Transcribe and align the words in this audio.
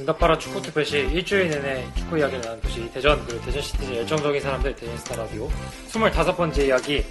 응답하라 0.00 0.38
축구 0.38 0.62
특별시 0.62 0.98
일주일 0.98 1.50
내내 1.50 1.86
축구 1.94 2.18
이야기를 2.18 2.40
나눈 2.40 2.60
도시 2.62 2.90
대전 2.90 3.22
그리고 3.26 3.44
대전 3.44 3.60
시티즌 3.60 3.96
열정적인 3.96 4.40
사람들 4.40 4.74
대저니스타 4.74 5.16
라디오 5.16 5.48
25번째 5.88 6.66
이야기 6.66 7.04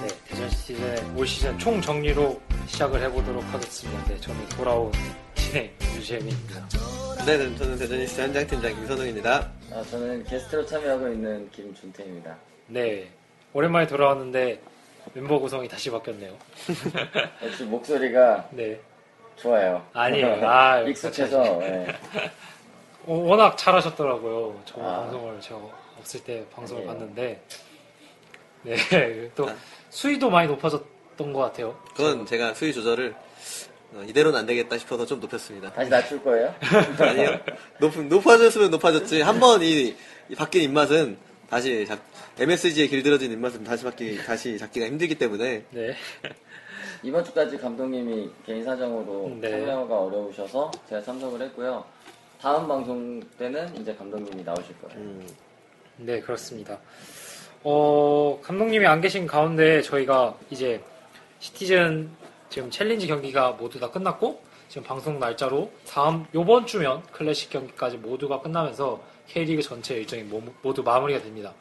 네, 0.00 0.08
대전 0.26 0.48
시티즌의 0.48 1.04
올 1.16 1.26
시즌 1.26 1.58
총 1.58 1.80
정리로 1.80 2.40
시작을 2.66 3.02
해보도록 3.02 3.44
하겠습니다. 3.52 4.04
네, 4.06 4.18
저는 4.20 4.48
돌아온 4.48 4.90
진행 5.34 5.70
유재민입니다. 5.96 6.68
네, 7.26 7.36
네, 7.36 7.56
저는 7.56 7.76
대저니스타 7.78 8.20
현장팀장 8.22 8.74
김선웅입니다. 8.74 9.50
아, 9.72 9.82
저는 9.90 10.24
게스트로 10.24 10.64
참여하고 10.64 11.08
있는 11.08 11.50
김준태입니다. 11.50 12.36
네, 12.68 13.10
오랜만에 13.52 13.86
돌아왔는데 13.86 14.62
멤버 15.12 15.38
구성이 15.38 15.68
다시 15.68 15.90
바뀌었네요. 15.90 16.34
역시 17.44 17.64
목소리가 17.64 18.48
네, 18.52 18.80
좋아요. 19.42 19.84
아니에요. 19.92 20.40
아, 20.48 20.80
익숙해서 20.80 21.42
네. 21.60 21.86
어, 23.06 23.14
워낙 23.14 23.56
잘하셨더라고요. 23.56 24.60
저 24.66 24.80
아. 24.82 25.00
방송을 25.02 25.40
제가 25.40 25.60
없을 25.98 26.22
때 26.24 26.44
방송을 26.54 26.82
아니에요. 26.82 26.98
봤는데 26.98 27.42
네, 28.62 29.30
또 29.34 29.48
수위도 29.90 30.28
많이 30.30 30.46
높아졌던 30.48 31.32
것 31.32 31.40
같아요. 31.40 31.78
그건 31.94 32.26
제가 32.26 32.54
수위 32.54 32.72
조절을 32.72 33.14
어, 33.94 34.04
이대로는 34.06 34.38
안 34.38 34.46
되겠다 34.46 34.78
싶어서 34.78 35.04
좀 35.06 35.18
높였습니다. 35.20 35.72
다시 35.72 35.90
낮출 35.90 36.22
거예요? 36.22 36.54
아니요. 37.00 37.40
높, 37.80 37.98
높아졌으면 37.98 38.70
높아졌지. 38.70 39.22
한 39.22 39.40
번 39.40 39.62
이, 39.62 39.96
이 40.28 40.34
바뀐 40.36 40.62
입맛은 40.62 41.16
다시 41.48 41.84
잡, 41.86 41.98
MSG에 42.38 42.86
길들여진 42.86 43.32
입맛은 43.32 43.64
다시 43.64 43.82
바뀌, 43.82 44.16
다시 44.24 44.56
잡기가 44.58 44.86
힘들기 44.86 45.16
때문에 45.16 45.64
네, 45.70 45.96
이번 47.02 47.24
주까지 47.24 47.56
감독님이 47.58 48.30
개인 48.44 48.64
사정으로 48.64 49.30
네. 49.40 49.50
참여가 49.50 50.00
어려우셔서 50.02 50.70
제가 50.88 51.02
참석을 51.02 51.40
했고요. 51.42 51.84
다음 52.40 52.68
방송 52.68 53.20
때는 53.38 53.74
이제 53.76 53.94
감독님이 53.94 54.42
나오실 54.42 54.78
거예요. 54.80 54.98
음, 54.98 55.26
네 55.96 56.20
그렇습니다. 56.20 56.78
어, 57.62 58.38
감독님이 58.42 58.86
안 58.86 59.00
계신 59.00 59.26
가운데 59.26 59.82
저희가 59.82 60.34
이제 60.50 60.82
시티즌 61.38 62.10
지금 62.48 62.70
챌린지 62.70 63.06
경기가 63.06 63.52
모두 63.52 63.78
다 63.78 63.90
끝났고 63.90 64.42
지금 64.68 64.82
방송 64.82 65.18
날짜로 65.18 65.70
다음 65.88 66.24
요번 66.34 66.66
주면 66.66 67.02
클래식 67.12 67.50
경기까지 67.50 67.96
모두가 67.98 68.40
끝나면서 68.40 69.00
K리그 69.28 69.62
전체 69.62 69.94
일정이 69.96 70.22
모- 70.24 70.42
모두 70.62 70.82
마무리가 70.82 71.20
됩니다. 71.20 71.52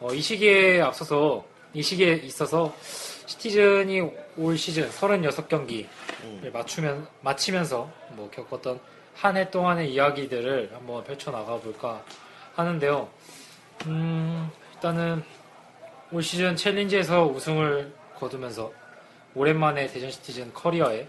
어, 0.00 0.12
이 0.12 0.20
시기에 0.20 0.80
앞서서 0.80 1.44
이 1.74 1.82
시기에 1.82 2.14
있어서 2.14 2.74
시티즌이 3.26 4.00
올 4.36 4.58
시즌 4.58 4.88
36경기를 4.90 5.86
맞추면 6.52 7.06
마치면서 7.22 7.90
뭐 8.10 8.30
겪었던 8.30 8.80
한 9.14 9.36
해 9.36 9.50
동안의 9.50 9.92
이야기들을 9.92 10.70
한번 10.74 11.04
펼쳐 11.04 11.30
나가 11.30 11.56
볼까 11.58 12.02
하는데요. 12.54 13.08
음, 13.86 14.50
일단은 14.74 15.22
올 16.10 16.22
시즌 16.22 16.56
챌린지에서 16.56 17.26
우승을 17.26 17.92
거두면서 18.18 18.72
오랜만에 19.34 19.86
대전 19.86 20.10
시티즌 20.10 20.52
커리어에 20.52 21.06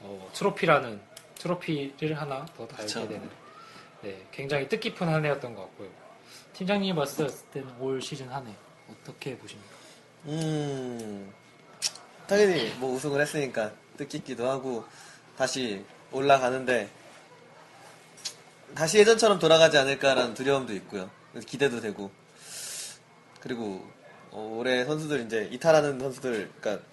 어, 0.00 0.28
트로피라는 0.32 1.00
트로피를 1.36 2.14
하나 2.20 2.44
더 2.56 2.66
달게 2.66 2.84
그쵸. 2.84 3.08
되는 3.08 3.28
네, 4.02 4.26
굉장히 4.32 4.68
뜻깊은 4.68 5.06
한 5.08 5.24
해였던 5.24 5.54
것 5.54 5.62
같고요. 5.62 5.88
팀장님이 6.54 6.94
봤을 6.96 7.28
때는 7.52 7.68
올 7.80 8.00
시즌 8.00 8.28
한 8.30 8.46
해 8.46 8.52
어떻게 8.90 9.36
보십니까? 9.36 9.75
음, 10.26 11.32
당연히 12.26 12.70
뭐 12.78 12.92
우승을 12.94 13.20
했으니까 13.20 13.72
뜻깊기도 13.96 14.48
하고 14.48 14.84
다시 15.36 15.84
올라가는데 16.12 16.88
다시 18.74 18.98
예전처럼 18.98 19.38
돌아가지 19.38 19.78
않을까라는 19.78 20.34
두려움도 20.34 20.72
있고요. 20.74 21.08
기대도 21.46 21.80
되고 21.80 22.10
그리고 23.40 23.86
어, 24.32 24.56
올해 24.58 24.84
선수들 24.84 25.20
이제 25.24 25.48
이탈하는 25.52 25.98
선수들, 25.98 26.50
그러니까 26.60 26.84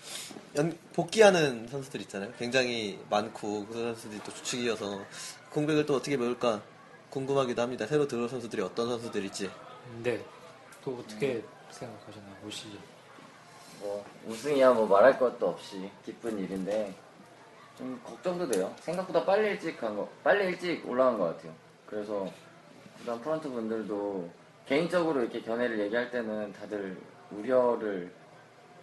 연- 0.55 0.77
복귀하는 0.93 1.67
선수들 1.67 1.99
있잖아요. 2.01 2.31
굉장히 2.37 2.99
많고 3.09 3.65
그 3.67 3.73
선수들이 3.73 4.21
또 4.23 4.33
주축이어서 4.33 5.03
공백을 5.49 5.85
또 5.85 5.95
어떻게 5.95 6.15
메울까 6.15 6.61
궁금하기도 7.09 7.61
합니다. 7.61 7.85
새로 7.87 8.07
들어올 8.07 8.29
선수들이 8.29 8.61
어떤 8.61 8.87
선수들일지. 8.87 9.51
네, 10.03 10.23
또 10.85 10.99
어떻게 11.03 11.43
생각하시나요? 11.71 12.37
올 12.45 12.51
시즌? 12.51 12.77
뭐 13.83 14.03
우승이야 14.27 14.71
뭐 14.71 14.87
말할 14.87 15.19
것도 15.19 15.49
없이 15.49 15.91
기쁜 16.05 16.39
일인데 16.39 16.95
좀 17.77 17.99
걱정도 18.03 18.47
돼요. 18.47 18.73
생각보다 18.79 19.25
빨리 19.25 19.49
일찍 19.49 19.77
간 19.77 19.95
거, 19.95 20.07
빨리 20.23 20.45
일찍 20.45 20.87
올라간 20.89 21.17
것 21.19 21.25
같아요. 21.35 21.53
그래서 21.85 22.25
그다음 22.99 23.19
프런트 23.19 23.49
분들도 23.49 24.29
개인적으로 24.65 25.21
이렇게 25.21 25.41
견해를 25.41 25.79
얘기할 25.79 26.09
때는 26.09 26.53
다들 26.53 26.97
우려를 27.31 28.11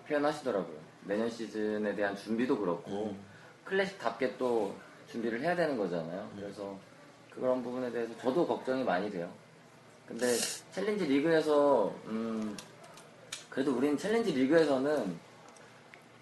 표현하시더라고요. 0.07 0.77
내년 1.05 1.31
시즌에 1.31 1.95
대한 1.95 2.15
준비도 2.15 2.59
그렇고 2.59 3.17
클래식답게 3.65 4.37
또 4.37 4.75
준비를 5.11 5.41
해야 5.41 5.57
되는 5.57 5.79
거잖아요. 5.79 6.29
그래서 6.37 6.77
그런 7.31 7.63
부분에 7.63 7.91
대해서 7.91 8.15
저도 8.19 8.47
걱정이 8.47 8.85
많이 8.85 9.11
돼요. 9.11 9.31
근데 10.07 10.27
챌린지 10.73 11.07
리그에서 11.07 11.95
음, 12.07 12.57
그래도 13.51 13.77
우리는 13.77 13.99
챌린지 13.99 14.33
리그에서는 14.33 15.19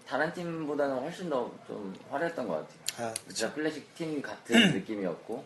다른 0.07 0.33
팀보다는 0.33 0.99
훨씬 0.99 1.29
더 1.29 1.51
좀 1.67 1.95
화려했던 2.09 2.47
것 2.47 2.53
같아요. 2.55 3.09
아, 3.09 3.13
진짜 3.27 3.53
클래식 3.53 3.93
팀 3.95 4.21
같은 4.21 4.71
느낌이었고 4.73 5.43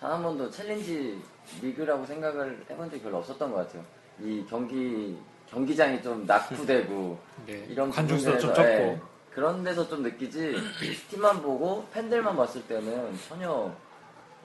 단 0.00 0.10
한 0.12 0.22
번도 0.22 0.50
챌린지 0.50 1.22
리그라고 1.60 2.04
생각을 2.06 2.64
해본 2.68 2.90
적이 2.90 3.02
별로 3.02 3.18
없었던 3.18 3.50
것 3.52 3.56
같아요. 3.58 3.84
이 4.20 4.44
경기 4.48 5.16
경기장이 5.48 6.02
좀 6.02 6.26
낙후되고 6.26 7.18
네, 7.46 7.66
이런 7.68 7.90
관중수도 7.90 8.38
좀 8.38 8.54
적고 8.54 8.68
예, 8.68 9.00
그런 9.32 9.62
데서 9.62 9.88
좀 9.88 10.02
느끼지 10.02 10.56
팀만 11.10 11.40
보고 11.42 11.86
팬들만 11.92 12.36
봤을 12.36 12.62
때는 12.66 13.16
전혀 13.28 13.72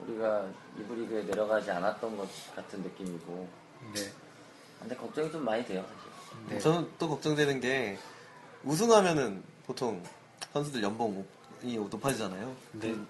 우리가 0.00 0.46
이부 0.78 0.94
리그에 0.94 1.22
내려가지 1.24 1.70
않았던 1.72 2.16
것 2.16 2.28
같은 2.54 2.80
느낌이고 2.82 3.48
네, 3.94 4.00
근데 4.78 4.94
걱정이 4.94 5.30
좀 5.32 5.44
많이 5.44 5.64
돼요 5.64 5.84
사실. 5.96 6.07
네. 6.48 6.58
저는 6.58 6.88
또 6.98 7.08
걱정되는 7.08 7.60
게 7.60 7.98
우승하면은 8.64 9.42
보통 9.66 10.02
선수들 10.52 10.82
연봉이 10.82 11.24
높아지잖아요. 11.62 12.54
네. 12.72 12.92
그, 12.92 13.06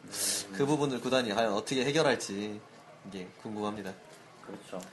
그 0.52 0.66
부분을 0.66 1.00
구단이 1.00 1.32
과연 1.34 1.52
어떻게 1.52 1.84
해결할지 1.84 2.60
이게 3.08 3.26
궁금합니다. 3.42 3.92
그렇죠. 4.46 4.84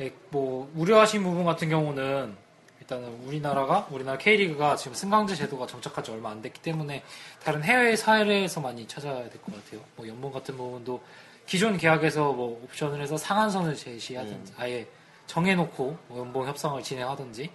예, 0.00 0.12
뭐 0.30 0.70
우려하신 0.74 1.22
부분 1.22 1.44
같은 1.44 1.68
경우는 1.68 2.36
일단은 2.80 3.08
우리나라가 3.26 3.86
우리나라 3.90 4.18
K리그가 4.18 4.76
지금 4.76 4.92
승강제 4.94 5.34
제도가 5.36 5.66
정착한 5.66 6.04
지 6.04 6.10
얼마 6.10 6.30
안 6.30 6.42
됐기 6.42 6.60
때문에 6.60 7.02
다른 7.42 7.62
해외 7.62 7.96
사례에서 7.96 8.60
많이 8.60 8.86
찾아야 8.86 9.14
될 9.30 9.40
것 9.40 9.54
같아요. 9.54 9.80
뭐 9.96 10.06
연봉 10.06 10.32
같은 10.32 10.56
부분도 10.56 11.00
기존 11.46 11.76
계약에서 11.78 12.32
뭐 12.32 12.60
옵션을 12.64 13.00
해서 13.00 13.16
상한선을 13.16 13.76
제시하든지 13.76 14.52
아예 14.58 14.86
정해놓고 15.26 15.96
뭐 16.08 16.18
연봉 16.18 16.46
협상을 16.46 16.82
진행하든지 16.82 17.50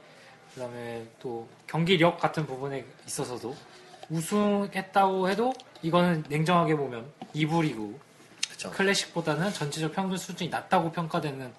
그다음에 0.54 1.06
또 1.20 1.48
경기력 1.68 2.20
같은 2.20 2.46
부분에 2.46 2.86
있어서도 3.08 3.56
우승했다고 4.10 5.30
해도 5.30 5.54
이거는 5.82 6.24
냉정하게 6.28 6.76
보면 6.76 7.06
2부 7.36 7.62
리그 7.62 8.00
그쵸. 8.50 8.72
클래식보다는 8.72 9.54
전체적 9.54 9.94
평균 9.94 10.18
수준이 10.18 10.50
낮다고 10.50 10.92
평가되는 10.92 11.54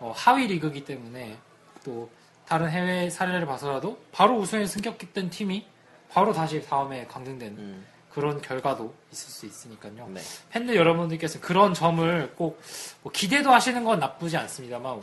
어, 0.00 0.12
하위 0.16 0.46
리그이기 0.48 0.84
때문에 0.84 1.36
또 1.84 2.10
다른 2.46 2.68
해외 2.70 3.08
사례를 3.08 3.46
봐서라도 3.46 3.98
바로 4.12 4.36
우승에 4.38 4.66
승격했던 4.66 5.30
팀이 5.30 5.66
바로 6.10 6.32
다시 6.32 6.60
다음에 6.66 7.06
강등되는 7.06 7.58
음. 7.58 7.86
그런 8.10 8.40
결과도 8.40 8.94
있을 9.12 9.30
수 9.30 9.46
있으니까요. 9.46 10.08
네. 10.08 10.20
팬들 10.50 10.76
여러분들께서는 10.76 11.44
그런 11.44 11.74
점을 11.74 12.32
꼭 12.36 12.60
뭐 13.02 13.12
기대도 13.12 13.50
하시는 13.52 13.82
건 13.84 13.98
나쁘지 13.98 14.36
않습니다만 14.36 15.00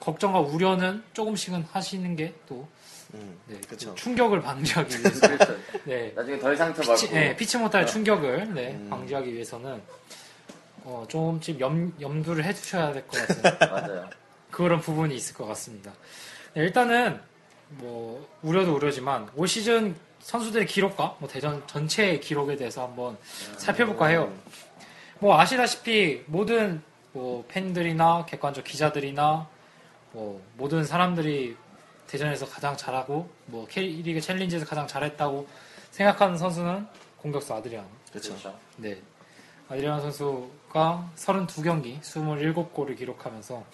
걱정과 0.00 0.40
우려는 0.40 1.02
조금씩은 1.12 1.62
하시는 1.72 2.14
게또 2.16 2.66
음, 3.14 3.38
네, 3.46 3.60
충격을 3.94 4.42
방지하기 4.42 4.94
위해서 4.98 5.20
그렇죠. 5.28 5.56
네, 5.84 6.12
나중에 6.16 6.38
덜 6.38 6.56
상처받고. 6.56 6.94
피치, 6.94 7.10
네, 7.14 7.36
피치 7.36 7.58
못할 7.58 7.86
충격을 7.86 8.52
네, 8.54 8.72
음. 8.72 8.90
방지하기 8.90 9.32
위해서는 9.32 9.80
어, 10.84 11.04
조금씩 11.08 11.60
염, 11.60 11.92
염두를 12.00 12.44
해주셔야 12.44 12.92
될 12.92 13.06
것 13.06 13.26
같은 13.26 13.58
맞아요. 13.70 14.10
그런 14.50 14.80
부분이 14.80 15.14
있을 15.14 15.34
것 15.34 15.46
같습니다. 15.46 15.92
네, 16.54 16.62
일단은 16.62 17.20
뭐 17.70 18.28
우려도 18.42 18.74
우려지만 18.74 19.28
올 19.36 19.48
시즌 19.48 19.94
선수들의 20.20 20.66
기록과 20.66 21.16
뭐 21.18 21.28
대전 21.28 21.66
전체의 21.66 22.20
기록에 22.20 22.56
대해서 22.56 22.82
한번 22.86 23.16
살펴볼까 23.58 24.06
해요. 24.06 24.32
뭐 25.20 25.38
아시다시피 25.38 26.22
모든 26.26 26.82
뭐 27.12 27.44
팬들이나 27.48 28.24
객관적 28.26 28.64
기자들이나 28.64 29.48
뭐 30.14 30.40
모든 30.56 30.84
사람들이 30.84 31.56
대전에서 32.06 32.46
가장 32.46 32.76
잘하고 32.76 33.28
뭐 33.46 33.66
K리그 33.66 34.20
챌린지에서 34.20 34.64
가장 34.64 34.86
잘했다고 34.86 35.46
생각하는 35.90 36.38
선수는 36.38 36.86
공격수 37.18 37.52
아드리안. 37.52 37.84
그렇죠. 38.10 38.30
그렇죠. 38.30 38.58
네. 38.76 39.02
아드리안 39.68 40.00
선수가 40.00 41.12
32경기 41.16 42.00
27골을 42.00 42.96
기록하면서 42.96 43.64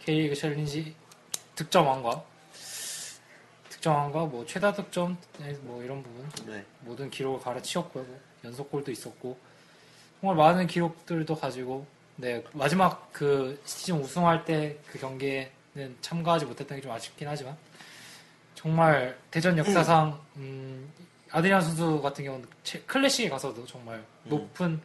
K리그 0.00 0.34
챌린지 0.34 0.94
득점왕과 1.54 2.24
득점왕과 3.70 4.26
뭐 4.26 4.44
최다 4.44 4.74
득점 4.74 5.16
네, 5.38 5.52
뭐 5.62 5.82
이런 5.82 6.02
부분 6.02 6.28
네. 6.46 6.64
모든 6.80 7.08
기록을 7.08 7.40
갈아치웠고요. 7.40 8.04
뭐 8.04 8.20
연속골도 8.44 8.90
있었고 8.90 9.38
정말 10.20 10.36
많은 10.36 10.66
기록들도 10.66 11.34
가지고 11.36 11.86
네 12.16 12.44
마지막 12.52 13.10
그 13.12 13.58
시즌 13.64 13.98
우승할 13.98 14.44
때 14.44 14.78
그 14.90 14.98
경기에는 14.98 15.59
참가하지 16.00 16.44
못했던 16.46 16.76
게 16.76 16.82
좀 16.82 16.92
아쉽긴 16.92 17.28
하지만 17.28 17.56
정말 18.54 19.16
대전 19.30 19.56
역사상 19.56 20.18
음, 20.36 20.90
아드리안 21.30 21.60
선수 21.62 22.00
같은 22.02 22.24
경우는 22.24 22.46
채- 22.64 22.80
클래식에 22.82 23.28
가서도 23.28 23.64
정말 23.66 24.02
높은 24.24 24.80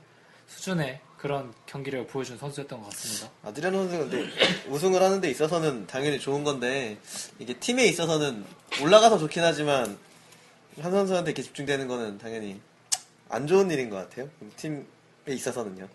수준의 0.47 0.99
그런 1.17 1.51
경기를 1.65 2.05
보여준 2.05 2.37
선수였던 2.37 2.79
것 2.81 2.89
같습니다. 2.91 3.29
아드리안 3.43 3.73
선수가 3.73 4.09
근데 4.09 4.29
우승을 4.69 5.01
하는 5.01 5.19
데 5.21 5.29
있어서는 5.31 5.87
당연히 5.87 6.19
좋은 6.19 6.43
건데 6.43 6.97
이게 7.39 7.53
팀에 7.55 7.85
있어서는 7.85 8.45
올라가서 8.83 9.17
좋긴 9.17 9.43
하지만 9.43 9.97
한 10.79 10.91
선수한테 10.91 11.31
이렇게 11.31 11.41
집중되는 11.41 11.87
거는 11.87 12.17
당연히 12.19 12.59
안 13.29 13.47
좋은 13.47 13.71
일인 13.71 13.89
것 13.89 13.95
같아요. 13.97 14.29
팀에 14.57 14.83
있어서는요. 15.27 15.87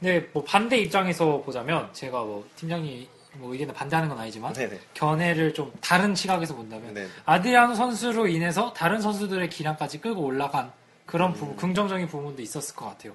네, 0.00 0.18
뭐 0.32 0.42
반대 0.42 0.78
입장에서 0.78 1.40
보자면 1.42 1.88
제가 1.92 2.22
뭐 2.24 2.46
팀장님 2.56 3.06
뭐 3.38 3.52
의견에 3.52 3.72
반대하는 3.72 4.08
건 4.08 4.18
아니지만 4.18 4.52
네네. 4.52 4.78
견해를 4.94 5.54
좀 5.54 5.72
다른 5.80 6.14
시각에서 6.14 6.54
본다면 6.54 6.94
네. 6.94 7.06
아드리아노 7.24 7.74
선수로 7.74 8.26
인해서 8.28 8.72
다른 8.72 9.00
선수들의 9.00 9.48
기량까지 9.50 10.00
끌고 10.00 10.22
올라간 10.22 10.72
그런 11.06 11.32
부분, 11.32 11.50
음. 11.50 11.56
긍정적인 11.56 12.08
부분도 12.08 12.42
있었을 12.42 12.74
것 12.74 12.86
같아요. 12.86 13.12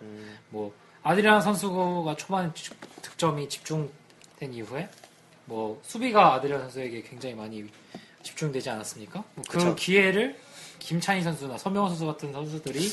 뭐 0.49 0.73
아드리아노 1.03 1.41
선수가 1.41 2.15
초반에 2.17 2.49
집- 2.53 2.75
득점이 3.01 3.49
집중된 3.49 4.53
이후에 4.53 4.89
뭐 5.45 5.79
수비가 5.83 6.33
아드리아노 6.35 6.63
선수에게 6.63 7.01
굉장히 7.03 7.35
많이 7.35 7.65
집중되지 8.23 8.69
않았습니까? 8.69 9.23
뭐 9.35 9.43
그 9.49 9.57
그쵸. 9.57 9.75
기회를 9.75 10.37
김찬희 10.79 11.21
선수나 11.23 11.57
서명호 11.57 11.89
선수 11.89 12.05
같은 12.05 12.31
선수들이 12.31 12.87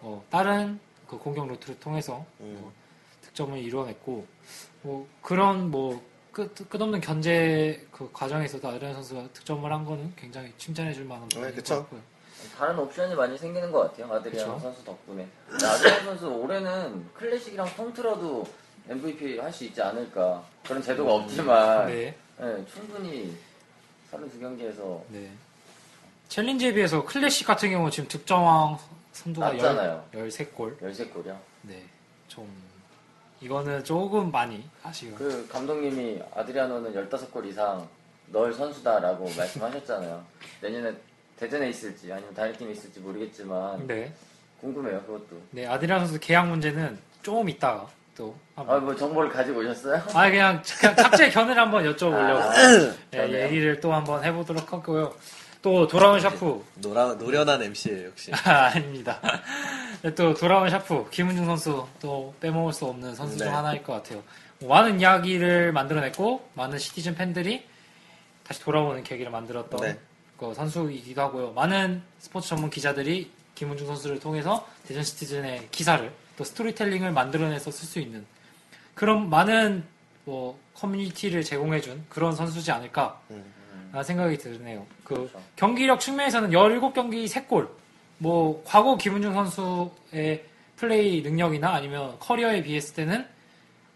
어, 0.00 0.22
다른 0.30 0.78
그 1.06 1.16
공격 1.18 1.46
루트를 1.48 1.78
통해서 1.78 2.24
음. 2.40 2.58
뭐 2.60 2.72
득점을 3.22 3.58
이뤄냈고 3.58 4.26
뭐 4.82 5.06
그런 5.22 5.70
뭐 5.70 6.02
끝, 6.36 6.68
끝없는 6.68 7.00
견제 7.00 7.86
그 7.90 8.10
과정에서도 8.12 8.68
아드리안 8.68 8.92
선수가 8.92 9.28
득점을 9.32 9.72
한 9.72 9.86
거는 9.86 10.12
굉장히 10.16 10.52
칭찬해줄 10.58 11.06
만한 11.06 11.26
부분인 11.28 11.48
것 11.48 11.56
그쵸. 11.56 11.76
같고요. 11.76 12.02
다른 12.58 12.78
옵션이 12.78 13.14
많이 13.14 13.38
생기는 13.38 13.72
것 13.72 13.80
같아요. 13.90 14.12
아드리안 14.12 14.46
그쵸. 14.46 14.58
선수 14.60 14.84
덕분에. 14.84 15.26
아드리안 15.50 16.04
선수 16.04 16.28
올해는 16.28 17.08
클래식이랑 17.14 17.74
통틀어도 17.74 18.46
MVP 18.86 19.38
할 19.38 19.50
수 19.50 19.64
있지 19.64 19.80
않을까. 19.80 20.44
그런 20.62 20.82
제도가 20.82 21.14
없지만 21.14 21.86
네, 21.86 22.14
네, 22.38 22.66
충분히 22.66 23.34
32경기에서 24.12 25.00
네. 25.08 25.30
챌린지에 26.28 26.74
비해서 26.74 27.02
클래식 27.02 27.46
같은 27.46 27.70
경우 27.70 27.90
지금 27.90 28.10
득점왕 28.10 28.78
선두가 29.12 29.52
낮잖아요. 29.52 30.04
13골. 30.12 30.78
13골이요. 30.82 31.38
네, 31.62 31.82
좀 32.28 32.46
이거는 33.40 33.84
조금 33.84 34.30
많이 34.30 34.64
아쉬워. 34.82 35.16
그 35.16 35.46
감독님이 35.50 36.20
아드리아노는 36.34 36.94
15골 36.94 37.46
이상 37.46 37.86
넣을 38.28 38.52
선수다라고 38.52 39.24
말씀하셨잖아요. 39.36 40.24
내년에 40.62 40.92
대전에 41.38 41.68
있을지 41.68 42.10
아니면 42.12 42.32
다른 42.34 42.52
팀에 42.56 42.72
있을지 42.72 42.98
모르겠지만 43.00 43.86
네, 43.86 44.12
궁금해요 44.60 45.02
그것도. 45.02 45.40
네 45.50 45.66
아드리안 45.66 46.00
선수 46.00 46.18
계약 46.18 46.48
문제는 46.48 46.98
조금 47.22 47.48
있다가 47.48 47.86
또 48.16 48.34
아 48.56 48.62
뭐 48.80 48.96
정보를 48.96 49.28
가지고 49.28 49.60
오셨어요? 49.60 50.02
아 50.14 50.30
그냥 50.30 50.62
그냥 50.80 50.96
갑자기 50.96 51.30
견해를 51.30 51.60
한번 51.60 51.84
여쭤보려고 51.84 52.40
아, 52.40 52.52
네? 53.10 53.44
얘기를 53.44 53.78
또 53.80 53.92
한번 53.92 54.24
해보도록 54.24 54.72
하고요. 54.72 55.14
또 55.66 55.84
돌아온 55.88 56.20
샤프 56.20 56.64
노라, 56.76 57.14
노련한 57.14 57.60
MC예요 57.60 58.06
역시. 58.06 58.30
아, 58.44 58.66
아닙니다. 58.72 59.20
네, 60.00 60.14
또 60.14 60.32
돌아온 60.32 60.70
샤프 60.70 61.10
김은중 61.10 61.44
선수 61.44 61.84
또 62.00 62.32
빼먹을 62.38 62.72
수 62.72 62.84
없는 62.84 63.16
선수 63.16 63.36
중 63.36 63.48
네. 63.48 63.52
하나일 63.52 63.82
것 63.82 63.94
같아요. 63.94 64.22
뭐 64.60 64.68
많은 64.68 65.00
이야기를 65.00 65.72
만들어냈고 65.72 66.50
많은 66.54 66.78
시티즌 66.78 67.16
팬들이 67.16 67.66
다시 68.44 68.60
돌아오는 68.60 69.02
계기를 69.02 69.32
만들었던 69.32 69.80
네. 69.80 69.98
그 70.36 70.54
선수이기도 70.54 71.20
하고요. 71.20 71.50
많은 71.50 72.00
스포츠 72.20 72.48
전문 72.50 72.70
기자들이 72.70 73.32
김은중 73.56 73.88
선수를 73.88 74.20
통해서 74.20 74.68
대전 74.86 75.02
시티즌의 75.02 75.66
기사를 75.72 76.12
또 76.36 76.44
스토리텔링을 76.44 77.10
만들어내서 77.10 77.72
쓸 77.72 77.88
수 77.88 77.98
있는 77.98 78.24
그런 78.94 79.28
많은 79.28 79.82
뭐 80.26 80.60
커뮤니티를 80.74 81.42
제공해준 81.42 82.04
그런 82.08 82.36
선수지 82.36 82.70
않을까 82.70 83.20
라는 83.28 83.55
생각이 84.02 84.38
드네요. 84.38 84.86
그 85.04 85.14
그렇죠. 85.14 85.40
경기력 85.56 86.00
측면에서는 86.00 86.50
17경기 86.50 87.26
3골 87.28 87.68
뭐 88.18 88.62
과거 88.66 88.96
김은중 88.96 89.34
선수의 89.34 90.44
플레이 90.76 91.22
능력이나 91.22 91.70
아니면 91.74 92.16
커리어에 92.18 92.62
비했을 92.62 92.94
때는 92.94 93.26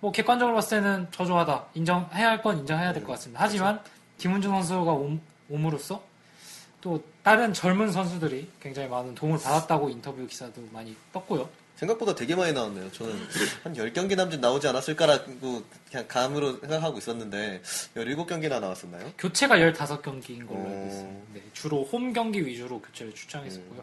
뭐 0.01 0.13
객관적으로 0.13 0.55
봤을 0.57 0.81
때는 0.83 1.09
저조하다 1.11 1.67
인정해야 1.75 2.29
할 2.31 2.43
건 2.43 2.59
인정해야 2.61 2.93
될 2.93 3.05
것 3.05 3.13
같습니다. 3.13 3.43
하지만 3.43 3.81
김은중 4.19 4.51
선수가 4.53 4.93
옴, 4.93 5.21
옴으로써 5.51 6.03
또 6.81 7.03
다른 7.23 7.53
젊은 7.53 7.93
선수들이 7.93 8.49
굉장히 8.61 8.89
많은 8.89 9.15
도움을 9.15 9.39
받았다고 9.39 9.91
인터뷰 9.91 10.27
기사도 10.27 10.63
많이 10.73 10.97
떴고요. 11.13 11.49
생각보다 11.81 12.15
되게 12.15 12.35
많이 12.37 12.53
나왔네요. 12.53 12.93
저는 12.93 13.15
한 13.65 13.73
10경기 13.75 14.15
남짓 14.15 14.39
나오지 14.39 14.69
않았을까라고 14.69 15.65
그냥 15.91 16.07
감으로 16.09 16.61
생각하고 16.61 16.99
있었는데 16.99 17.63
17경기나 17.97 18.61
나왔었나요? 18.61 19.11
교체가 19.17 19.57
15경기인 19.57 20.47
걸로 20.47 20.61
알고 20.61 20.83
오. 20.83 20.87
있습니다. 20.87 21.21
네, 21.35 21.43
주로 21.55 21.85
홈 21.85 22.13
경기 22.13 22.45
위주로 22.45 22.81
교체를 22.83 23.15
출장했었고요. 23.15 23.83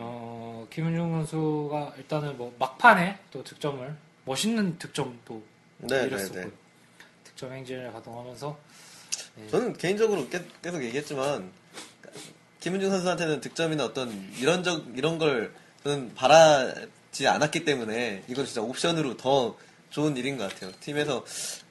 어, 0.00 0.66
김은중 0.70 1.12
선수가 1.12 1.94
일단은 1.98 2.36
뭐 2.38 2.54
막판에 2.58 3.18
또 3.32 3.44
득점을 3.44 3.94
멋있는 4.24 4.78
득점도 4.78 5.42
네, 5.78 6.04
이뤘었고요. 6.06 6.40
네, 6.42 6.46
네. 6.48 6.52
득점 7.24 7.52
행진을 7.52 7.92
가동하면서 7.92 8.58
네. 9.36 9.48
저는 9.48 9.76
개인적으로 9.76 10.26
깨- 10.30 10.44
계속 10.62 10.82
얘기했지만 10.82 11.50
김은중 12.60 12.90
선수한테는 12.90 13.40
득점이나 13.40 13.84
어떤 13.84 14.10
이런 14.38 14.62
적 14.64 14.84
이런 14.96 15.18
걸 15.18 15.52
바라지 16.14 17.26
않았기 17.26 17.64
때문에 17.64 18.24
이건 18.28 18.44
진짜 18.46 18.60
옵션으로 18.62 19.16
더 19.16 19.56
좋은 19.90 20.16
일인 20.16 20.36
것 20.36 20.52
같아요. 20.52 20.72
팀에서 20.80 21.24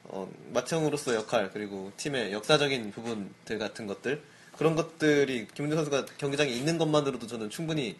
어, 0.04 0.30
마청으로서 0.52 1.14
역할 1.14 1.50
그리고 1.52 1.92
팀의 1.96 2.32
역사적인 2.32 2.90
부분들 2.92 3.58
같은 3.58 3.86
것들 3.86 4.22
그런 4.56 4.74
것들이 4.74 5.46
김은중 5.54 5.76
선수가 5.76 6.06
경기장에 6.18 6.50
있는 6.50 6.78
것만으로도 6.78 7.26
저는 7.26 7.50
충분히 7.50 7.96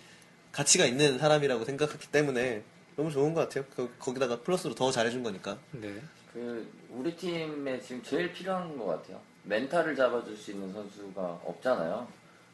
가치가 0.51 0.87
있는 0.87 1.19
사람이라고 1.19 1.65
생각했기 1.65 2.09
때문에 2.09 2.63
너무 2.97 3.13
좋은 3.13 3.33
것 3.35 3.43
같아요. 3.49 3.65
그- 3.77 3.95
거기다가 4.01 4.41
플러스로 4.41 4.75
더 4.75 4.91
잘해준 4.91 5.23
거니까. 5.23 5.57
네. 5.73 5.95
그 6.33 6.69
우리 6.91 7.15
팀에 7.15 7.81
지금 7.81 8.03
제일 8.03 8.33
필요한 8.33 8.77
것 8.77 8.87
같아요. 8.87 9.21
멘탈을 9.45 9.95
잡아줄 9.95 10.37
수 10.37 10.51
있는 10.51 10.73
선수가 10.73 11.23
없잖아요. 11.45 12.09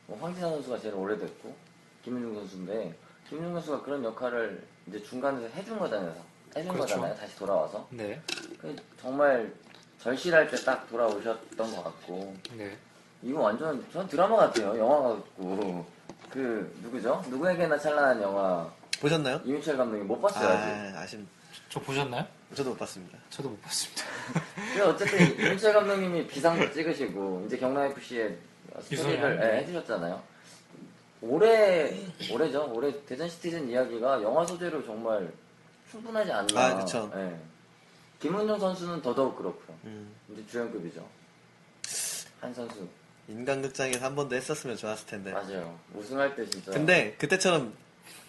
뭐 0.07 0.19
황진아 0.21 0.51
선수가 0.51 0.81
제일 0.81 0.95
오래됐고 0.95 1.57
김윤중 2.05 2.35
선수인데 2.35 2.95
김윤중 3.28 3.54
선수가 3.54 3.83
그런 3.83 4.04
역할을 4.04 4.62
이제 4.87 5.02
중간에서 5.02 5.47
해준 5.54 5.78
거잖아요. 5.78 6.14
해준 6.57 6.73
그렇죠. 6.73 6.95
거잖아요. 6.97 7.16
다시 7.16 7.37
돌아와서 7.37 7.87
네. 7.90 8.21
그 8.61 8.75
정말 9.00 9.52
절실할 10.00 10.50
때 10.50 10.57
딱 10.64 10.88
돌아오셨던 10.88 11.57
것 11.75 11.85
같고 11.85 12.35
네. 12.57 12.76
이거 13.23 13.40
완전 13.40 13.85
전 13.93 14.07
드라마 14.09 14.37
같아요. 14.37 14.78
영화 14.78 15.09
같고 15.14 15.87
그 16.31 16.73
누구죠? 16.83 17.25
누구에게나 17.28 17.78
찬란한 17.78 18.21
영화 18.23 18.71
보셨나요? 19.00 19.40
이민철 19.45 19.76
감독님 19.76 20.07
못 20.07 20.21
봤어요 20.21 20.49
아직. 20.49 20.97
아, 20.97 21.00
아쉽. 21.00 21.21
저 21.69 21.81
보셨나요? 21.81 22.26
저도 22.54 22.71
못 22.71 22.78
봤습니다. 22.78 23.19
저도 23.31 23.49
못 23.49 23.61
봤습니다. 23.62 24.02
근데 24.54 24.81
어쨌든 24.83 25.38
이민철 25.40 25.73
감독님이 25.73 26.26
비상도 26.26 26.71
찍으시고 26.73 27.45
이제 27.47 27.57
경남 27.57 27.85
FC에. 27.90 28.37
스토리를 28.83 29.40
예, 29.43 29.59
해주셨잖아요. 29.59 30.21
올해 31.28 31.95
올해죠. 32.31 32.71
올해 32.75 32.93
대전 33.07 33.28
시티즌 33.28 33.69
이야기가 33.71 34.23
영화 34.23 34.45
소재로 34.47 34.85
정말 34.85 35.33
충분하지 35.90 36.33
않나. 36.33 36.61
아, 36.66 36.76
그쵸. 36.85 37.11
예. 37.16 37.37
김은정 38.21 38.59
선수는 38.59 39.02
더더욱 39.02 39.37
그렇고요. 39.37 39.76
음, 39.85 40.12
이제 40.33 40.43
주연급이죠. 40.50 41.07
한 42.40 42.52
선수 42.54 42.87
인간극장에서 43.28 44.04
한 44.04 44.14
번 44.14 44.28
더 44.28 44.37
했었으면 44.37 44.76
좋았을 44.76 45.07
텐데. 45.07 45.33
맞아요. 45.33 45.78
우승할 45.95 46.35
때 46.37 46.49
진짜. 46.49 46.73
근데 46.73 47.14
그때처럼 47.19 47.73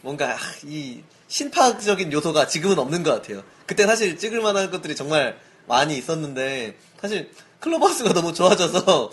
뭔가 0.01 0.33
아, 0.33 0.37
이 0.63 1.03
신파적인 1.27 2.11
요소가 2.13 2.47
지금은 2.47 2.79
없는 2.79 3.03
것 3.03 3.11
같아요. 3.11 3.43
그때 3.65 3.85
사실 3.85 4.17
찍을 4.17 4.41
만한 4.41 4.71
것들이 4.71 4.95
정말 4.95 5.37
많이 5.67 5.97
있었는데 5.97 6.75
사실 6.99 7.31
클럽하우스가 7.59 8.13
너무 8.13 8.33
좋아져서 8.33 8.85
맞아요, 8.85 9.09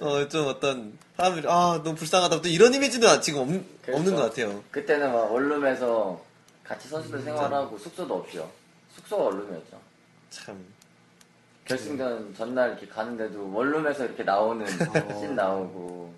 맞아요. 0.00 0.22
어, 0.24 0.28
좀 0.28 0.46
어떤 0.48 0.98
사람들이 1.16 1.46
아 1.48 1.80
너무 1.84 1.94
불쌍하다 1.94 2.40
또 2.40 2.48
이런 2.48 2.72
이미지는 2.72 3.20
지금 3.20 3.40
없, 3.42 3.82
그렇죠. 3.82 3.98
없는 4.00 4.14
것 4.14 4.22
같아요. 4.22 4.62
그때는 4.70 5.12
막 5.12 5.30
원룸에서 5.32 6.20
같이 6.64 6.88
선수들 6.88 7.18
음, 7.18 7.24
생활하고 7.24 7.76
숙소도 7.78 8.14
없이요. 8.14 8.48
숙소가 8.94 9.24
원룸이었죠. 9.24 9.78
참 10.30 10.64
결승전 11.66 12.34
전날 12.36 12.70
이렇게 12.70 12.86
가는데도 12.86 13.52
원룸에서 13.52 14.04
이렇게 14.06 14.22
나오는 14.22 14.66
어. 14.66 15.18
씬 15.20 15.34
나오고 15.34 16.14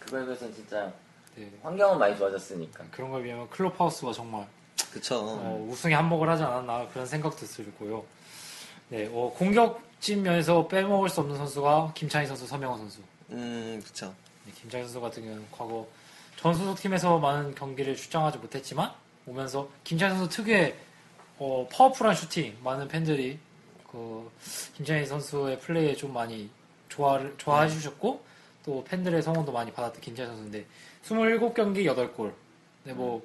그거에 0.00 0.24
비해서는 0.24 0.54
진짜 0.54 0.92
네. 1.36 1.50
환경은 1.62 1.98
많이 1.98 2.16
좋아졌으니까 2.16 2.84
그런 2.90 3.10
거에 3.10 3.22
비하면 3.22 3.48
클럽하우스가 3.50 4.12
정말 4.12 4.46
그쵸. 4.92 5.16
어, 5.20 5.66
우승에 5.70 5.94
한몫을 5.94 6.28
하지 6.28 6.42
않았나 6.42 6.88
그런 6.92 7.06
생각도 7.06 7.46
들고요. 7.46 8.04
네, 8.92 9.08
어, 9.10 9.32
공격진 9.38 10.22
면에서 10.22 10.68
빼먹을 10.68 11.08
수 11.08 11.20
없는 11.20 11.34
선수가 11.38 11.92
김찬희 11.94 12.26
선수, 12.26 12.46
서명호 12.46 12.76
선수. 12.76 13.00
음 13.30 13.82
그쵸. 13.82 14.14
네, 14.44 14.52
김찬희 14.60 14.84
선수 14.84 15.00
같은 15.00 15.22
경우는 15.22 15.46
과거 15.50 15.88
전 16.36 16.54
소속팀에서 16.54 17.18
많은 17.18 17.54
경기를 17.54 17.96
출장하지 17.96 18.36
못했지만 18.36 18.92
오면서 19.24 19.66
김찬희 19.84 20.14
선수 20.18 20.36
특유의 20.36 20.76
어, 21.38 21.66
파워풀한 21.72 22.14
슈팅 22.14 22.54
많은 22.62 22.86
팬들이 22.86 23.38
그 23.90 24.30
김찬희 24.74 25.06
선수의 25.06 25.60
플레이에 25.60 25.96
좀 25.96 26.12
많이 26.12 26.50
좋아를 26.90 27.34
좋아해 27.38 27.70
주셨고 27.70 28.22
또 28.62 28.84
팬들의 28.84 29.22
성원도 29.22 29.52
많이 29.52 29.72
받았던 29.72 30.02
김찬희 30.02 30.28
선수인데 30.28 30.66
27경기 31.02 31.86
8골. 31.86 32.34
네, 32.84 32.92
뭐 32.92 33.22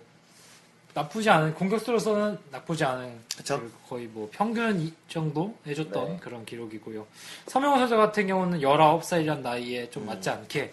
나쁘지 0.97 1.29
않은 1.29 1.53
공격수로서는 1.53 2.39
나쁘지 2.49 2.83
않은 2.83 3.19
그쵸. 3.37 3.59
그 3.59 3.71
거의 3.87 4.07
뭐 4.07 4.27
평균 4.31 4.81
이 4.81 4.91
정도 5.07 5.55
해줬던 5.67 6.07
네. 6.07 6.17
그런 6.19 6.43
기록이고요. 6.43 7.05
서명원 7.45 7.77
선수 7.77 7.95
같은 7.95 8.25
경우는 8.25 8.61
19살이란 8.61 9.41
나이에 9.41 9.91
좀 9.91 10.07
맞지 10.07 10.31
않게 10.31 10.71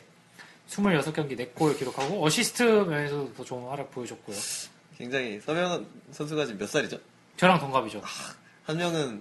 26경기 0.70 1.36
4골 1.54 1.78
기록하고 1.78 2.24
어시스트 2.24 2.62
면에서도 2.62 3.34
더 3.34 3.44
좋은 3.44 3.68
활약 3.68 3.90
보여줬고요. 3.90 4.36
굉장히 4.96 5.40
서명원 5.40 5.86
선수가 6.12 6.46
지금 6.46 6.58
몇 6.58 6.70
살이죠? 6.70 6.98
저랑 7.36 7.58
동갑이죠. 7.58 8.00
한 8.64 8.76
명은 8.78 9.20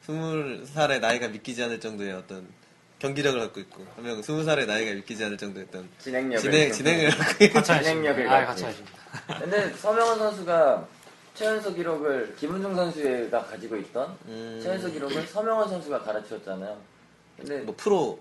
스물 0.00 0.64
살의 0.64 1.00
나이가 1.00 1.28
믿기지 1.28 1.62
않을 1.64 1.78
정도의 1.78 2.12
어떤 2.12 2.48
경기력을 3.00 3.38
갖고 3.38 3.60
있고 3.60 3.86
한 3.96 4.04
명은 4.04 4.22
스무 4.22 4.42
살의 4.44 4.66
나이가 4.66 4.92
믿기지 4.94 5.22
않을 5.24 5.36
정도의 5.36 5.66
어떤 5.68 5.90
진행력을 5.98 6.40
진행 6.40 6.72
진행을 6.72 7.10
갖고 7.10 7.44
있고 7.44 7.62
진행력을. 7.62 8.28
아, 8.28 8.46
갖고. 8.46 8.64
하십니다. 8.64 8.97
근데 9.40 9.70
서명원 9.74 10.18
선수가 10.18 10.86
최연소 11.34 11.72
기록을 11.74 12.34
김은중 12.36 12.74
선수가 12.74 13.44
가지고 13.44 13.76
있던 13.76 14.16
음, 14.26 14.60
최연소 14.62 14.90
기록을 14.90 15.26
서명원 15.26 15.68
선수가 15.68 16.00
갈아치웠잖아요. 16.02 16.76
근데 17.38 17.60
뭐 17.60 17.74
프로 17.76 18.18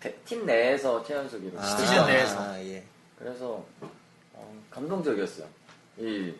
대- 0.00 0.14
팀 0.24 0.46
내에서 0.46 1.02
최연소 1.04 1.38
기록. 1.40 1.58
아, 1.60 1.64
시티즌 1.64 2.06
내에서. 2.06 2.40
아, 2.40 2.60
예. 2.60 2.82
그래서 3.18 3.64
어, 4.34 4.62
감동적이었어요. 4.70 5.46
이 5.98 6.32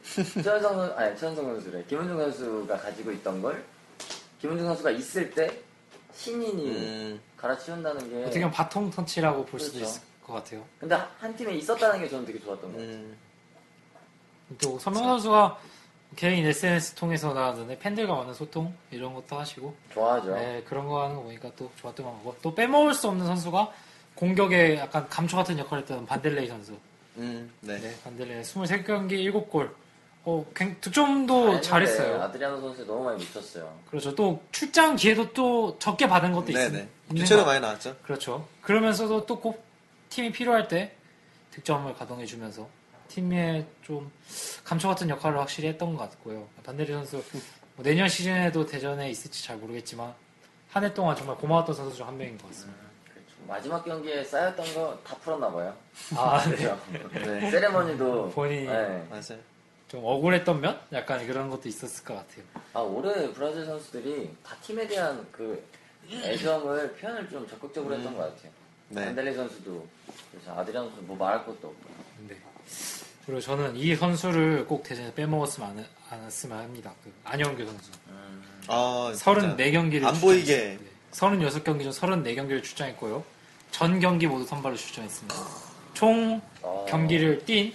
최연성 0.42 0.74
선 0.76 0.92
아니 0.96 1.16
최연성 1.18 1.44
선수래 1.44 1.84
김은중 1.88 2.16
선수가 2.18 2.76
가지고 2.78 3.12
있던 3.12 3.42
걸 3.42 3.62
김은중 4.40 4.66
선수가 4.66 4.90
있을 4.92 5.30
때 5.32 5.60
신인이 6.14 6.68
음, 6.70 7.20
갈아치운다는 7.36 8.08
게 8.10 8.22
어떻게 8.22 8.40
보면 8.40 8.50
바통 8.52 8.90
터치라고 8.90 9.44
볼 9.46 9.58
수도 9.60 9.74
그렇죠. 9.78 9.90
있을 9.90 10.02
것 10.24 10.32
같아요. 10.34 10.64
근데 10.78 10.94
한 11.18 11.34
팀에 11.36 11.54
있었다는 11.54 12.00
게 12.00 12.08
저는 12.08 12.24
되게 12.24 12.38
좋았던 12.40 12.72
것 12.72 12.78
같아요. 12.78 12.94
음, 12.96 13.16
또 14.60 14.78
서명호 14.78 15.06
선수가 15.08 15.58
개인 16.16 16.44
SNS 16.46 16.94
통해서 16.94 17.32
나왔는데 17.32 17.78
팬들과 17.78 18.14
많은 18.14 18.34
소통 18.34 18.74
이런 18.90 19.14
것도 19.14 19.38
하시고 19.38 19.74
좋아하죠. 19.94 20.34
네, 20.34 20.62
그런 20.68 20.86
거 20.86 21.02
하는 21.02 21.16
거 21.16 21.22
보니까 21.22 21.50
또 21.56 21.70
좋았던 21.76 22.04
것 22.04 22.12
같고 22.12 22.36
또 22.42 22.54
빼먹을 22.54 22.92
수 22.94 23.08
없는 23.08 23.24
선수가 23.26 23.72
공격에 24.14 24.76
약간 24.76 25.08
감초 25.08 25.36
같은 25.36 25.58
역할을 25.58 25.82
했던 25.82 26.04
반델레이 26.06 26.46
선수. 26.48 26.76
음, 27.16 27.50
네. 27.60 27.78
네, 27.80 27.94
반델레이 28.04 28.42
23경기 28.42 29.10
7골. 29.32 29.70
어, 30.24 30.46
굉- 30.54 30.76
득점도 30.80 31.60
잘했는데 31.62 31.62
잘했어요. 31.62 32.22
아드리아노 32.22 32.60
선수 32.60 32.86
너무 32.86 33.04
많이 33.04 33.18
미쳤어요. 33.18 33.76
그렇죠. 33.90 34.14
또 34.14 34.40
출장 34.52 34.94
기회도 34.94 35.32
또 35.32 35.76
적게 35.80 36.06
받은 36.06 36.30
것도 36.32 36.52
있, 36.52 36.54
네네. 36.54 36.68
있는 37.08 37.22
교체로 37.22 37.40
것 37.40 37.46
많이 37.46 37.60
나왔죠. 37.60 37.96
그렇죠. 38.04 38.46
그러면서도 38.60 39.26
또 39.26 39.40
꼭 39.40 39.64
팀이 40.10 40.30
필요할 40.30 40.68
때 40.68 40.94
득점을 41.50 41.92
가동해주면서 41.94 42.68
팀에 43.22 43.66
좀 43.82 44.10
감초 44.64 44.88
같은 44.88 45.08
역할을 45.10 45.38
확실히 45.38 45.68
했던 45.68 45.94
것 45.94 46.08
같고요. 46.10 46.48
반데리 46.64 46.92
선수 46.92 47.22
뭐 47.76 47.84
내년 47.84 48.08
시즌에도 48.08 48.64
대전에 48.64 49.10
있을지 49.10 49.44
잘 49.44 49.56
모르겠지만 49.58 50.14
한 50.70 50.82
해 50.84 50.94
동안 50.94 51.14
정말 51.14 51.36
고마웠던 51.36 51.74
선수 51.74 51.96
중 51.98 52.06
한 52.06 52.16
명인 52.16 52.38
것 52.38 52.48
같습니다. 52.48 52.80
그렇죠. 53.12 53.30
마지막 53.46 53.84
경기에 53.84 54.24
쌓였던 54.24 54.74
거 54.74 54.98
다 55.04 55.14
풀었나 55.18 55.50
봐요. 55.52 55.76
아, 56.16 56.42
네. 56.48 56.56
그렇죠. 56.56 56.80
네. 57.30 57.50
세레머니도 57.50 58.30
본인이 58.30 58.66
네. 58.66 59.06
맞아요. 59.10 59.38
좀 59.88 60.02
억울했던 60.02 60.62
면? 60.62 60.80
약간 60.92 61.26
그런 61.26 61.50
것도 61.50 61.68
있었을 61.68 62.02
것 62.04 62.14
같아요. 62.14 62.44
아 62.72 62.80
올해 62.80 63.30
브라질 63.34 63.66
선수들이 63.66 64.34
다 64.42 64.56
팀에 64.62 64.86
대한 64.88 65.26
그 65.30 65.62
애정을 66.10 66.94
표현을 66.94 67.28
좀 67.28 67.46
적극적으로 67.46 67.94
했던 67.94 68.16
것 68.16 68.34
같아요. 68.34 68.50
네. 68.88 69.04
안델리 69.08 69.34
선수도 69.34 69.86
그래서 70.30 70.58
아드리안 70.58 70.86
선수 70.88 71.02
뭐 71.02 71.14
말할 71.18 71.44
것도 71.44 71.68
없고. 71.68 71.90
네. 72.26 72.36
그리고 73.24 73.40
저는 73.40 73.76
이 73.76 73.94
선수를 73.94 74.66
꼭 74.66 74.82
대전에 74.82 75.14
빼먹었으면 75.14 75.68
안, 75.68 75.86
않았으면 76.10 76.58
합니다. 76.58 76.92
그 77.04 77.12
안영규 77.24 77.64
선수. 77.64 77.90
아, 78.68 79.12
진짜. 79.14 79.32
34경기를 79.32 80.04
안 80.04 80.20
보이게. 80.20 80.78
36경기 81.12 81.82
중 81.82 81.90
34경기를 81.90 82.62
출장했고요. 82.62 83.22
전 83.70 84.00
경기 84.00 84.26
모두 84.26 84.44
선발로 84.46 84.76
출전했습니다. 84.76 85.34
총 85.94 86.40
아. 86.62 86.84
경기를 86.88 87.44
뛴 87.44 87.74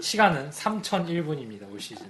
시간은 0.00 0.50
3,001분입니다. 0.50 1.70
올 1.72 1.80
시즌에. 1.80 2.08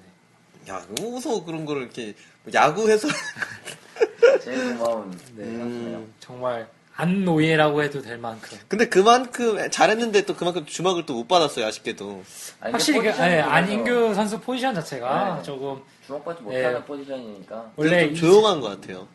야, 0.68 0.84
무서워 1.00 1.44
그런 1.44 1.64
거를 1.64 1.82
이렇게 1.82 2.14
뭐 2.44 2.52
야구해서 2.52 3.08
제일 4.42 4.76
고마운 4.78 5.10
네. 5.36 5.44
선수네요. 5.44 6.04
정말 6.20 6.68
안 7.02 7.24
노예라고 7.24 7.82
해도 7.82 8.00
될 8.00 8.16
만큼. 8.16 8.56
근데 8.68 8.88
그만큼 8.88 9.58
잘했는데 9.70 10.24
또 10.24 10.36
그만큼 10.36 10.64
주막을 10.64 11.04
또 11.04 11.14
못 11.14 11.26
받았어요 11.26 11.66
아쉽게도. 11.66 12.22
아니, 12.60 12.70
확실히 12.72 13.00
그, 13.00 13.06
예, 13.08 13.40
안인규 13.40 14.14
선수 14.14 14.38
포지션 14.40 14.72
자체가 14.74 15.36
네. 15.38 15.42
조금 15.42 15.82
주목받지 16.06 16.42
못하는 16.44 16.74
네. 16.74 16.84
포지션이니까 16.84 17.72
원래 17.74 18.04
좀 18.06 18.12
이- 18.12 18.16
조용한 18.16 18.60
것 18.60 18.80
같아요. 18.80 19.08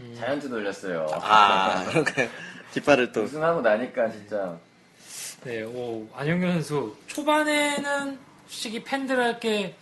음, 0.00 0.14
자이언트 0.20 0.50
돌렸어요. 0.50 1.06
아, 1.14 1.82
그런가요? 1.88 2.28
뒷발을 2.74 3.10
또. 3.12 3.22
우승하고 3.22 3.62
나니까 3.62 4.10
진짜 4.10 4.58
네, 5.44 5.62
오, 5.62 6.06
안영규 6.14 6.46
선수 6.52 6.94
초반에는 7.06 8.18
솔직히 8.48 8.84
팬들에게 8.84 9.74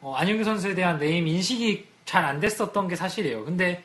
어, 0.00 0.14
안영규 0.16 0.42
선수에 0.44 0.74
대한 0.74 0.98
네임 0.98 1.26
인식이 1.28 1.86
잘 2.06 2.24
안 2.24 2.40
됐었던 2.40 2.88
게 2.88 2.96
사실이에요. 2.96 3.44
근데 3.44 3.84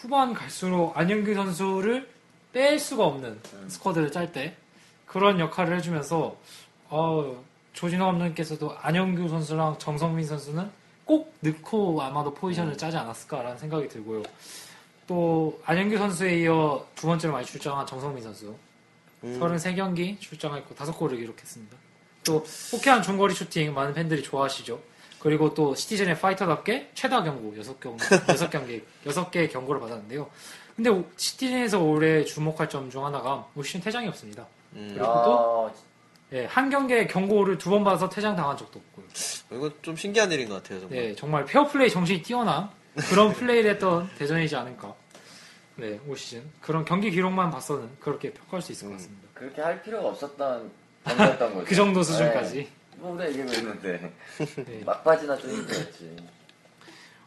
후반 0.00 0.32
갈수록 0.32 0.96
안영규 0.96 1.34
선수를 1.34 2.08
뺄 2.52 2.78
수가 2.78 3.04
없는 3.04 3.40
스쿼드를 3.68 4.12
짤 4.12 4.32
때 4.32 4.56
그런 5.06 5.40
역할을 5.40 5.76
해주면서 5.76 6.36
어, 6.88 7.44
조진호 7.72 8.04
감독님께서도 8.06 8.76
안영규 8.80 9.28
선수랑 9.28 9.78
정성민 9.78 10.24
선수는 10.26 10.70
꼭 11.04 11.34
넣고 11.40 12.00
아마도 12.02 12.32
포지션을 12.32 12.76
짜지 12.76 12.96
않았을까라는 12.96 13.58
생각이 13.58 13.88
들고요. 13.88 14.22
또 15.06 15.60
안영규 15.64 15.96
선수에 15.98 16.40
이어 16.40 16.86
두 16.94 17.06
번째로 17.06 17.32
많이 17.32 17.44
출장한 17.44 17.86
정성민 17.86 18.22
선수 18.22 18.54
음. 19.24 19.40
33경기 19.40 20.20
출장했고 20.20 20.74
5골을 20.74 21.16
기록했습니다. 21.16 21.76
또 22.24 22.44
호쾌한 22.72 23.02
중거리 23.02 23.34
슈팅 23.34 23.74
많은 23.74 23.94
팬들이 23.94 24.22
좋아하시죠. 24.22 24.78
그리고 25.20 25.52
또 25.54 25.74
시티즌의 25.74 26.18
파이터답게 26.20 26.90
최다 26.94 27.22
경고 27.24 27.54
6경, 27.60 27.98
6경기, 27.98 28.82
6개의 29.06 29.50
경고를 29.52 29.80
받았는데요. 29.80 30.28
근데 30.76 31.04
시티즌에서 31.16 31.80
올해 31.82 32.24
주목할 32.24 32.68
점 32.68 32.88
중 32.90 33.04
하나가 33.04 33.46
올 33.56 33.64
시즌 33.64 33.80
퇴장이 33.80 34.06
없습니다. 34.08 34.46
음. 34.74 34.90
그리고 34.94 35.06
또 35.24 35.70
야, 35.70 35.74
예, 36.42 36.44
한 36.44 36.68
경기에 36.70 37.06
경고를 37.06 37.56
두 37.58 37.70
번 37.70 37.82
받아서 37.84 38.08
퇴장 38.08 38.36
당한 38.36 38.56
적도 38.56 38.78
없고요. 38.78 39.06
이거 39.52 39.70
좀 39.82 39.96
신기한 39.96 40.30
일인 40.30 40.48
것 40.48 40.62
같아요, 40.62 40.80
정말. 40.80 40.98
네, 40.98 41.14
정말 41.16 41.44
페어플레이 41.46 41.90
정신이 41.90 42.22
뛰어난 42.22 42.68
그런 43.08 43.32
플레이를 43.32 43.70
했던 43.72 44.08
대전이지 44.18 44.54
않을까. 44.54 44.94
네, 45.76 45.98
올 46.06 46.16
시즌. 46.16 46.42
그런 46.60 46.84
경기 46.84 47.10
기록만 47.10 47.50
봐서는 47.50 47.88
그렇게 48.00 48.32
평가할 48.32 48.60
수 48.62 48.72
있을 48.72 48.88
것 48.88 48.94
같습니다. 48.94 49.28
그렇게 49.34 49.62
할 49.62 49.82
필요가 49.82 50.08
없었던. 50.08 50.70
그 51.64 51.74
정도 51.74 52.02
수준까지. 52.02 52.54
네. 52.56 52.68
뭐 52.98 53.12
우리가 53.12 53.28
이기고 53.30 53.52
있는데 53.52 54.12
네. 54.66 54.82
막바지나 54.84 55.36
좀 55.38 55.50
힘들었지. 55.50 56.16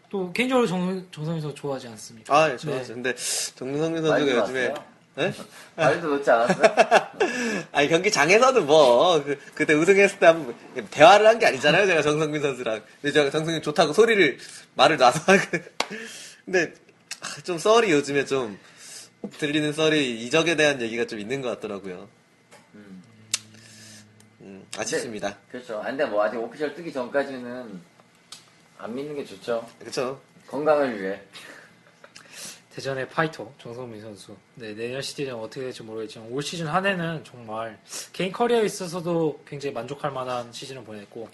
또 0.09 0.31
개인적으로 0.33 0.67
정, 0.67 1.07
정성희 1.11 1.39
선수 1.39 1.55
좋아하지 1.55 1.87
않습니까? 1.87 2.35
아, 2.35 2.51
예, 2.51 2.57
좋았어요. 2.57 2.95
근데 2.95 3.15
정성민 3.55 4.03
선수가 4.03 4.21
요즘에? 4.37 4.73
네? 5.15 5.33
말도 5.75 6.07
놓지 6.07 6.29
않았어요? 6.31 6.71
아니 7.73 7.87
경기 7.89 8.09
장에서는 8.11 8.65
뭐 8.65 9.21
그, 9.23 9.37
그때 9.53 9.73
우승했을 9.73 10.19
때 10.19 10.25
한번 10.27 10.55
대화를 10.89 11.27
한 11.27 11.37
게 11.37 11.47
아니잖아요 11.47 11.85
제가 11.85 12.01
정성민 12.01 12.41
선수랑 12.41 12.81
근데 13.01 13.11
제가 13.13 13.29
정성민 13.29 13.61
좋다고 13.61 13.91
소리를 13.91 14.37
말을 14.75 14.95
놔서 14.97 15.33
하고. 15.33 15.41
근데 16.45 16.73
아, 17.19 17.41
좀 17.43 17.57
썰이 17.57 17.91
요즘에 17.91 18.23
좀 18.25 18.57
들리는 19.37 19.73
썰이 19.73 20.21
이적에 20.23 20.55
대한 20.55 20.81
얘기가 20.81 21.05
좀 21.05 21.19
있는 21.19 21.41
것 21.41 21.49
같더라고요 21.49 22.07
아쉽습니다 24.77 25.37
그렇죠. 25.49 25.79
아, 25.79 25.85
근데 25.85 26.05
뭐 26.05 26.23
아직 26.23 26.37
오피셜 26.37 26.73
뜨기 26.73 26.91
전까지는 26.93 27.81
안 28.77 28.95
믿는 28.95 29.15
게 29.15 29.25
좋죠. 29.25 29.67
그렇죠 29.79 30.19
건강을 30.47 31.01
위해. 31.01 31.21
대전의 32.73 33.09
파이터 33.09 33.51
정성민 33.57 34.01
선수. 34.01 34.35
네, 34.55 34.73
내년 34.73 35.01
시즌은 35.01 35.35
어떻게 35.35 35.61
될지 35.61 35.83
모르겠지만 35.83 36.29
올 36.31 36.41
시즌 36.41 36.67
한 36.67 36.85
해는 36.85 37.23
정말 37.25 37.77
개인 38.13 38.31
커리어에 38.31 38.65
있어서도 38.65 39.43
굉장히 39.45 39.73
만족할 39.73 40.11
만한 40.11 40.51
시즌을 40.53 40.83
보냈고 40.83 41.27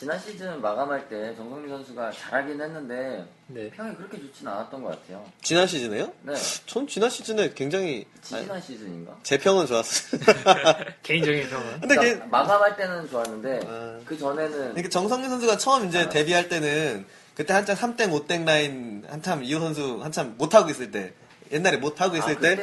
지난 0.00 0.18
시즌 0.18 0.62
마감할 0.62 1.10
때 1.10 1.36
정성민 1.36 1.68
선수가 1.68 2.12
잘하긴 2.12 2.58
했는데 2.58 3.22
네. 3.48 3.68
평이 3.68 3.94
그렇게 3.96 4.18
좋진 4.18 4.48
않았던 4.48 4.82
것 4.82 4.98
같아요. 4.98 5.30
지난 5.42 5.66
시즌에요? 5.66 6.10
네. 6.22 6.32
전 6.64 6.86
지난 6.86 7.10
시즌에 7.10 7.52
굉장히 7.52 8.06
아니, 8.32 8.44
지난 8.44 8.62
시즌인가? 8.62 9.18
제 9.22 9.36
평은 9.36 9.66
좋았어요 9.66 10.20
개인적인 11.04 11.50
평은 11.50 11.80
근데 11.80 11.96
그러니까 11.96 12.24
걔, 12.24 12.30
마감할 12.30 12.76
때는 12.78 13.10
좋았는데 13.10 13.60
아. 13.66 14.00
그 14.06 14.16
전에는 14.16 14.50
그러니까 14.70 14.88
정성민 14.88 15.28
선수가 15.28 15.58
처음 15.58 15.86
이제 15.86 16.08
데뷔할 16.08 16.48
때는 16.48 17.04
그때 17.34 17.52
한참 17.52 17.76
3땡 17.76 18.26
5땡 18.26 18.46
라인 18.46 19.04
한참 19.06 19.44
이호 19.44 19.60
선수 19.60 20.00
한참 20.02 20.34
못 20.38 20.54
하고 20.54 20.70
있을 20.70 20.90
때 20.90 21.12
옛날에 21.52 21.76
못 21.76 22.00
하고 22.00 22.16
있을 22.16 22.38
아, 22.38 22.40
때? 22.40 22.56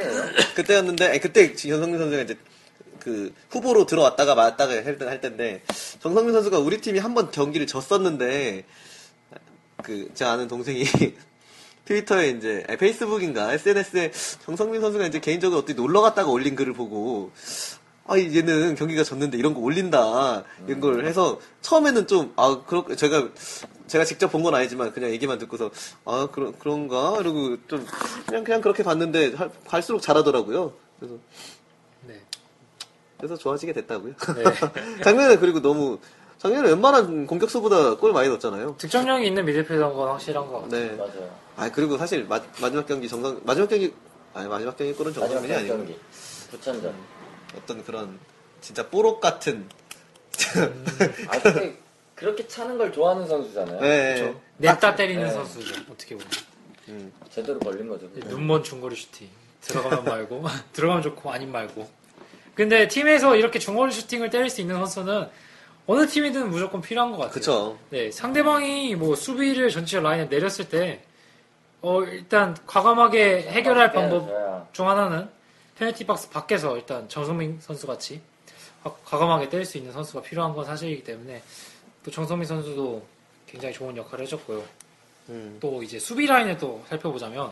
그때였는데 0.56 1.08
아니, 1.08 1.20
그때 1.20 1.54
정성민 1.54 2.00
선수가 2.00 2.24
이제 2.24 2.36
그 3.00 3.34
후보로 3.50 3.86
들어왔다가 3.86 4.36
말았다가 4.36 4.74
할, 4.74 5.22
때인데 5.22 5.64
정성민 6.00 6.34
선수가 6.34 6.60
우리 6.60 6.80
팀이 6.82 7.00
한 7.00 7.14
번 7.14 7.32
경기를 7.32 7.66
졌었는데 7.68 8.66
그 9.84 10.10
제가 10.14 10.34
아는 10.34 10.48
동생이 10.48 10.84
트위터에 11.86 12.30
이제 12.32 12.64
아니, 12.68 12.78
페이스북인가 12.78 13.54
SNS에 13.54 14.12
정성민 14.44 14.82
선수가 14.82 15.08
이제 15.08 15.20
개인적으로 15.20 15.62
어디 15.62 15.74
놀러 15.74 16.02
갔다가 16.02 16.30
올린 16.30 16.56
글을 16.56 16.74
보고 16.74 17.32
아 18.06 18.18
얘는 18.18 18.76
경기가 18.76 19.04
졌는데 19.04 19.38
이런 19.38 19.54
거 19.54 19.60
올린다 19.62 20.44
이런 20.68 20.80
걸 20.80 21.06
해서 21.06 21.40
처음에는 21.62 22.08
좀 22.08 22.34
아 22.38 22.64
그렇 22.66 22.86
제가 22.96 23.30
제가 23.88 24.04
직접 24.06 24.30
본 24.32 24.44
건 24.44 24.54
아니지만 24.56 24.92
그냥 24.94 25.12
얘기만 25.12 25.38
듣고서 25.40 25.72
아 26.06 26.28
그런 26.32 26.58
그런가 26.60 27.18
이러고 27.20 27.58
좀 27.68 27.86
그냥 28.26 28.44
그냥 28.44 28.62
그렇게 28.62 28.84
봤는데 28.84 29.34
할- 29.36 29.50
갈수록 29.68 30.02
잘하더라고요. 30.02 30.74
그래서 31.00 31.16
네. 31.16 31.20
그래서 33.18 33.36
좋아지게 33.36 33.74
됐다고요. 33.74 34.14
네. 34.36 34.44
작년에 35.04 35.38
그리고 35.38 35.62
너무 35.62 36.00
작년에 36.38 36.70
웬만한 36.70 37.26
공격수보다 37.26 37.98
골 37.98 38.14
많이 38.14 38.28
넣었잖아요. 38.30 38.76
득점력이 38.78 39.26
있는 39.28 39.46
미드필더인 39.46 39.94
건 39.96 40.10
확실한 40.10 40.46
것 40.48 40.62
같아요. 40.64 40.70
네. 40.70 40.96
맞아요. 40.96 41.36
아 41.56 41.72
그리고 41.72 41.98
사실 41.98 42.26
마, 42.26 42.40
지막 42.54 42.86
경기 42.86 43.08
정상 43.10 43.42
마지막 43.44 43.68
경기 43.68 43.94
아니 44.34 44.48
마지막 44.48 44.78
경기 44.78 44.94
골은 44.94 45.14
정상민이 45.14 45.54
아니고 45.54 45.78
경기 45.78 46.00
부천전. 46.52 46.94
어떤 47.58 47.84
그런 47.84 48.20
진짜 48.62 48.88
뽀록 48.88 49.20
같은 49.20 49.68
아 51.30 51.40
근데 51.42 51.78
그렇게 52.14 52.48
차는 52.48 52.78
걸 52.78 52.92
좋아하는 52.92 53.28
선수잖아요. 53.28 53.80
네. 53.82 54.16
그렇죠. 54.22 54.42
냈다 54.58 54.96
때리는 54.96 55.24
네. 55.24 55.32
선수죠. 55.32 55.82
어떻게 55.92 56.16
보면. 56.16 56.28
음. 56.90 57.12
제대로 57.32 57.60
걸린 57.60 57.88
거죠. 57.88 58.08
눈먼 58.14 58.64
중거리 58.64 58.96
슈팅. 58.96 59.28
들어가면 59.62 60.06
말고 60.06 60.44
들어가면 60.74 61.04
좋고 61.04 61.32
아님 61.32 61.52
말고. 61.52 61.88
근데 62.58 62.88
팀에서 62.88 63.36
이렇게 63.36 63.60
중거리 63.60 63.92
슈팅을 63.92 64.32
때릴 64.32 64.50
수 64.50 64.62
있는 64.62 64.76
선수는 64.78 65.30
어느 65.86 66.08
팀이든 66.08 66.50
무조건 66.50 66.82
필요한 66.82 67.12
것 67.12 67.18
같아요. 67.18 67.32
그쵸. 67.34 67.78
네, 67.92 68.10
상대방이 68.12 68.96
뭐 68.96 69.16
수비를 69.16 69.70
전체 69.70 70.00
라인에 70.00 70.26
내렸을 70.26 70.68
때, 70.68 71.04
어, 71.84 72.02
일단 72.04 72.58
과감하게 72.66 73.44
해결할 73.44 73.92
방법 73.94 74.28
줘야. 74.28 74.68
중 74.74 74.90
하나는 74.90 75.30
페널티 75.78 76.08
박스 76.08 76.32
밖에서 76.32 76.76
일단 76.76 77.08
정성민 77.08 77.60
선수 77.62 77.86
같이 77.86 78.20
과- 78.84 78.96
과감하게 79.06 79.50
때릴 79.50 79.64
수 79.64 79.78
있는 79.78 79.94
선수가 79.94 80.24
필요한 80.24 80.54
건 80.56 80.66
사실이기 80.66 81.04
때문에 81.04 81.44
또 82.04 82.10
정성민 82.10 82.48
선수도 82.48 83.06
굉장히 83.46 83.72
좋은 83.76 83.96
역할을 83.96 84.26
해줬고요. 84.26 84.64
음. 85.30 85.58
또 85.60 85.84
이제 85.84 86.00
수비 86.00 86.26
라인을 86.26 86.58
또 86.58 86.84
살펴보자면 86.90 87.52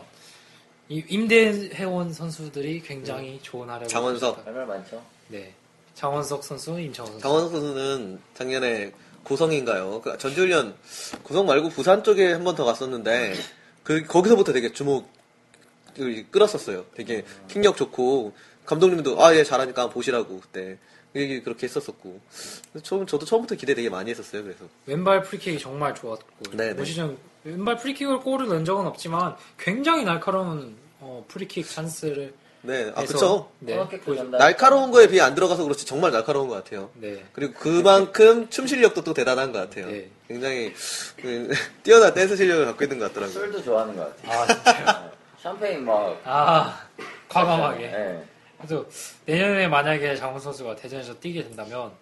임대해온 0.88 2.12
선수들이 2.12 2.82
굉장히 2.82 3.40
좋은 3.42 3.68
활약을 3.68 3.88
장원석. 3.88 4.46
할말 4.46 4.66
많죠. 4.66 5.02
네, 5.28 5.52
장원석 5.94 6.44
선수, 6.44 6.78
임창원 6.78 7.12
선수. 7.12 7.22
장원석 7.22 7.50
선수는 7.52 8.20
작년에 8.34 8.92
고성인가요? 9.24 10.00
그 10.02 10.16
전지훈련 10.18 10.76
고성 11.24 11.46
말고 11.46 11.70
부산 11.70 12.04
쪽에 12.04 12.32
한 12.32 12.44
번 12.44 12.54
더 12.54 12.64
갔었는데 12.64 13.34
그 13.82 14.04
거기서부터 14.04 14.52
되게 14.52 14.72
주목을 14.72 15.06
끌었었어요. 16.30 16.84
되게 16.94 17.24
킥력 17.48 17.76
좋고 17.76 18.32
감독님도 18.66 19.22
아 19.24 19.28
얘 19.28 19.42
잘하니까 19.44 19.90
보시라고 19.90 20.40
그때 20.40 20.78
얘기 21.16 21.40
그렇게 21.42 21.66
했었었고 21.66 22.20
처음 22.82 23.06
저도 23.06 23.24
처음부터 23.26 23.54
기대 23.56 23.74
되게 23.74 23.88
많이 23.90 24.10
했었어요. 24.10 24.42
그래서 24.44 24.64
왼발 24.86 25.22
프리킥이 25.22 25.58
정말 25.58 25.94
좋았고 25.94 26.56
네네. 26.56 26.78
올 26.78 26.86
시즌 26.86 27.16
왼발 27.46 27.76
프리킥을 27.76 28.20
골을 28.20 28.48
넣은 28.48 28.64
적은 28.64 28.86
없지만 28.86 29.36
굉장히 29.56 30.02
날카로운 30.02 30.76
어, 30.98 31.24
프리킥 31.28 31.68
찬스를 31.68 32.34
네, 32.62 32.90
아 32.96 33.04
그쵸. 33.04 33.48
네. 33.60 33.76
날카로운 34.32 34.90
거에 34.90 35.06
비해 35.06 35.20
안 35.22 35.36
들어가서 35.36 35.62
그렇지 35.62 35.86
정말 35.86 36.10
날카로운 36.10 36.48
것 36.48 36.56
같아요. 36.56 36.90
네. 36.94 37.24
그리고 37.32 37.54
그만큼 37.54 38.50
춤 38.50 38.66
실력도 38.66 39.04
또 39.04 39.14
대단한 39.14 39.52
것 39.52 39.60
같아요. 39.60 39.86
네. 39.86 40.10
굉장히 40.26 40.74
그, 41.16 41.48
뛰어난 41.84 42.12
댄스 42.12 42.36
실력을 42.36 42.66
갖고 42.66 42.82
있는 42.82 42.98
것 42.98 43.06
같더라고요. 43.12 43.32
술도 43.32 43.62
좋아하는 43.62 43.94
것 43.94 44.16
같아요. 44.16 44.40
아 44.40 44.46
진짜요? 44.48 45.10
샴페인 45.40 45.84
막. 45.84 46.20
아 46.24 46.88
과감하게. 47.28 47.86
네. 47.86 48.24
그래서 48.58 48.84
내년에 49.26 49.68
만약에 49.68 50.16
장원 50.16 50.40
선수가 50.40 50.74
대전에서 50.74 51.14
뛰게 51.20 51.44
된다면 51.44 51.92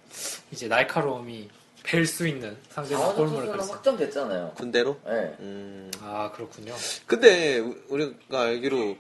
이제 0.51 0.67
날카로움이 0.69 1.51
뵐 1.85 2.07
수 2.07 2.27
있는 2.27 2.57
상대방 2.71 2.99
장원석 2.99 3.17
골문을 3.17 3.37
선수는 3.47 3.57
갈수. 3.59 3.73
확정됐잖아요. 3.75 4.53
군대로? 4.57 4.97
네. 5.05 5.37
음. 5.41 5.91
아 6.01 6.31
그렇군요. 6.33 6.75
근데 7.07 7.59
우- 7.59 7.77
우리가 7.89 8.41
알기로 8.43 8.97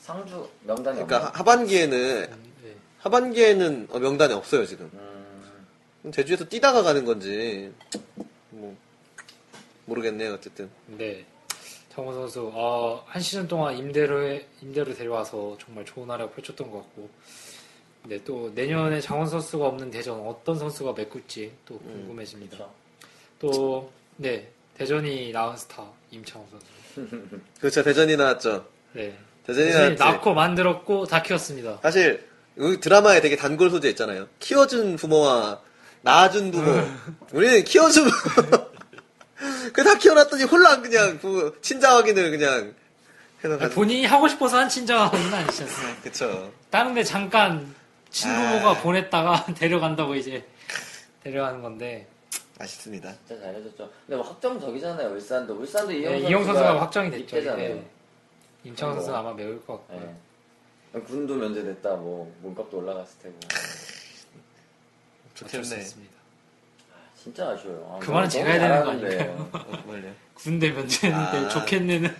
상주 0.00 0.48
명단이 0.62 0.96
그러니까 0.96 1.16
없나요? 1.16 1.32
하반기에는 1.34 1.98
음, 2.32 2.52
네. 2.64 2.74
하반기에는 3.00 3.88
어, 3.90 3.98
명단에 3.98 4.32
없어요 4.34 4.64
지금. 4.66 4.90
음, 4.94 6.10
제주에서 6.12 6.46
뛰다가 6.46 6.82
가는 6.82 7.04
건지 7.04 7.72
뭐 8.50 8.74
모르겠네요 9.84 10.32
어쨌든. 10.34 10.70
네. 10.86 11.24
장원 11.94 12.14
선수 12.14 12.50
아, 12.54 13.02
한 13.04 13.20
시즌 13.20 13.46
동안 13.46 13.76
임대로 13.76 14.40
임대로 14.62 14.94
데려와서 14.94 15.58
정말 15.60 15.84
좋은 15.84 16.08
활약 16.08 16.34
펼쳤던 16.34 16.70
것 16.70 16.78
같고. 16.78 17.10
네, 18.04 18.18
또 18.24 18.50
내년에 18.54 19.00
장원 19.00 19.28
선수가 19.28 19.64
없는 19.66 19.90
대전 19.90 20.20
어떤 20.26 20.58
선수가 20.58 20.92
메꿀지 20.96 21.52
또 21.66 21.78
궁금해집니다. 21.78 22.56
그렇죠. 22.56 22.72
또 23.38 23.92
네, 24.16 24.48
대전이 24.76 25.32
낳은 25.32 25.56
스타 25.56 25.84
임창원 26.10 26.48
선수. 26.50 26.66
그렇죠 27.60 27.82
대전이 27.82 28.16
나왔죠. 28.16 28.66
네. 28.92 29.16
대전이 29.46 29.66
대전이 29.68 29.96
나왔지. 29.96 30.16
낳고 30.16 30.34
만들었고 30.34 31.06
다 31.06 31.22
키웠습니다. 31.22 31.78
사실 31.82 32.26
여기 32.58 32.80
드라마에 32.80 33.20
되게 33.20 33.36
단골 33.36 33.70
소재 33.70 33.88
있잖아요. 33.90 34.26
키워준 34.40 34.96
부모와 34.96 35.60
낳아준 36.02 36.50
부모. 36.50 36.70
우리는 37.32 37.62
키워준 37.64 38.08
그 39.72 39.82
다 39.84 39.96
키워놨더니 39.98 40.44
홀랑 40.44 40.82
그냥 40.82 41.18
부모 41.18 41.52
친자 41.60 41.94
확인을 41.96 42.30
그냥 42.30 42.74
해서. 43.44 43.74
본인이 43.74 44.04
하고 44.04 44.28
싶어서 44.28 44.58
한 44.58 44.68
아니지 45.34 45.62
않습니까? 45.62 46.02
그쵸. 46.02 46.52
다른 46.70 46.94
데 46.94 47.02
잠깐 47.02 47.74
친부모가 48.12 48.70
아. 48.70 48.82
보냈다가 48.82 49.46
데려간다고 49.56 50.14
이제 50.14 50.44
데려가는 51.24 51.62
건데 51.62 52.06
아쉽습니다. 52.58 53.12
진짜 53.26 53.42
잘해줬죠. 53.42 53.90
근데 54.06 54.16
뭐 54.16 54.26
확정적이잖아요. 54.26 55.08
울산도. 55.10 55.54
울산도 55.54 55.92
이영, 55.92 56.02
네, 56.12 56.18
선수가, 56.20 56.28
이용 56.30 56.44
선수가 56.44 56.80
확정이 56.80 57.10
됐죠. 57.10 57.56
네. 57.56 57.84
임창원 58.64 58.96
선수는 58.96 59.18
아이고. 59.18 59.28
아마 59.28 59.36
매울 59.36 59.64
것 59.66 59.78
같고 59.88 59.94
요. 60.02 60.16
네. 60.92 61.00
군도 61.00 61.34
면제됐다. 61.36 61.96
뭐 61.96 62.32
몸값도 62.42 62.78
올라갔을 62.78 63.18
테고. 63.22 63.34
좋겠네. 65.34 65.58
없습니다. 65.78 66.12
진짜 67.16 67.48
아쉬워요. 67.50 67.88
아, 67.94 67.98
그 68.00 68.10
말은 68.10 68.28
제가 68.28 68.50
해야 68.50 68.58
되는 68.60 68.84
거. 68.84 68.90
아닐까요? 68.90 69.50
어? 69.52 70.12
군대 70.34 70.70
면제인데 70.70 71.16
아. 71.38 71.48
좋겠네는. 71.48 72.14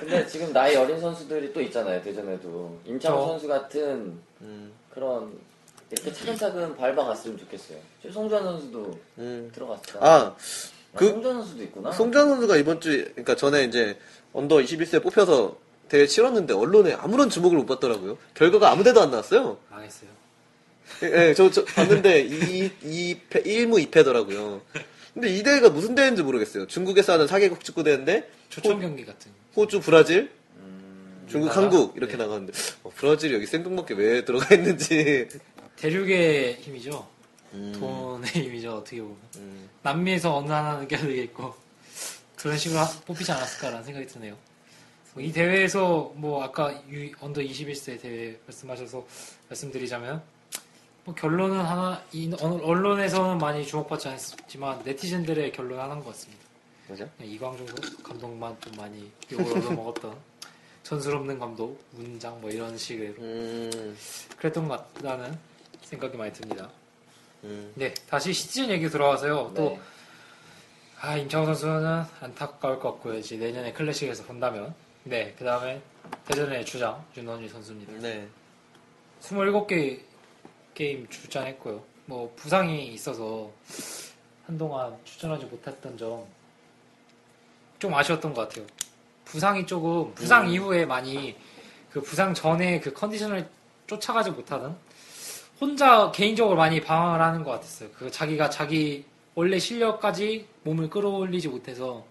근데 0.00 0.26
지금 0.26 0.52
나이 0.52 0.74
어린 0.76 0.98
선수들이 0.98 1.52
또 1.52 1.60
있잖아요. 1.62 2.02
대전에도 2.02 2.78
임창호 2.86 3.18
저- 3.20 3.26
선수 3.26 3.48
같은 3.48 4.18
음, 4.40 4.72
그런 5.00 5.32
이렇게 5.90 6.12
차근차근 6.12 6.76
밟아갔으면 6.76 7.38
좋겠어요. 7.38 7.78
지금 8.02 8.12
송주환 8.12 8.44
선수도 8.44 9.00
음. 9.18 9.50
들어갔어요. 9.54 10.04
아, 10.04 10.36
그- 10.94 11.08
송주환 11.08 11.36
선수도 11.38 11.62
있구나. 11.64 11.90
송주환 11.90 12.28
선수가 12.28 12.56
이번 12.58 12.80
주에, 12.82 13.04
그러니까 13.04 13.34
전에 13.34 13.64
이제 13.64 13.98
언더 14.34 14.56
21세에 14.58 15.02
뽑혀서 15.02 15.56
대회 15.88 16.06
치렀는데 16.06 16.52
언론에 16.52 16.92
아무런 16.92 17.30
주목을 17.30 17.56
못 17.56 17.66
받더라고요. 17.66 18.18
결과가 18.34 18.70
아무데도 18.70 19.00
안 19.00 19.10
나왔어요. 19.10 19.56
망했어요. 19.70 20.10
예, 21.02 21.28
예, 21.30 21.34
저, 21.34 21.50
저 21.50 21.64
봤는데 21.64 22.20
2, 22.20 22.70
2패, 22.82 23.46
1무 23.46 23.90
2패더라고요. 23.90 24.60
근데 25.14 25.28
이 25.34 25.42
대회가 25.42 25.70
무슨 25.70 25.94
대회인지 25.94 26.22
모르겠어요. 26.22 26.66
중국에서 26.66 27.14
하는 27.14 27.26
4개국 27.26 27.64
축구 27.64 27.82
대회인데 27.82 28.30
초청 28.50 28.80
경기 28.80 29.04
같은. 29.06 29.32
호주, 29.56 29.80
브라질, 29.80 30.22
음, 30.24 30.39
중국? 31.30 31.56
한국 31.56 31.96
이렇게 31.96 32.16
네. 32.16 32.24
나가는데 32.24 32.52
어, 32.82 32.90
브라질이 32.94 33.34
여기 33.34 33.46
생뚱맞게 33.46 33.94
왜 33.94 34.24
들어가 34.24 34.54
있는지. 34.54 35.28
대륙의 35.76 36.54
힘이죠. 36.60 37.06
음, 37.52 37.72
돈의 37.78 38.30
힘이죠. 38.30 38.76
어떻게 38.78 39.00
보면. 39.00 39.16
음. 39.36 39.68
남미에서 39.82 40.36
어느 40.36 40.50
하나는 40.52 40.86
껴야되겠고 40.88 41.54
그런 42.36 42.56
식으로 42.58 42.80
하- 42.80 43.00
뽑히지 43.06 43.32
않았을까라는 43.32 43.84
생각이 43.84 44.06
드네요. 44.06 44.36
뭐이 45.14 45.32
대회에서 45.32 46.12
뭐 46.14 46.42
아까 46.44 46.72
유- 46.90 47.10
언더 47.20 47.40
21세 47.40 48.00
대회 48.00 48.38
말씀하셔서 48.46 49.04
말씀드리자면 49.48 50.22
뭐 51.04 51.14
결론은 51.14 51.58
하나 51.64 52.02
이 52.12 52.30
어- 52.40 52.60
언론에서는 52.62 53.38
많이 53.38 53.66
주목받지 53.66 54.08
않았지만 54.08 54.82
네티즌들의 54.84 55.52
결론 55.52 55.80
하나인 55.80 56.00
것 56.04 56.10
같습니다. 56.10 56.42
뭐죠? 56.86 57.08
그냥 57.16 57.32
이광종 57.32 57.66
감독만 58.02 58.56
좀 58.60 58.72
많이 58.76 59.10
욕을 59.32 59.58
얻어먹었던 59.58 60.16
전술 60.90 61.14
없는 61.14 61.38
감독, 61.38 61.80
문장 61.92 62.40
뭐 62.40 62.50
이런 62.50 62.76
식으로 62.76 63.14
음, 63.20 63.96
그랬던 64.36 64.66
것 64.66 64.92
같다는 64.92 65.38
생각이 65.82 66.16
많이 66.16 66.32
듭니다. 66.32 66.68
음. 67.44 67.70
네, 67.76 67.94
다시 68.08 68.32
시즌 68.32 68.68
얘기 68.70 68.88
들어와서요. 68.88 69.52
또 69.54 69.68
네. 69.68 69.80
아, 71.00 71.16
임창호 71.16 71.46
선수는 71.46 72.02
안타까울 72.20 72.80
것 72.80 72.94
같고요. 72.94 73.18
이제 73.18 73.36
내년에 73.36 73.72
클래식에서 73.72 74.24
본다면. 74.24 74.74
네, 75.04 75.32
그 75.38 75.44
다음에 75.44 75.80
대전의 76.26 76.66
주장, 76.66 77.04
윤원희 77.16 77.48
선수입니다. 77.48 77.92
네. 78.00 78.26
27개 79.20 80.00
게임 80.74 81.08
출전했고요. 81.08 81.84
뭐, 82.06 82.34
부상이 82.34 82.88
있어서 82.94 83.48
한동안 84.44 84.98
출전하지 85.04 85.44
못했던 85.44 85.96
점, 85.96 86.26
좀 87.78 87.94
아쉬웠던 87.94 88.34
것 88.34 88.48
같아요. 88.48 88.66
부상이 89.30 89.64
조금, 89.66 90.12
부상 90.14 90.48
이후에 90.50 90.84
많이, 90.84 91.36
그 91.92 92.00
부상 92.02 92.34
전에 92.34 92.80
그 92.80 92.92
컨디션을 92.92 93.48
쫓아가지 93.86 94.30
못하는, 94.30 94.74
혼자 95.60 96.10
개인적으로 96.10 96.56
많이 96.56 96.80
방황을 96.80 97.20
하는 97.20 97.44
것 97.44 97.52
같았어요. 97.52 97.90
그 97.96 98.10
자기가 98.10 98.50
자기 98.50 99.04
원래 99.34 99.58
실력까지 99.58 100.46
몸을 100.64 100.90
끌어올리지 100.90 101.48
못해서 101.48 102.04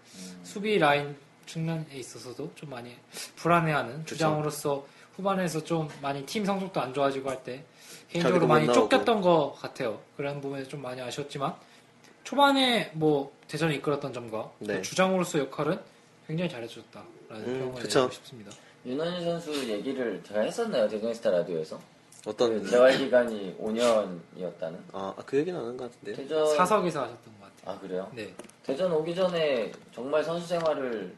수비 0.44 0.78
라인 0.78 1.16
측면에 1.46 1.86
있어서도 1.94 2.52
좀 2.56 2.70
많이 2.70 2.96
불안해하는 3.36 4.06
주장으로서 4.06 4.86
후반에서 5.16 5.64
좀 5.64 5.90
많이 6.02 6.26
팀 6.26 6.46
성적도 6.46 6.80
안 6.80 6.94
좋아지고 6.94 7.30
할 7.30 7.44
때 7.44 7.64
개인적으로 8.10 8.48
많이. 8.48 8.72
쫓겼던 8.72 9.22
것 9.22 9.56
같아요. 9.60 10.00
그런 10.16 10.40
부분에서 10.42 10.70
좀 10.70 10.82
많이 10.82 11.02
아쉬웠지만 11.02 11.54
초반에 12.24 12.92
뭐 12.94 13.32
대전을 13.48 13.76
이끌었던 13.76 14.14
점과 14.14 14.50
네. 14.60 14.76
또 14.78 14.82
주장으로서 14.82 15.40
역할은 15.40 15.80
굉장히 16.30 16.48
잘해줬다라는 16.52 17.10
음, 17.32 17.60
평을 17.60 17.82
그쵸. 17.82 18.00
내리고 18.02 18.14
싶습니다. 18.14 18.52
윤원희 18.86 19.24
선수 19.26 19.52
얘기를 19.68 20.22
제가 20.24 20.42
했었나요? 20.42 20.88
대전스타 20.88 21.32
라디오에서? 21.32 21.80
어떤, 22.28 22.62
그 22.62 22.70
재활 22.70 22.96
기간이 23.00 23.56
5년이었다는. 23.60 24.78
아, 24.94 25.16
그 25.26 25.38
얘기는 25.38 25.60
안 25.60 25.66
한 25.66 25.76
것 25.78 25.90
같은데요. 25.92 26.16
대전 26.16 26.56
사석에서 26.56 27.02
하셨던 27.04 27.34
것 27.40 27.56
같아요. 27.58 27.76
아 27.76 27.80
그래요? 27.80 28.12
네. 28.14 28.32
대전 28.64 28.92
오기 28.92 29.16
전에 29.16 29.72
정말 29.92 30.24
선수 30.24 30.46
생활을 30.48 31.16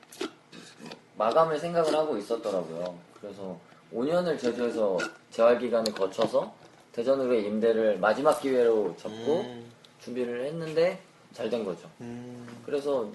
마감을 1.17 1.59
생각을 1.59 1.93
하고 1.93 2.17
있었더라고요. 2.17 2.97
그래서 3.19 3.59
5년을 3.93 4.39
제주에서 4.39 4.97
재활 5.29 5.59
기간을 5.59 5.91
거쳐서 5.93 6.53
대전으로의 6.93 7.45
임대를 7.47 7.99
마지막 7.99 8.39
기회로 8.41 8.95
잡고 8.97 9.41
음, 9.41 9.69
준비를 9.99 10.45
했는데 10.45 11.01
잘 11.33 11.49
된 11.49 11.65
거죠. 11.65 11.89
음. 11.99 12.47
그래서 12.65 13.11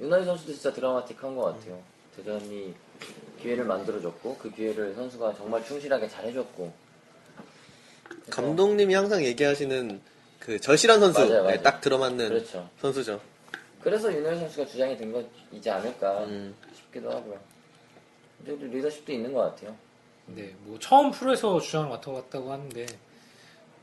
윤하희 0.00 0.24
선수도 0.24 0.52
진짜 0.52 0.72
드라마틱한 0.72 1.36
것 1.36 1.42
같아요. 1.44 1.80
대전이 2.16 2.74
기회를 3.40 3.64
만들어줬고 3.64 4.38
그 4.38 4.50
기회를 4.50 4.94
선수가 4.94 5.34
정말 5.34 5.64
충실하게 5.64 6.08
잘해줬고 6.08 6.72
그래서 8.04 8.30
감독님이 8.30 8.94
항상 8.94 9.24
얘기하시는 9.24 10.00
그 10.38 10.60
절실한 10.60 11.00
선수. 11.00 11.20
맞아요, 11.20 11.32
네, 11.34 11.42
맞아요. 11.42 11.62
딱 11.62 11.80
들어맞는 11.80 12.28
그렇죠. 12.28 12.68
선수죠. 12.80 13.20
그래서 13.82 14.12
윤원일 14.12 14.38
선수가 14.40 14.66
주장이 14.66 14.96
된 14.96 15.12
것이지 15.12 15.70
않을까 15.70 16.24
음. 16.24 16.54
싶기도 16.74 17.10
하고요. 17.10 17.38
근데 18.44 18.66
리더십도 18.66 19.12
있는 19.12 19.32
것 19.32 19.40
같아요. 19.40 19.76
네, 20.26 20.54
뭐 20.60 20.78
처음 20.78 21.10
프로에서 21.10 21.60
주장을 21.60 21.88
맡아봤다고 21.88 22.50
하는데 22.50 22.86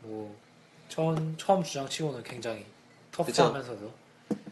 뭐 0.01 0.35
처음 0.89 1.35
처음 1.37 1.63
주장 1.63 1.87
치고는 1.87 2.23
굉장히 2.23 2.65
터프하면서도 3.11 3.91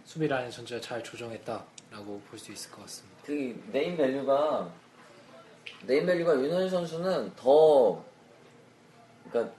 수비 0.09 0.27
라인 0.27 0.49
전체가 0.49 0.81
잘 0.81 1.03
조정했다라고 1.03 2.21
볼 2.31 2.39
수 2.39 2.51
있을 2.51 2.71
것 2.71 2.81
같습니다. 2.81 3.15
그 3.27 3.31
네임 3.71 3.95
밸류가 3.95 4.73
네임 5.83 6.07
밸류가 6.07 6.33
윤원일 6.33 6.67
선수는 6.67 7.35
더 7.35 8.03
그러니까 9.29 9.53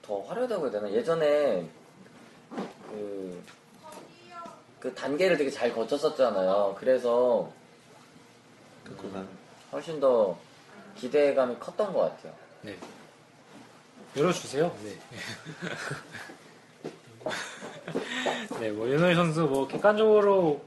더 0.00 0.22
화려하다고 0.22 0.64
해야 0.64 0.70
되나 0.72 0.90
예전에 0.90 1.68
그, 2.88 3.42
그 4.80 4.94
단계를 4.94 5.36
되게 5.36 5.50
잘 5.50 5.74
거쳤었잖아요 5.74 6.74
그래서 6.78 7.52
그렇구나. 8.84 9.26
훨씬 9.70 10.00
더 10.00 10.38
기대감이 10.96 11.56
컸던 11.58 11.92
것 11.92 12.00
같아요 12.16 12.34
네, 12.62 12.78
열어주세요. 14.16 14.74
네. 14.82 14.98
네, 18.60 18.70
뭐 18.70 18.88
윤호희 18.88 19.14
선수 19.14 19.42
뭐 19.42 19.66
객관적으로 19.66 20.60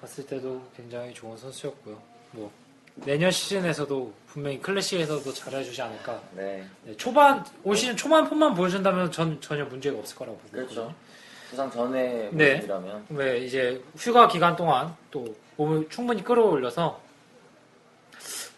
봤을 0.00 0.26
때도 0.26 0.62
굉장히 0.76 1.12
좋은 1.14 1.36
선수였고요. 1.36 2.00
뭐 2.32 2.50
내년 2.96 3.30
시즌에서도 3.30 4.12
분명히 4.26 4.60
클래식에서도 4.60 5.32
잘해주지 5.32 5.80
않을까. 5.82 6.20
네 6.32 6.64
네, 6.84 6.96
초반 6.96 7.44
올 7.64 7.76
시즌 7.76 7.96
초반 7.96 8.28
폼만 8.28 8.54
보여준다면 8.54 9.10
전 9.12 9.40
전혀 9.40 9.64
문제가 9.64 9.98
없을 9.98 10.16
거라고 10.16 10.36
보고 10.38 10.50
그렇죠. 10.52 10.94
부상 11.50 11.70
전에 11.70 12.28
네. 12.32 12.54
모습이라면 12.54 13.06
왜 13.10 13.38
이제 13.38 13.82
휴가 13.96 14.28
기간 14.28 14.54
동안 14.56 14.94
또 15.10 15.34
몸을 15.56 15.88
충분히 15.88 16.22
끌어올려서 16.22 17.00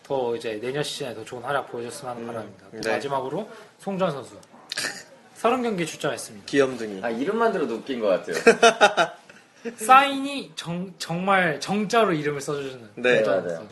더 0.02 0.36
이제 0.36 0.58
내년 0.60 0.82
시즌에 0.82 1.14
더 1.14 1.24
좋은 1.24 1.42
활약 1.42 1.70
보여줬으면 1.70 2.14
하는 2.14 2.26
바람입니다. 2.26 2.66
또 2.70 2.80
네. 2.80 2.92
마지막으로 2.92 3.48
송전 3.78 4.10
선수 4.10 4.36
30경기 5.42 5.86
출전했습니다. 5.86 6.46
귀염둥이. 6.46 7.02
아 7.02 7.10
이름만 7.10 7.52
들어도 7.52 7.74
웃긴 7.74 8.00
것 8.00 8.06
같아요 8.08 8.36
사인이 9.76 10.52
정, 10.54 10.92
정말 10.98 11.60
정자로 11.60 12.12
이름을 12.12 12.40
써주는 12.40 12.90
네, 12.96 13.22
맞아요. 13.22 13.66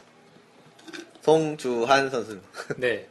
송주한 1.22 2.10
선수. 2.10 2.40
네. 2.76 3.06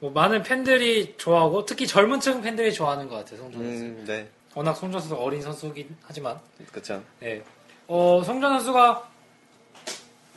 뭐 0.00 0.10
많은 0.10 0.42
팬들이 0.42 1.14
좋아하고 1.16 1.64
특히 1.66 1.86
젊은 1.86 2.20
층 2.20 2.40
팬들이 2.40 2.72
좋아하는 2.72 3.08
것 3.08 3.16
같아요. 3.16 3.38
송전 3.38 3.62
선수. 3.62 3.84
음, 3.84 4.04
네. 4.06 4.28
워낙 4.54 4.74
송전 4.74 5.00
선수 5.00 5.16
어린 5.16 5.40
선수긴 5.42 5.96
하지만 6.02 6.38
그쵸. 6.72 7.02
네. 7.20 7.42
어, 7.86 8.22
성전 8.24 8.52
선수가 8.54 9.08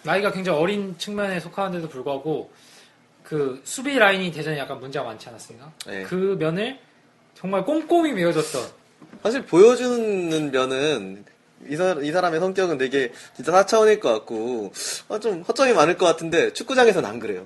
나이가 0.03 0.31
굉장히 0.31 0.59
어린 0.59 0.97
측면에 0.97 1.39
속하는데도 1.39 1.89
불구하고 1.89 2.51
그 3.23 3.61
수비 3.63 3.97
라인이 3.97 4.31
대전에 4.31 4.57
약간 4.57 4.79
문제가 4.79 5.05
많지 5.05 5.29
않았습니까? 5.29 5.71
네. 5.85 6.03
그 6.03 6.35
면을 6.39 6.79
정말 7.41 7.65
꼼꼼히 7.65 8.13
메워줬던 8.13 8.61
사실 9.23 9.43
보여주는 9.45 10.51
면은 10.51 11.25
이, 11.67 11.75
사, 11.75 11.95
이 12.01 12.11
사람의 12.11 12.39
성격은 12.39 12.77
되게 12.77 13.11
진짜 13.35 13.51
4차원일 13.51 13.99
것 13.99 14.11
같고 14.13 14.71
아, 15.09 15.19
좀 15.19 15.41
허점이 15.41 15.73
많을 15.73 15.97
것 15.97 16.05
같은데 16.05 16.53
축구장에서는 16.53 17.07
안 17.07 17.19
그래요. 17.19 17.45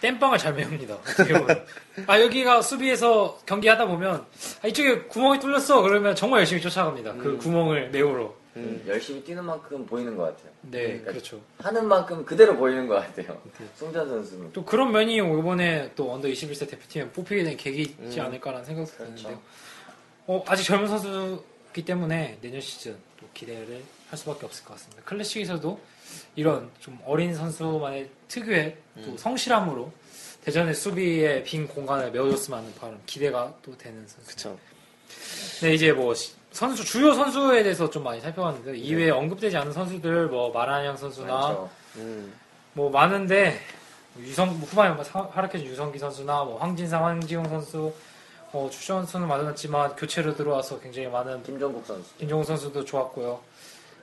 땜빵을 0.00 0.38
잘 0.38 0.54
메웁니다. 0.54 0.96
아 2.06 2.20
여기가 2.20 2.62
수비에서 2.62 3.40
경기하다 3.46 3.86
보면 3.86 4.24
아, 4.62 4.68
이쪽에 4.68 5.00
구멍이 5.02 5.40
뚫렸어 5.40 5.82
그러면 5.82 6.14
정말 6.14 6.40
열심히 6.40 6.62
쫓아갑니다. 6.62 7.14
그 7.14 7.36
구멍을 7.38 7.90
메우러. 7.90 8.32
음. 8.58 8.84
열심히 8.86 9.22
뛰는 9.22 9.44
만큼 9.44 9.84
보이는 9.86 10.16
것 10.16 10.24
같아요. 10.24 10.50
네, 10.62 10.82
그러니까 10.82 11.10
그렇죠. 11.12 11.40
하는 11.58 11.86
만큼 11.86 12.24
그대로 12.24 12.56
보이는 12.56 12.86
것 12.86 12.94
같아요. 12.96 13.40
네. 13.58 13.66
송전 13.76 14.08
선수는. 14.08 14.52
또 14.52 14.64
그런 14.64 14.92
면이 14.92 15.16
이번에 15.16 15.92
또 15.94 16.12
언더 16.12 16.28
21세 16.28 16.68
대표팀에 16.68 17.10
뽑히게 17.10 17.44
된 17.44 17.56
계기이지 17.56 17.96
음. 18.00 18.20
않을까라는 18.20 18.64
생각도 18.64 18.92
그렇죠. 18.92 19.14
드는데요. 19.14 19.42
어, 20.26 20.44
아직 20.46 20.64
젊은 20.64 20.88
선수이기 20.88 21.84
때문에 21.84 22.38
내년 22.40 22.60
시즌 22.60 22.96
또 23.18 23.26
기대를 23.34 23.82
할 24.10 24.18
수밖에 24.18 24.46
없을 24.46 24.64
것 24.64 24.74
같습니다. 24.74 25.02
클래식에서도 25.04 25.80
이런 26.36 26.70
좀 26.80 26.98
어린 27.04 27.34
선수만의 27.34 28.08
특유의 28.28 28.76
또 29.04 29.16
성실함으로 29.16 29.92
대전의 30.44 30.74
수비의 30.74 31.44
빈 31.44 31.66
공간을 31.68 32.10
메워줬으면 32.12 32.60
하는 32.60 32.74
바람 32.76 33.00
기대가 33.06 33.54
또 33.62 33.76
되는 33.76 34.06
선수. 34.06 34.28
그쵸. 34.30 34.58
네, 35.62 35.74
이제 35.74 35.92
뭐 35.92 36.14
시- 36.14 36.32
선수 36.58 36.84
주요 36.84 37.14
선수에 37.14 37.62
대해서 37.62 37.88
좀 37.88 38.02
많이 38.02 38.20
살펴봤는데 38.20 38.76
이외에 38.78 39.10
언급되지 39.10 39.56
않은 39.58 39.72
선수들 39.72 40.26
뭐 40.26 40.50
마란양 40.52 40.96
선수나. 40.96 41.68
음. 41.96 42.32
뭐 42.72 42.90
많은데 42.90 43.60
유성 44.18 44.48
후반에 44.50 44.90
뭐 44.94 45.04
사- 45.04 45.28
활약해준 45.32 45.68
유성기 45.68 45.98
선수나 46.00 46.42
뭐 46.42 46.58
황진상, 46.58 47.04
황지용 47.04 47.48
선수, 47.48 47.92
어, 48.52 48.68
추 48.72 48.82
선수는 48.86 49.28
맞았지만 49.28 49.94
교체로 49.94 50.34
들어와서 50.34 50.80
굉장히 50.80 51.06
많은 51.06 51.44
김종국 51.44 51.86
선수. 51.86 52.10
김종우 52.18 52.42
선수도 52.42 52.84
좋았고요. 52.84 53.40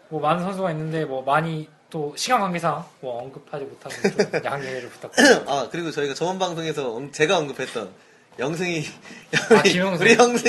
뭐 0.07 0.21
많은 0.21 0.43
선수가 0.43 0.71
있는데 0.71 1.03
뭐 1.03 1.23
많이 1.23 1.67
또 1.89 2.13
시간 2.15 2.39
관계상 2.39 2.85
뭐 3.01 3.21
언급하지 3.21 3.65
못하고 3.65 3.95
좀 4.31 4.31
양해를 4.45 4.89
부탁드립니다. 4.89 5.51
아 5.51 5.67
그리고 5.69 5.91
저희가 5.91 6.13
저번 6.13 6.39
방송에서 6.39 6.93
언- 6.95 7.11
제가 7.11 7.37
언급했던 7.37 7.89
영승이 8.39 8.83
아, 9.49 9.61
김영승. 9.63 10.05
우리 10.05 10.15
선수. 10.15 10.43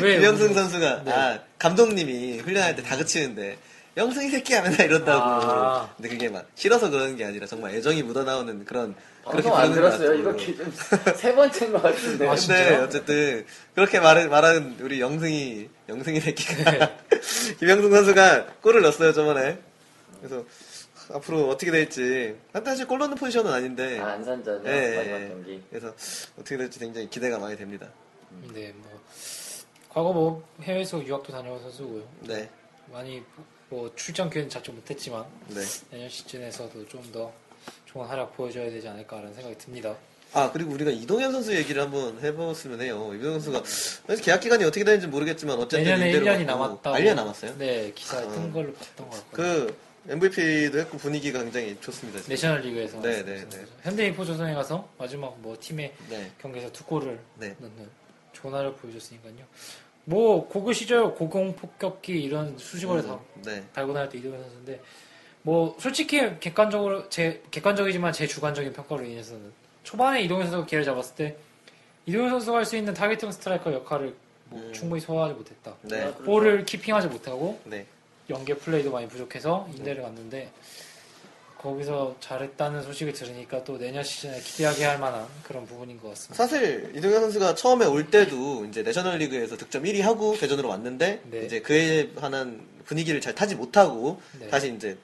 왜 0.00 0.16
김영승 0.16 0.54
선수가 0.54 1.02
네. 1.04 1.12
아 1.12 1.40
감독님이 1.58 2.38
훈련할 2.38 2.76
때 2.76 2.82
다그치는데 2.82 3.56
영승이 3.96 4.30
새끼야 4.30 4.62
맨날 4.62 4.86
이런다고 4.86 5.22
아. 5.22 5.90
근데 5.96 6.08
그게 6.08 6.28
막 6.28 6.46
싫어서 6.54 6.90
그러는 6.90 7.16
게 7.16 7.24
아니라 7.24 7.46
정말 7.46 7.74
애정이 7.74 8.02
묻어나오는 8.02 8.64
그런 8.64 8.94
그렇게 9.28 9.48
방송 9.48 9.56
안 9.56 9.72
들었어요. 9.72 10.34
좀세 10.34 11.34
번째인 11.34 11.72
것 11.72 11.82
같은데. 11.82 12.28
아, 12.28 12.34
근데? 12.34 12.76
어쨌든 12.76 13.46
그렇게 13.74 14.00
말을 14.00 14.28
말하는 14.28 14.76
우리 14.80 15.00
영승이 15.00 15.68
영승이 15.88 16.20
새끼가 16.20 16.70
네. 16.70 16.98
김영승 17.60 17.90
선수가 17.90 18.46
골을 18.62 18.82
넣었어요 18.82 19.12
저번에 19.12 19.58
그래서 20.20 20.44
앞으로 21.14 21.48
어떻게 21.48 21.70
될지 21.70 22.36
사실 22.64 22.86
골 22.86 22.98
넣는 23.00 23.16
포지션은 23.16 23.50
아닌데 23.52 23.98
아, 24.00 24.12
안산전이요. 24.12 24.70
예, 24.72 24.96
마지막 24.96 25.22
예. 25.22 25.28
경기. 25.28 25.62
그래서 25.70 25.94
어떻게 26.38 26.56
될지 26.56 26.78
굉장히 26.78 27.08
기대가 27.10 27.38
많이 27.38 27.56
됩니다. 27.56 27.88
네, 28.54 28.72
뭐 28.76 29.00
과거 29.90 30.12
뭐 30.12 30.42
해외에서 30.62 31.04
유학도 31.04 31.32
다녀온 31.32 31.60
선수고요. 31.60 32.02
네, 32.20 32.48
많이 32.92 33.22
뭐 33.68 33.90
출전 33.94 34.30
기회는 34.30 34.48
잡지 34.50 34.70
못했지만 34.70 35.24
네. 35.48 35.60
내년 35.90 36.08
시즌에서도 36.08 36.88
좀 36.88 37.02
더 37.12 37.32
좋은 37.86 38.06
활약 38.06 38.36
보여줘야 38.36 38.70
되지 38.70 38.88
않을까라는 38.88 39.34
생각이 39.34 39.56
듭니다. 39.58 39.94
아 40.32 40.50
그리고 40.50 40.72
우리가 40.72 40.90
이동현 40.90 41.30
선수 41.30 41.54
얘기를 41.54 41.82
한번 41.82 42.18
해봤으면 42.22 42.80
해요. 42.80 43.12
이동현 43.14 43.38
선수가 43.40 43.62
사실 44.06 44.24
계약 44.24 44.40
기간이 44.40 44.64
어떻게 44.64 44.82
되는지 44.82 45.06
모르겠지만 45.08 45.58
어쨌든 45.58 45.84
내년에 45.84 46.06
임대로 46.10 46.24
1년이 46.24 46.46
받고. 46.46 46.58
남았다고. 46.64 46.96
아, 46.96 46.98
1년 46.98 47.14
남았어요? 47.16 47.54
네, 47.58 47.92
기사에 47.94 48.24
아. 48.24 48.28
뜬 48.30 48.50
걸로 48.52 48.72
봤던 48.72 49.10
것 49.10 49.16
같고요. 49.16 49.46
그 49.66 49.76
MVP도 50.08 50.78
했고 50.80 50.98
분위기가 50.98 51.40
굉장히 51.42 51.76
좋습니다. 51.80 52.18
지금. 52.18 52.30
내셔널 52.30 52.60
리그에서 52.62 53.00
네, 53.00 53.24
네, 53.24 53.48
네. 53.48 53.64
현대인 53.82 54.14
포 54.14 54.24
조선에 54.24 54.52
가서 54.54 54.88
마지막 54.98 55.38
뭐 55.40 55.56
팀의 55.58 55.92
네, 56.08 56.30
경기에서 56.40 56.70
두 56.72 56.84
골을 56.84 57.18
네. 57.36 57.54
넣는 57.60 57.88
좋은 58.32 58.52
활약 58.52 58.80
보여줬으니까요. 58.80 59.34
뭐 60.04 60.48
고교 60.48 60.72
시절 60.72 61.14
고공 61.14 61.54
폭격기 61.54 62.20
이런 62.20 62.58
수식어를 62.58 63.06
다 63.06 63.20
네, 63.44 63.62
달고 63.72 63.92
다닐 63.94 64.08
때 64.08 64.18
이동현 64.18 64.40
선수인데 64.42 64.80
뭐 65.42 65.76
솔직히 65.78 66.38
객관적으로 66.40 67.08
제 67.08 67.40
객관적이지만 67.52 68.12
제 68.12 68.26
주관적인 68.26 68.72
평가로 68.72 69.04
인해서는 69.04 69.52
초반에 69.84 70.22
이동현 70.22 70.46
선수가 70.46 70.66
기회를 70.66 70.84
잡았을 70.84 71.14
때 71.14 71.36
이동현 72.06 72.30
선수가 72.30 72.56
할 72.58 72.64
수 72.64 72.76
있는 72.76 72.92
타겟팅 72.94 73.30
스트라이커 73.30 73.72
역할을 73.72 74.14
뭐 74.46 74.60
음. 74.60 74.72
충분히 74.72 75.00
소화하지 75.00 75.34
못했다. 75.34 75.76
네. 75.82 76.12
볼을 76.24 76.64
키핑하지 76.64 77.06
못하고 77.06 77.60
네. 77.64 77.86
연계 78.30 78.54
플레이도 78.54 78.90
많이 78.90 79.08
부족해서 79.08 79.68
임대를 79.76 80.02
갔는데 80.02 80.50
거기서 81.62 82.16
잘했다는 82.18 82.82
소식을 82.82 83.12
들으니까 83.12 83.62
또 83.62 83.78
내년 83.78 84.02
시즌에 84.02 84.40
기대하게 84.40 84.84
할 84.84 84.98
만한 84.98 85.26
그런 85.44 85.64
부분인 85.64 86.00
것 86.00 86.08
같습니다. 86.10 86.34
사실 86.34 86.92
이동현 86.96 87.20
선수가 87.20 87.54
처음에 87.54 87.86
올 87.86 88.10
때도 88.10 88.64
이제 88.64 88.82
내셔널리그에서 88.82 89.56
득점 89.56 89.84
1위 89.84 90.00
하고 90.00 90.36
대전으로 90.36 90.68
왔는데 90.68 91.22
네. 91.24 91.44
이제 91.44 91.60
그에 91.60 92.10
관한 92.16 92.66
분위기를 92.84 93.20
잘 93.20 93.34
타지 93.34 93.54
못하고 93.54 94.20
네. 94.40 94.48
다시 94.48 94.74
이제 94.74 94.98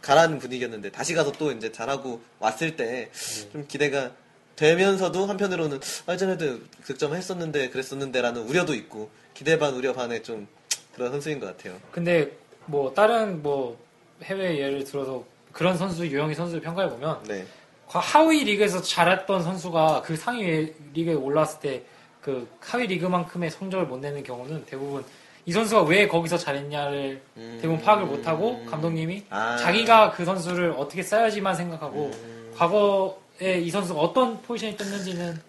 가라는 0.00 0.38
분위기였는데 0.38 0.92
다시 0.92 1.12
가서 1.14 1.32
또 1.32 1.50
이제 1.50 1.72
잘하고 1.72 2.20
왔을 2.38 2.76
때 2.76 3.10
네. 3.12 3.50
좀 3.50 3.66
기대가 3.66 4.12
되면서도 4.54 5.26
한편으로는 5.26 5.80
아, 6.06 6.12
예전에도 6.12 6.60
득점했었는데 6.84 7.70
그랬었는데라는 7.70 8.42
우려도 8.42 8.74
있고 8.74 9.10
기대 9.34 9.58
반 9.58 9.74
우려 9.74 9.92
반의 9.92 10.22
좀 10.22 10.46
그런 10.94 11.10
선수인 11.10 11.40
것 11.40 11.46
같아요. 11.46 11.78
근데 11.90 12.30
뭐 12.66 12.92
다른 12.94 13.42
뭐 13.42 13.78
해외 14.22 14.58
예를 14.58 14.84
들어서 14.84 15.24
그런 15.52 15.76
선수 15.76 16.06
유형의 16.06 16.34
선수를 16.34 16.62
평가해 16.62 16.88
보면 16.90 17.22
네, 17.24 17.46
하위 17.86 18.44
리그에서 18.44 18.82
잘했던 18.82 19.42
선수가 19.42 20.02
그 20.04 20.16
상위 20.16 20.72
리그에 20.92 21.14
올라왔을 21.14 21.60
때 21.60 21.96
그 22.26 22.48
하위 22.58 22.88
리그만큼의 22.88 23.52
성적을 23.52 23.86
못 23.86 23.98
내는 23.98 24.24
경우는 24.24 24.66
대부분 24.66 25.04
이 25.44 25.52
선수가 25.52 25.82
왜 25.82 26.08
거기서 26.08 26.36
잘했냐를 26.36 27.22
음. 27.36 27.58
대부분 27.62 27.80
파악을 27.80 28.04
못 28.04 28.26
하고 28.26 28.66
감독님이 28.66 29.22
아. 29.30 29.56
자기가 29.56 30.10
그 30.10 30.24
선수를 30.24 30.74
어떻게 30.76 31.04
써야지만 31.04 31.54
생각하고 31.54 32.06
음. 32.06 32.52
과거에 32.56 33.60
이 33.60 33.70
선수가 33.70 34.00
어떤 34.00 34.42
포지션이 34.42 34.76
떴는지는 34.76 35.40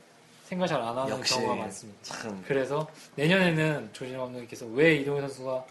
생각 0.45 0.67
잘 0.67 0.80
안 0.80 0.95
하는 0.95 1.19
경우가 1.19 1.56
많습니다. 1.56 1.99
참 2.03 2.43
그래서 2.47 2.88
내년에는 3.15 3.89
조진호 3.91 4.19
감독님께서 4.19 4.67
왜 4.67 4.97
이동현 4.97 5.21
선수가 5.21 5.65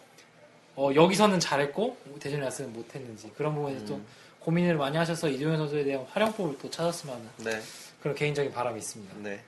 어, 0.76 0.90
여기서는 0.94 1.40
잘했고 1.40 1.96
대전에 2.20 2.48
때 2.48 2.64
못했는지 2.66 3.30
그런 3.36 3.54
부분에 3.54 3.84
또 3.86 3.94
음. 3.94 4.06
고민을 4.40 4.76
많이 4.76 4.96
하셔서 4.96 5.28
이동현 5.28 5.56
선수에 5.56 5.84
대한 5.84 6.04
활용법을 6.04 6.58
또 6.58 6.70
찾았으면 6.70 7.16
하는 7.16 7.28
네, 7.38 7.60
그런 8.00 8.14
개인적인 8.14 8.52
바람이 8.52 8.78
있습니다. 8.78 9.14
네. 9.22 9.42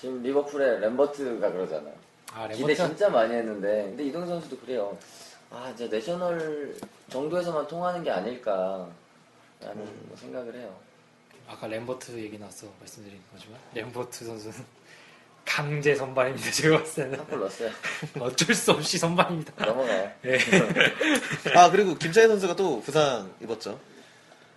지금 0.00 0.22
리버풀의 0.22 0.80
램버트가 0.80 1.52
그러잖아요. 1.52 1.94
아 2.32 2.48
기대 2.48 2.74
진짜 2.74 3.08
많이 3.08 3.34
했는데 3.34 3.84
근데 3.84 4.04
이동 4.04 4.26
선수도 4.26 4.58
그래요. 4.58 4.98
아 5.50 5.70
이제 5.74 5.86
내셔널 5.86 6.74
정도에서만 7.10 7.68
통하는 7.68 8.02
게 8.02 8.10
아닐까라는 8.10 8.88
음. 9.76 10.04
뭐 10.08 10.16
생각을 10.16 10.54
해요. 10.56 10.74
아까 11.46 11.66
램버트 11.66 12.18
얘기 12.18 12.38
나서 12.38 12.66
말씀드린 12.80 13.20
거지만 13.32 13.60
램버트 13.74 14.24
선수는 14.24 14.56
강제 15.56 15.94
선발입니다. 15.94 16.48
제가 16.50 16.78
봤을 16.78 17.04
때는 17.04 17.18
한골 17.18 17.40
넣었어요. 17.40 17.70
어쩔 18.20 18.54
수 18.54 18.70
없이 18.72 18.96
선발입니다. 18.98 19.66
넘어가요. 19.66 20.10
네. 20.22 20.38
아 21.54 21.70
그리고 21.70 21.94
김찬희 21.96 22.26
선수가 22.28 22.56
또 22.56 22.80
부상 22.80 23.30
입었죠. 23.40 23.78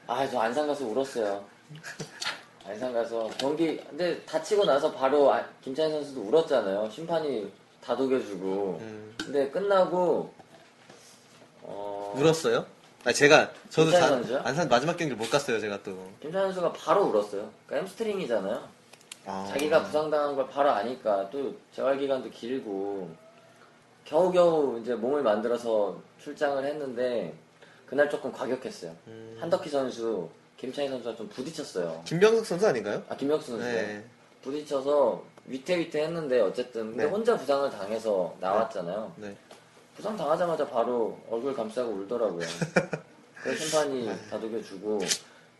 아 0.07 0.25
저 0.29 0.39
안산 0.39 0.67
가서 0.67 0.85
울었어요. 0.85 1.43
안산 2.65 2.93
가서 2.93 3.29
경기 3.37 3.77
근데 3.89 4.21
다치고 4.21 4.63
나서 4.65 4.91
바로 4.93 5.33
아- 5.33 5.45
김찬희 5.63 5.91
선수도 5.91 6.21
울었잖아요. 6.21 6.89
심판이 6.91 7.51
다독여주고. 7.83 8.77
음. 8.81 9.15
근데 9.19 9.49
끝나고 9.49 10.33
어 11.63 12.13
울었어요? 12.15 12.65
아 13.03 13.11
제가 13.11 13.51
저도 13.69 13.91
김찬희 13.91 14.01
자- 14.01 14.07
선수요? 14.07 14.41
안산 14.45 14.69
마지막 14.69 14.95
경기를 14.95 15.17
못 15.17 15.29
갔어요. 15.29 15.59
제가 15.59 15.83
또 15.83 16.09
김찬희 16.21 16.45
선수가 16.53 16.71
바로 16.73 17.03
울었어요. 17.07 17.49
그러니까 17.67 17.87
햄스트링이잖아요. 17.87 18.74
아. 19.25 19.47
자기가 19.49 19.83
부상당한 19.83 20.35
걸 20.35 20.47
바로 20.47 20.69
아니까 20.69 21.29
또 21.29 21.55
재활 21.71 21.97
기간도 21.97 22.29
길고 22.29 23.09
겨우겨우 24.05 24.79
이제 24.81 24.93
몸을 24.93 25.23
만들어서 25.23 25.99
출장을 26.19 26.63
했는데 26.63 27.33
그날 27.87 28.09
조금 28.09 28.31
과격했어요. 28.31 28.95
음. 29.07 29.37
한덕희 29.39 29.69
선수, 29.69 30.29
김창희 30.57 30.89
선수가 30.89 31.15
좀 31.15 31.29
부딪혔어요. 31.29 32.03
김병석 32.05 32.45
선수 32.45 32.67
아닌가요? 32.67 33.03
아 33.09 33.15
김혁수 33.15 33.51
선수 33.51 33.65
네. 33.65 34.03
부딪혀서 34.43 35.23
위태위태 35.47 36.03
했는데 36.03 36.39
어쨌든 36.39 36.91
근데 36.91 37.05
네. 37.05 37.09
혼자 37.09 37.35
부상을 37.37 37.69
당해서 37.69 38.35
나왔잖아요. 38.39 39.13
네. 39.17 39.35
부상 39.95 40.15
당하자마자 40.17 40.67
바로 40.67 41.17
얼굴 41.29 41.55
감싸고 41.55 41.91
울더라고요. 41.91 42.45
그래서 43.41 43.63
심판이 43.63 44.05
네. 44.07 44.29
다독여주고 44.29 44.99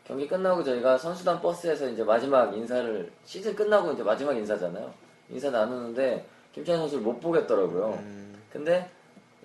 경기 0.07 0.27
끝나고 0.27 0.63
저희가 0.63 0.97
선수단 0.97 1.41
버스에서 1.41 1.89
이제 1.89 2.03
마지막 2.03 2.55
인사를 2.55 3.11
시즌 3.25 3.55
끝나고 3.55 3.93
이제 3.93 4.03
마지막 4.03 4.35
인사잖아요. 4.37 4.93
인사 5.29 5.49
나누는데 5.49 6.25
김찬희 6.53 6.77
선수를 6.79 7.03
못 7.03 7.19
보겠더라고요. 7.19 7.93
음. 7.99 8.41
근데 8.51 8.89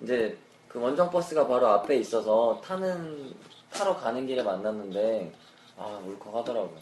이제 0.01 0.37
그 0.67 0.79
원정 0.79 1.09
버스가 1.09 1.47
바로 1.47 1.67
앞에 1.67 1.97
있어서 1.97 2.61
타는 2.63 3.33
타러 3.73 3.95
가는 3.97 4.25
길에 4.27 4.43
만났는데 4.43 5.31
아 5.77 5.99
울컥하더라고요. 6.05 6.79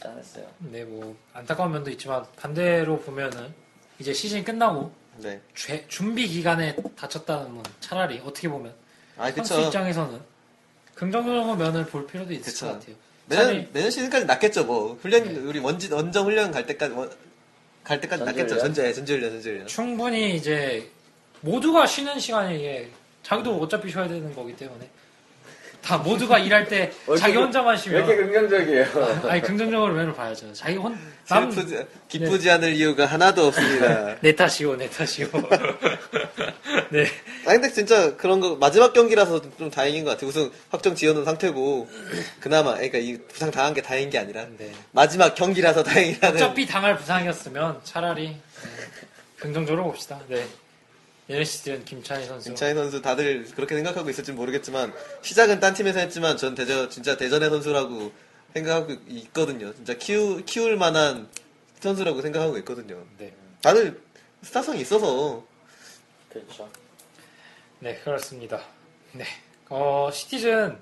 짠했어요. 0.00 0.46
네, 0.58 0.84
뭐 0.84 1.14
안타까운 1.32 1.72
면도 1.72 1.90
있지만 1.90 2.24
반대로 2.36 2.98
보면은 3.00 3.54
이제 3.98 4.12
시즌 4.12 4.42
끝나고 4.42 4.90
네. 5.18 5.40
죄- 5.54 5.86
준비 5.88 6.26
기간에 6.26 6.74
다쳤다는 6.96 7.54
건 7.54 7.62
차라리 7.80 8.18
어떻게 8.24 8.48
보면 8.48 8.74
아, 9.18 9.30
선수 9.30 9.54
그쵸. 9.56 9.66
입장에서는 9.66 10.31
긍정적인 10.94 11.58
면을 11.58 11.86
볼 11.86 12.06
필요도 12.06 12.32
있을 12.32 12.44
그쵸. 12.44 12.66
것 12.66 12.72
같아요. 12.80 12.96
내년, 13.26 13.44
차라리 13.46 13.68
내년 13.72 13.90
시즌까지 13.90 14.26
낫겠죠, 14.26 14.64
뭐. 14.64 14.98
훈련, 15.00 15.24
네. 15.24 15.38
우리 15.40 15.58
원지, 15.58 15.92
원정 15.92 16.26
훈련 16.26 16.50
갈 16.50 16.66
때까지, 16.66 16.92
원- 16.94 17.10
갈 17.84 18.00
때까지 18.00 18.24
낫겠죠. 18.24 18.58
전지훈련? 18.58 18.74
전제, 18.74 18.92
전지훈련, 18.92 19.30
전지훈련. 19.32 19.66
충분히 19.66 20.36
이제 20.36 20.90
모두가 21.40 21.86
쉬는 21.86 22.18
시간에 22.18 22.56
이게 22.56 22.88
자기도 23.22 23.56
어차피 23.60 23.90
쉬어야 23.90 24.08
되는 24.08 24.34
거기 24.34 24.54
때문에 24.54 24.88
다 25.82 25.98
모두가 25.98 26.38
일할 26.38 26.66
때 26.68 26.92
왜 27.06 27.16
자기 27.16 27.36
혼자만 27.36 27.74
왜 27.74 27.80
쉬면 27.80 27.98
이렇게 28.06 28.16
긍정적이에요? 28.16 29.28
아니 29.28 29.42
긍정적으로 29.42 29.92
면을 29.94 30.14
봐야죠. 30.14 30.52
자기 30.52 30.76
혼 30.76 30.96
남, 31.28 31.50
기쁘지, 31.50 31.86
기쁘지 32.08 32.50
않을 32.50 32.72
이유가 32.74 33.06
하나도 33.06 33.46
없습니다. 33.48 34.16
내 34.22 34.34
탓이오 34.34 34.76
내 34.76 34.88
탓이오. 34.88 35.26
네. 36.90 37.06
아 37.46 37.52
근데 37.52 37.70
진짜 37.70 38.16
그런 38.16 38.40
거 38.40 38.56
마지막 38.56 38.92
경기라서 38.92 39.40
좀 39.58 39.70
다행인 39.70 40.04
것 40.04 40.10
같아요. 40.12 40.28
우승 40.28 40.50
확정 40.70 40.94
지어놓은 40.94 41.24
상태고 41.24 41.88
그나마 42.40 42.74
그러니까 42.74 42.98
이 42.98 43.18
부상 43.28 43.50
당한 43.50 43.74
게 43.74 43.82
다행인 43.82 44.10
게 44.10 44.18
아니라 44.18 44.46
네. 44.58 44.72
마지막 44.92 45.34
경기라서 45.34 45.82
다행이라는. 45.82 46.36
어차피 46.36 46.66
당할 46.66 46.96
부상이었으면 46.96 47.80
차라리 47.82 48.28
네, 48.28 48.40
긍정적으로 49.38 49.84
봅시다. 49.84 50.20
네. 50.28 50.46
시즌 51.44 51.84
김찬희 51.84 52.26
선수. 52.26 52.48
김차희 52.50 52.74
선수 52.74 53.00
다들 53.00 53.44
그렇게 53.54 53.74
생각하고 53.74 54.10
있을지 54.10 54.32
모르겠지만 54.32 54.92
시작은 55.22 55.60
딴 55.60 55.74
팀에서 55.74 56.00
했지만 56.00 56.36
전 56.36 56.54
대전 56.54 56.88
진짜 56.90 57.16
대전의 57.16 57.48
선수라고 57.50 58.12
생각하고 58.54 58.92
있거든요. 59.08 59.74
진짜 59.74 59.94
키우 59.94 60.42
키울 60.44 60.76
만한 60.76 61.28
선수라고 61.80 62.20
생각하고 62.22 62.58
있거든요. 62.58 63.02
네. 63.18 63.32
다들 63.62 64.00
스타성이 64.42 64.80
있어서 64.82 65.44
그렇죠. 66.28 66.68
네, 67.80 67.96
그렇습니다. 68.04 68.60
네. 69.12 69.24
어, 69.68 70.10
시티즌 70.12 70.76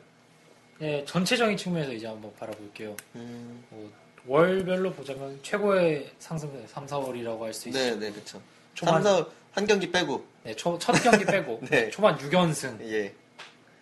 네, 0.78 1.04
전체적인 1.06 1.56
측면에서 1.56 1.92
이제 1.92 2.06
한번 2.06 2.32
바라볼게요. 2.38 2.96
음, 3.14 3.64
뭐, 3.70 3.90
월별로 4.26 4.92
보자면 4.92 5.38
최고의 5.42 6.10
상승 6.18 6.50
3, 6.66 6.86
4월이라고 6.86 7.40
할 7.40 7.52
수 7.54 7.68
있죠. 7.68 7.78
네, 7.78 7.94
네, 7.96 8.10
그렇죠. 8.10 8.40
초반- 8.74 9.02
3, 9.02 9.24
4, 9.24 9.26
한 9.52 9.66
경기 9.66 9.90
빼고 9.90 10.24
네, 10.50 10.56
초, 10.56 10.76
첫 10.78 10.92
경기 11.02 11.24
빼고 11.24 11.60
네. 11.70 11.90
초반 11.90 12.16
6연승 12.18 12.80
예, 12.90 13.12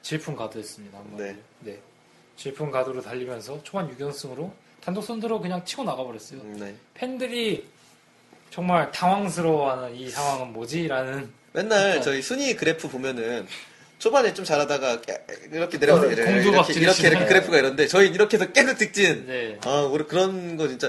질풍. 0.02 0.36
한마디로. 0.38 1.16
네. 1.16 1.36
네. 1.60 1.78
질풍 2.36 2.70
가도로 2.70 3.00
달리면서 3.02 3.62
초반 3.62 3.90
6연승으로 3.96 4.50
단독 4.82 5.02
선두로 5.02 5.40
그냥 5.40 5.64
치고 5.64 5.84
나가버렸어요. 5.84 6.40
음, 6.40 6.56
네. 6.60 6.74
팬들이 6.94 7.66
정말 8.50 8.90
당황스러워하는 8.92 9.94
이 9.96 10.08
상황은 10.10 10.52
뭐지라는 10.52 11.30
맨날 11.52 11.78
그러니까. 11.80 12.02
저희 12.02 12.22
순위 12.22 12.54
그래프 12.54 12.88
보면은 12.88 13.46
초반에 13.98 14.32
좀 14.32 14.44
잘하다가 14.44 15.00
깨- 15.00 15.24
이렇게 15.50 15.78
내려서 15.78 16.02
어, 16.02 16.06
이렇게 16.06 16.30
이렇게, 16.74 17.08
이렇게. 17.08 17.24
그래프가 17.26 17.58
이런데 17.58 17.86
저희 17.88 18.08
이렇게 18.08 18.36
해서 18.36 18.52
계속 18.52 18.78
직진. 18.78 19.26
네. 19.26 19.58
아, 19.64 19.80
우리 19.90 20.04
그런 20.04 20.56
거 20.56 20.68
진짜 20.68 20.88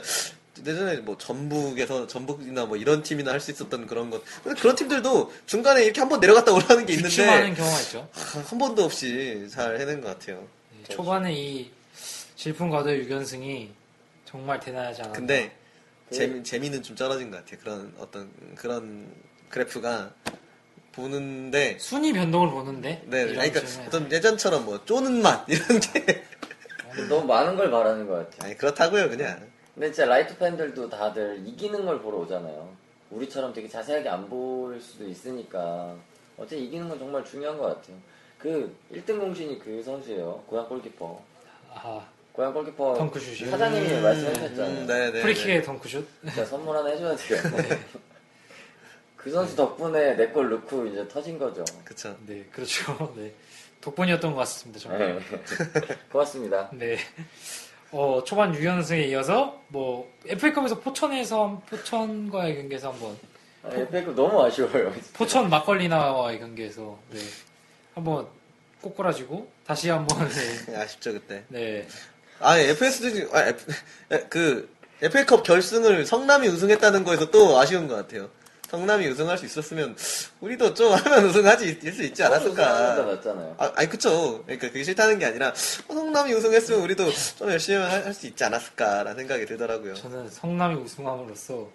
예전에 0.65 0.97
뭐 0.97 1.17
전북에서 1.17 2.07
전북이나 2.07 2.65
뭐 2.65 2.77
이런 2.77 3.01
팀이나 3.03 3.31
할 3.31 3.39
수 3.39 3.51
있었던 3.51 3.87
그런 3.87 4.09
것. 4.09 4.21
근데 4.43 4.59
그런 4.59 4.75
팀들도 4.75 5.31
중간에 5.45 5.83
이렇게 5.83 5.99
한번 5.99 6.19
내려갔다 6.19 6.51
올라가는 6.53 6.85
게 6.85 6.97
주춤하는 6.97 7.39
있는데 7.49 7.61
경우가 7.61 7.79
있죠. 7.81 8.09
아, 8.15 8.43
한 8.47 8.57
번도 8.57 8.83
없이 8.83 9.47
잘 9.49 9.79
해낸 9.79 10.01
것 10.01 10.07
같아요. 10.09 10.47
네, 10.87 10.95
초반에 10.95 11.33
이 11.33 11.71
질풍 12.35 12.69
가도의 12.69 13.07
6연승이 13.07 13.69
정말 14.25 14.59
대단하지 14.59 15.01
않았나. 15.01 15.17
근데 15.17 15.51
그- 16.09 16.15
재미 16.15 16.43
재미는 16.43 16.83
좀 16.83 16.95
떨어진 16.95 17.29
것 17.31 17.37
같아요. 17.37 17.59
그런 17.61 17.93
어떤 17.99 18.31
그런 18.55 19.07
그래프가 19.49 20.11
보는데 20.91 21.77
순위 21.79 22.11
변동을 22.13 22.49
보는데 22.49 23.03
네, 23.05 23.21
아니, 23.21 23.31
그러니까 23.31 23.59
질문에 23.61 23.87
어떤 23.87 24.11
예전처럼 24.11 24.65
뭐 24.65 24.83
쪼는 24.85 25.21
맛 25.21 25.45
이런 25.47 25.79
게 25.79 26.23
너무 27.07 27.25
많은 27.27 27.55
걸 27.55 27.69
바라는 27.71 28.07
것 28.07 28.13
같아요. 28.29 28.47
아니 28.47 28.57
그렇다고요 28.57 29.09
그냥 29.09 29.47
근데 29.79 29.93
진짜 29.93 30.09
라이트 30.09 30.37
팬들도 30.37 30.89
다들 30.89 31.41
이기는 31.45 31.85
걸 31.85 32.01
보러 32.01 32.17
오잖아요. 32.17 32.69
우리처럼 33.11 33.53
되게 33.53 33.65
자세하게 33.69 34.09
안 34.09 34.27
볼 34.27 34.77
수도 34.81 35.07
있으니까 35.07 35.95
어쨌든 36.37 36.57
이기는 36.59 36.89
건 36.89 36.99
정말 36.99 37.23
중요한 37.23 37.57
것 37.57 37.63
같아요. 37.67 37.95
그 38.37 38.75
1등 38.93 39.17
공신이 39.21 39.57
그 39.59 39.81
선수예요. 39.81 40.43
고향 40.47 40.67
골키퍼. 40.67 41.21
아, 41.75 42.05
고향 42.33 42.53
골키퍼 42.53 42.93
덩크슛이요? 42.95 43.51
사장님이 43.51 44.01
말씀하셨잖아요. 44.01 44.81
음, 44.81 44.85
네, 44.85 45.11
네, 45.13 45.21
프리킥의 45.21 45.63
덩크슛. 45.63 46.05
진짜 46.25 46.43
선물 46.45 46.75
하나 46.75 46.89
해줘야 46.89 47.15
돼요. 47.15 47.79
그 49.15 49.31
선수 49.31 49.55
덕분에 49.55 50.15
내 50.15 50.31
골 50.33 50.49
넣고 50.49 50.87
이제 50.87 51.07
터진 51.07 51.39
거죠. 51.39 51.63
그쵸. 51.85 52.17
네, 52.27 52.43
그렇죠. 52.51 53.13
네. 53.15 53.33
덕분이었던 53.79 54.33
것 54.33 54.39
같습니다. 54.39 54.79
정말. 54.81 55.15
네. 55.15 55.97
고맙습니다. 56.11 56.69
네. 56.73 56.97
어, 57.91 58.21
초반 58.25 58.53
6연승에 58.53 59.07
이어서 59.09 59.59
뭐 59.69 60.11
FA컵에서 60.27 60.79
포천에서 60.79 61.61
포천과의 61.69 62.55
경기에서 62.57 62.91
한번 62.91 63.17
아, 63.63 63.69
에페이크 63.73 64.11
너무 64.15 64.43
아쉬워요. 64.43 64.93
포천 65.13 65.49
막걸리나와의 65.49 66.39
경기에서 66.39 66.97
네. 67.11 67.19
한번 67.95 68.27
꼬꾸라지고 68.81 69.49
다시 69.65 69.89
한번 69.89 70.29
네. 70.29 70.75
아쉽죠 70.77 71.13
그때. 71.13 71.43
네. 71.49 71.87
아 72.39 72.57
FS도 72.57 73.35
아, 73.35 73.47
F, 73.47 73.65
그 74.29 74.69
FA컵 75.01 75.43
결승을 75.43 76.05
성남이 76.05 76.47
우승했다는 76.47 77.03
거에서 77.03 77.31
또 77.31 77.57
아쉬운 77.59 77.87
것 77.87 77.95
같아요. 77.95 78.29
성남이 78.69 79.07
우승할 79.07 79.37
수 79.37 79.45
있었으면 79.45 79.95
우리도 80.41 80.73
좀 80.73 80.93
하면 80.93 81.25
우승하지 81.25 81.69
있을 81.81 81.91
수 81.93 82.03
있지 82.03 82.21
가 82.21 82.27
않았을까. 82.27 82.95
났잖아요. 83.05 83.55
아, 83.57 83.71
아니 83.75 83.89
그쵸. 83.89 84.43
그러니까 84.43 84.67
그게 84.67 84.83
싫다는 84.83 85.17
게 85.19 85.25
아니라 85.25 85.49
어, 85.49 85.93
성남이 85.93 86.33
우승했으면 86.33 86.81
우리도 86.81 87.11
좀 87.37 87.49
열심히 87.49 87.77
할 87.79 88.13
수 88.13 88.27
있지 88.27 88.43
않았을까라는 88.43 89.15
생각이 89.15 89.45
들더라고요. 89.45 89.93
저는 89.95 90.29
성남이 90.29 90.75
우승함으로써 90.75 91.67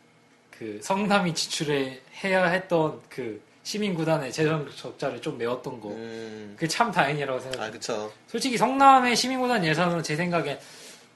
그 0.58 0.78
성남이 0.82 1.34
지출해 1.34 2.00
해야 2.22 2.46
했던 2.46 3.00
그 3.08 3.40
시민 3.62 3.94
구단의 3.94 4.30
재정 4.32 4.68
적자를 4.76 5.20
좀 5.22 5.38
메웠던 5.38 5.80
거. 5.80 5.88
음, 5.88 6.52
그게 6.54 6.68
참 6.68 6.92
다행이라고 6.92 7.38
아 7.38 7.42
생각해요. 7.42 7.72
그쵸. 7.72 8.12
솔직히 8.28 8.56
성남의 8.58 9.16
시민 9.16 9.40
구단 9.40 9.64
예산으로 9.64 10.02
제 10.02 10.14
생각엔 10.16 10.58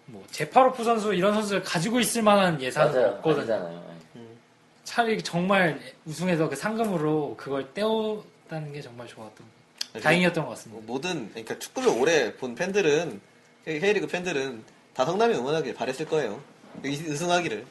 뭐 0.06 0.24
제파로프 0.30 0.82
선수 0.82 1.12
이런 1.14 1.34
선수를 1.34 1.62
가지고 1.62 2.00
있을 2.00 2.22
만한 2.22 2.60
예산은 2.60 2.92
맞아요. 2.92 3.06
없거든요. 3.16 3.40
아니잖아요. 3.54 3.87
차라리 4.88 5.22
정말 5.22 5.78
우승해서 6.06 6.48
그 6.48 6.56
상금으로 6.56 7.34
그걸 7.36 7.72
떼었다는 7.74 8.72
게 8.72 8.80
정말 8.80 9.06
좋았던 9.06 9.46
다행이었던 10.02 10.44
것뭐 10.44 10.54
같습니다. 10.54 10.82
모든 10.86 11.28
그러니까 11.30 11.58
축구를 11.58 11.90
오래 11.90 12.34
본 12.34 12.54
팬들은 12.54 13.20
K리그 13.66 14.06
팬들은 14.06 14.64
다 14.94 15.04
성남이 15.04 15.34
응원하길 15.34 15.74
바랬을 15.74 16.06
거예요. 16.06 16.40
이- 16.84 16.88
우승하기를 17.06 17.66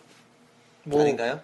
뭐 0.84 1.02
아닌가요? 1.02 1.42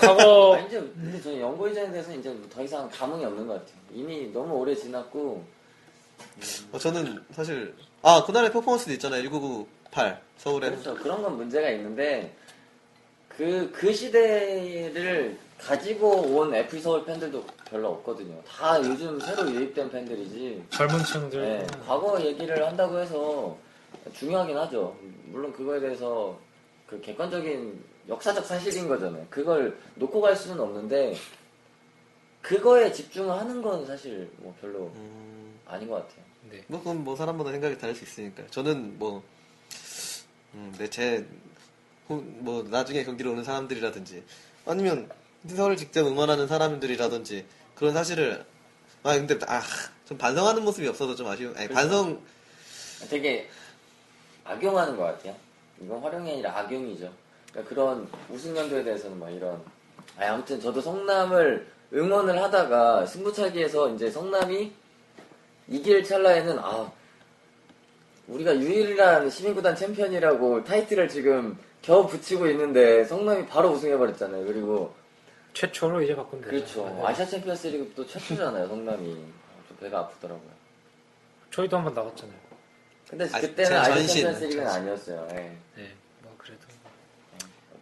과거 0.00 0.56
아, 0.58 0.60
이제 0.60 0.80
근데 0.80 1.20
저는 1.22 1.40
연고이전에 1.40 1.92
대해서 1.92 2.12
이제 2.14 2.36
더 2.52 2.62
이상 2.62 2.90
감흥이 2.90 3.24
없는 3.24 3.46
것 3.46 3.54
같아요. 3.54 3.76
이미 3.92 4.26
너무 4.32 4.54
오래 4.56 4.74
지났고 4.74 5.44
어, 6.72 6.78
저는 6.78 7.24
사실 7.30 7.74
아 8.02 8.24
그날의 8.24 8.50
퍼포먼스도 8.52 8.92
있잖아요. 8.94 9.22
1998 9.22 10.20
서울에 10.36 10.70
그렇죠. 10.70 10.94
그런 10.96 11.22
건 11.22 11.36
문제가 11.36 11.70
있는데 11.70 12.34
그, 13.36 13.70
그 13.72 13.92
시대를 13.92 15.38
가지고 15.58 16.22
온 16.22 16.54
FC 16.54 16.80
서울 16.80 17.04
팬들도 17.04 17.44
별로 17.70 17.88
없거든요. 17.92 18.42
다 18.42 18.78
요즘 18.80 19.18
새로 19.20 19.50
유입된 19.50 19.90
팬들이지. 19.90 20.64
젊은 20.70 21.02
층들 21.04 21.40
네, 21.40 21.66
과거 21.86 22.20
얘기를 22.20 22.66
한다고 22.66 22.98
해서 22.98 23.56
중요하긴 24.14 24.56
하죠. 24.56 24.96
물론 25.26 25.52
그거에 25.52 25.80
대해서 25.80 26.38
그 26.86 27.00
객관적인 27.00 27.82
역사적 28.08 28.44
사실인 28.44 28.88
거잖아요. 28.88 29.24
그걸 29.30 29.78
놓고 29.94 30.20
갈 30.20 30.36
수는 30.36 30.60
없는데 30.60 31.14
그거에 32.42 32.92
집중하는 32.92 33.62
건 33.62 33.86
사실 33.86 34.28
뭐 34.38 34.54
별로 34.60 34.90
음, 34.96 35.58
아닌 35.66 35.88
것 35.88 35.94
같아요. 35.94 36.24
네. 36.50 36.64
뭐 36.66 36.80
그건 36.80 37.04
뭐 37.04 37.14
사람마다 37.14 37.52
생각이 37.52 37.78
다를 37.78 37.94
수 37.94 38.02
있으니까 38.04 38.42
저는 38.50 38.98
뭐 38.98 39.22
음, 40.54 40.72
네, 40.72 40.84
뭐제 40.84 41.24
뭐 42.08 42.62
나중에 42.68 43.04
경기를 43.04 43.30
오는 43.30 43.44
사람들이라든지 43.44 44.22
아니면 44.66 45.08
서울 45.48 45.76
직접 45.76 46.06
응원하는 46.06 46.46
사람들이라든지 46.46 47.46
그런 47.74 47.94
사실을 47.94 48.44
아 49.02 49.14
근데 49.16 49.38
아 49.46 49.60
좀 50.12 50.18
반성하는 50.18 50.62
모습이 50.64 50.86
없어서 50.88 51.14
좀 51.14 51.26
아쉬운 51.28 51.56
아니 51.56 51.68
반성 51.68 52.20
되게 53.08 53.48
악용하는 54.44 54.96
것 54.96 55.04
같아요. 55.04 55.34
이건 55.80 56.00
활용이 56.02 56.32
아니라 56.32 56.58
악용이죠. 56.58 57.10
그러니까 57.50 57.74
그런 57.74 58.08
우승 58.28 58.54
연도에 58.54 58.84
대해서는 58.84 59.18
막 59.18 59.30
이런. 59.30 59.62
아니, 60.18 60.28
아무튼 60.28 60.60
저도 60.60 60.82
성남을 60.82 61.66
응원을 61.94 62.42
하다가 62.42 63.06
승부차기에서 63.06 63.94
이제 63.94 64.10
성남이 64.10 64.72
이길 65.68 66.04
찰나에는 66.04 66.58
아 66.58 66.92
우리가 68.28 68.54
유일한 68.58 69.30
시민구단 69.30 69.74
챔피언이라고 69.74 70.64
타이틀을 70.64 71.08
지금 71.08 71.58
겨우 71.82 72.06
붙이고 72.06 72.46
있는데 72.48 73.04
성남이 73.04 73.46
바로 73.46 73.70
우승해버렸잖아요. 73.70 74.44
그리고 74.46 74.94
최초로 75.54 76.02
이제 76.02 76.14
바꾸면 76.14 76.44
되죠. 76.48 76.74
그렇죠. 76.84 76.94
네. 76.96 77.02
아시아 77.06 77.26
챔피언스 77.26 77.66
리그 77.68 77.92
또 77.94 78.06
최초잖아요, 78.06 78.68
성남이. 78.68 79.04
좀 79.68 79.76
배가 79.80 80.00
아프더라고요. 80.00 80.50
저희도 81.50 81.76
한 81.76 81.84
번 81.84 81.94
나갔잖아요. 81.94 82.36
근데 83.08 83.28
아, 83.32 83.40
그때는 83.40 83.76
아시아 83.76 83.96
챔피언스 84.06 84.44
리그는. 84.44 84.66
아니었어요. 84.68 85.28
예. 85.32 85.36
네, 85.76 85.92
뭐 86.22 86.34
그래도. 86.38 86.60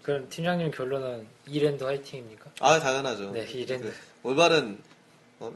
그럼 0.02 0.28
팀장님 0.30 0.70
결론은 0.70 1.26
이랜드 1.46 1.84
화이팅입니까? 1.84 2.50
아 2.60 2.80
당연하죠. 2.80 3.30
네, 3.32 3.42
이랜드. 3.52 3.86
그 3.88 3.94
올바른 4.28 4.78
어, 5.38 5.52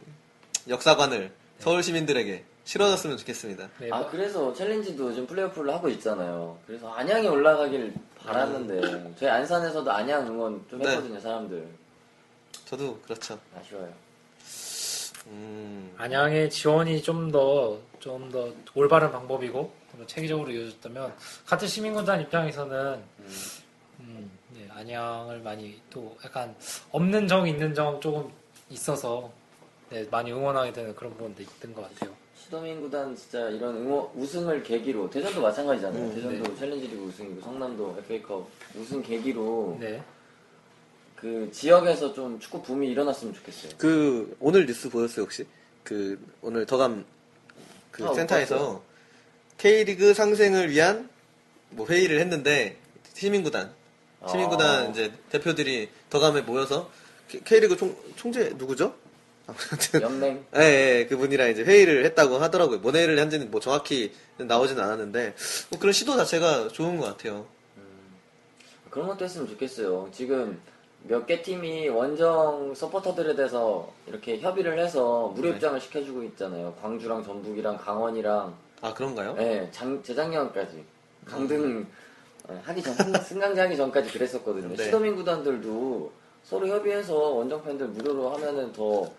역사관을 0.69 1.33
서울 1.59 1.83
시민들에게 1.83 2.45
실어줬으면 2.65 3.17
좋겠습니다. 3.17 3.69
네, 3.81 3.89
아 3.91 4.01
뭐- 4.01 4.11
그래서 4.11 4.53
챌린지도 4.53 5.09
요즘 5.09 5.27
플레이오프를 5.27 5.73
하고 5.73 5.89
있잖아요. 5.89 6.59
그래서 6.67 6.93
안양이 6.93 7.27
올라가길 7.27 7.95
바랐는데 8.25 9.15
저희 9.19 9.29
안산에서도 9.31 9.91
안양 9.91 10.27
응원 10.27 10.65
좀 10.69 10.81
네. 10.81 10.91
했거든요, 10.91 11.21
사람들. 11.21 11.69
저도 12.67 12.99
그렇죠. 13.01 13.39
아쉬워요. 13.59 13.93
음, 15.27 15.95
안양의 15.97 16.51
지원이 16.51 17.03
좀 17.03 17.31
더 17.31 17.81
좀 18.01 18.31
더 18.31 18.53
올바른 18.75 19.11
방법이고 19.11 19.73
좀 19.93 20.07
체계적으로 20.07 20.51
이어졌다면 20.51 21.15
같은 21.47 21.67
시민군단 21.67 22.21
입장에서는 22.21 23.03
음, 23.19 23.37
음, 24.01 24.31
네, 24.51 24.69
안양을 24.71 25.41
많이 25.41 25.81
또 25.89 26.15
약간 26.25 26.55
없는 26.91 27.27
정 27.29 27.49
있는 27.49 27.73
정 27.75 27.99
조금 28.01 28.31
있어서 28.69 29.31
네, 29.89 30.07
많이 30.11 30.33
응원하게 30.33 30.73
되는 30.73 30.95
그런 30.95 31.13
부분도 31.15 31.43
있던 31.43 31.73
것 31.75 31.83
같아요. 31.83 32.15
시도민 32.55 32.81
구단 32.81 33.17
진짜 33.17 33.49
이런 33.49 33.77
응원, 33.77 34.09
우승을 34.15 34.63
계기로 34.63 35.11
대전도 35.11 35.43
마찬가지잖아요. 35.43 36.05
음, 36.05 36.15
대전도 36.15 36.57
챌린지리그 36.57 37.03
우승이고 37.03 37.41
성남도 37.41 37.97
FA컵 38.05 38.49
우승 38.77 39.03
계기로 39.03 39.79
네, 39.81 40.01
그 41.17 41.51
지역에서 41.53 42.13
좀 42.15 42.39
축구 42.39 42.63
붐이 42.63 42.89
일어났으면 42.89 43.35
좋겠어요. 43.35 43.73
그 43.77 44.37
오늘 44.39 44.67
뉴스 44.67 44.89
보셨어요 44.89 45.25
혹시? 45.25 45.45
그 45.83 46.17
오늘 46.43 46.65
더감 46.65 47.05
그 47.91 48.05
아, 48.05 48.09
못 48.09 48.15
센터에서. 48.15 48.83
K리그 49.57 50.15
상생을 50.15 50.71
위한 50.71 51.09
뭐 51.71 51.87
회의를 51.87 52.21
했는데 52.21 52.77
시민구단 53.15 53.73
시민구단 54.29 54.87
아. 54.87 54.91
이제 54.91 55.13
대표들이 55.31 55.89
더감에 56.11 56.43
모여서 56.43 56.91
K- 57.29 57.41
K리그 57.45 57.77
총, 57.77 57.97
총재 58.17 58.51
누구죠? 58.57 58.95
아무튼 59.47 60.01
연맹 60.03 60.45
예, 60.57 60.61
예, 61.01 61.07
그분이랑 61.07 61.51
이제 61.51 61.63
회의를 61.65 62.05
했다고 62.07 62.37
하더라고요. 62.39 62.79
뭐 62.79 62.93
회의를 62.93 63.19
한지는 63.19 63.51
뭐 63.51 63.61
정확히 63.61 64.13
나오진 64.39 64.79
않았는데 64.81 65.35
뭐 65.71 65.79
그런 65.79 65.93
시도 65.93 66.17
자체가 66.17 66.69
좋은 66.69 66.99
것 66.99 67.07
같아요. 67.07 67.47
그런 68.91 69.09
것도 69.09 69.25
했으면 69.25 69.49
좋겠어요. 69.49 70.09
지금 70.13 70.61
몇 71.07 71.27
개 71.27 71.43
팀이 71.43 71.89
원정 71.91 72.75
서포터들에 72.75 73.35
대해서 73.37 73.93
이렇게 74.07 74.39
협의를 74.39 74.79
해서 74.79 75.31
무료 75.35 75.51
네. 75.51 75.57
입장을 75.57 75.79
시켜주고 75.81 76.23
있잖아요. 76.23 76.75
광주랑 76.81 77.23
전북이랑 77.25 77.77
강원이랑 77.77 78.55
아 78.81 78.95
그런가요? 78.95 79.35
네, 79.35 79.69
장, 79.71 80.03
재작년까지 80.03 80.83
강등 81.27 81.87
어, 82.49 82.61
하기 82.65 82.83
전 82.83 82.95
승- 82.95 83.13
승강제 83.15 83.61
하기 83.61 83.77
전까지 83.77 84.13
그랬었거든요. 84.13 84.75
네. 84.77 84.85
시도민 84.85 85.15
구단들도 85.17 86.13
서로 86.45 86.67
협의해서 86.69 87.15
원정 87.15 87.63
팬들 87.65 87.89
무료로 87.89 88.31
하면은 88.37 88.73
더 88.73 89.11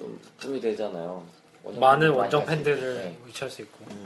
좀 0.00 0.18
도움이 0.40 0.60
되잖아요. 0.60 1.22
원정 1.62 1.80
많은 1.80 2.10
원정 2.10 2.46
갈수 2.46 2.64
팬들을. 2.64 2.94
네. 2.94 3.18
유치할 3.26 3.50
수 3.50 3.60
있고 3.62 3.84
음, 3.90 4.04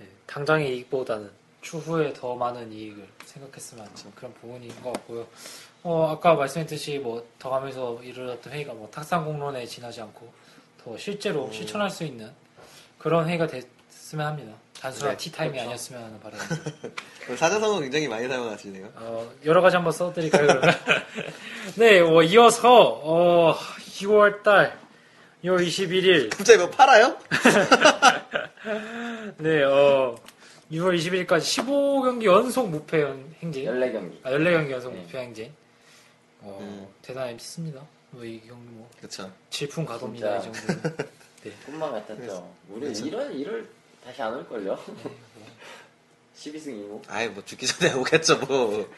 네, 0.00 0.06
당장의 0.26 0.74
이익보다는 0.78 1.30
추후에 1.60 2.12
더 2.12 2.34
많은 2.34 2.72
이익을 2.72 3.06
생각했으면 3.24 3.86
하는 3.86 3.96
그런 4.16 4.34
부분인 4.34 4.68
것 4.82 4.92
같고요. 4.94 5.26
어, 5.84 6.08
아까 6.10 6.34
말씀했듯이 6.34 6.98
뭐 6.98 7.24
더 7.38 7.50
가면서 7.50 8.00
이루어졌던 8.02 8.52
회의가 8.52 8.72
뭐 8.72 8.88
탁상 8.90 9.24
공론에 9.24 9.64
지나지 9.66 10.00
않고 10.00 10.32
더 10.82 10.96
실제로 10.98 11.46
음. 11.46 11.52
실천할 11.52 11.88
수 11.90 12.02
있는 12.04 12.30
그런 12.98 13.28
회의가 13.28 13.46
됐으면 13.46 14.26
합니다. 14.26 14.52
단순한 14.80 15.16
네, 15.16 15.24
티타임이 15.24 15.52
그렇죠. 15.52 15.68
아니었으면 15.68 16.02
하는 16.04 16.20
바람입니다. 16.20 16.90
그 17.26 17.36
사자성어 17.36 17.78
굉장히 17.80 18.08
많이 18.08 18.26
사용하시네요. 18.26 18.88
어, 18.96 19.30
여러 19.44 19.60
가지 19.60 19.76
한번 19.76 19.92
써드릴까요, 19.92 20.46
그러면? 20.48 20.74
네, 21.78 22.00
어, 22.00 22.20
이어서, 22.22 23.00
어, 23.04 23.54
2월 23.54 24.42
달, 24.42 24.76
2월 25.44 25.66
21일, 25.66 26.30
갑자기 26.36 26.58
뭐 26.58 26.70
팔아요? 26.70 27.16
네, 29.38 29.62
어, 29.64 30.14
6월 30.70 30.96
21일까지 30.96 31.40
15경기 31.64 32.24
연속 32.24 32.68
무패 32.70 33.02
연- 33.02 33.34
행진. 33.42 33.64
14경기. 33.66 34.18
아, 34.24 34.30
14경기 34.30 34.70
연속 34.70 34.94
네. 34.94 35.00
무패 35.00 35.18
행진. 35.18 35.52
어, 36.40 36.58
음. 36.60 36.86
대단했습니다. 37.02 37.82
뭐, 38.10 38.24
이 38.24 38.40
경기 38.46 38.68
뭐, 38.70 38.88
그렇죠. 38.98 39.30
질풍 39.50 39.84
가도입니다, 39.84 40.38
이 40.38 40.42
진짜. 40.42 40.60
정도는. 40.66 40.96
네. 41.42 41.52
꿈만 41.66 41.90
같았죠. 41.90 42.54
우리 42.68 42.80
그렇죠. 42.82 43.06
이럴 43.06 43.34
이럴 43.34 43.68
다시 44.04 44.22
안 44.22 44.34
올걸요? 44.34 44.78
12승 46.38 46.66
2무. 46.68 47.02
아이 47.08 47.28
뭐 47.28 47.44
죽기 47.44 47.66
전에 47.66 47.92
오겠죠 47.94 48.38
뭐. 48.38 48.88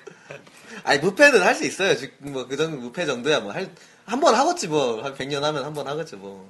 아니 0.84 0.98
무패는 1.00 1.42
할 1.42 1.54
수 1.54 1.64
있어요. 1.64 1.94
뭐 2.20 2.46
그 2.46 2.56
정도 2.56 2.76
무패 2.78 3.06
정도야 3.06 3.40
뭐 3.40 3.52
할 3.52 3.70
한 4.06 4.20
번 4.20 4.34
하겠지 4.34 4.68
뭐. 4.68 5.02
한 5.02 5.14
100년 5.14 5.40
하면 5.40 5.64
한 5.64 5.72
번 5.74 5.86
하겠지 5.86 6.16
뭐. 6.16 6.46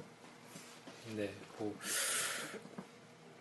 네, 1.15 1.29
뭐. 1.57 1.73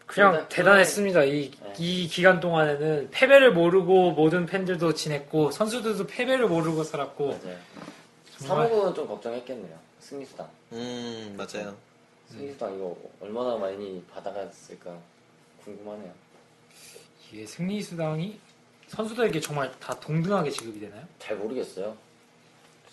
그냥 0.06 0.46
대단했습니다. 0.48 1.24
이, 1.24 1.50
네. 1.50 1.72
이 1.78 2.06
기간 2.06 2.38
동안에는 2.38 3.10
패배를 3.10 3.52
모르고 3.52 4.12
모든 4.12 4.46
팬들도 4.46 4.94
지냈고, 4.94 5.50
선수들도 5.50 6.06
패배를 6.06 6.46
모르고 6.46 6.84
살았고. 6.84 7.40
사무국은 8.38 8.94
좀 8.94 9.08
걱정했겠네요. 9.08 9.76
승리수당. 10.00 10.48
음 10.72 11.34
맞아요. 11.36 11.74
승리수당 12.30 12.74
이거 12.76 12.96
얼마나 13.20 13.56
많이 13.56 14.04
받아갔을까 14.12 14.96
궁금하네요. 15.64 16.12
이게 17.32 17.46
승리수당이 17.46 18.38
선수들에게 18.88 19.40
정말 19.40 19.72
다 19.80 19.98
동등하게 19.98 20.50
지급이 20.50 20.78
되나요? 20.80 21.02
잘 21.18 21.36
모르겠어요. 21.36 21.96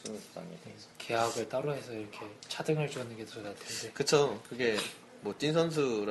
승리수당에 0.03 0.47
대해서. 0.63 0.87
계약을 0.97 1.49
따로 1.49 1.73
해서 1.73 1.93
이렇게 1.93 2.19
차등을 2.47 2.89
주는 2.89 3.15
게 3.17 3.25
더 3.25 3.41
나을 3.41 3.55
텐데. 3.55 3.91
그쵸. 3.93 4.39
그게 4.49 4.75
뭐 5.21 5.33
찐 5.37 5.53
선수 5.53 6.05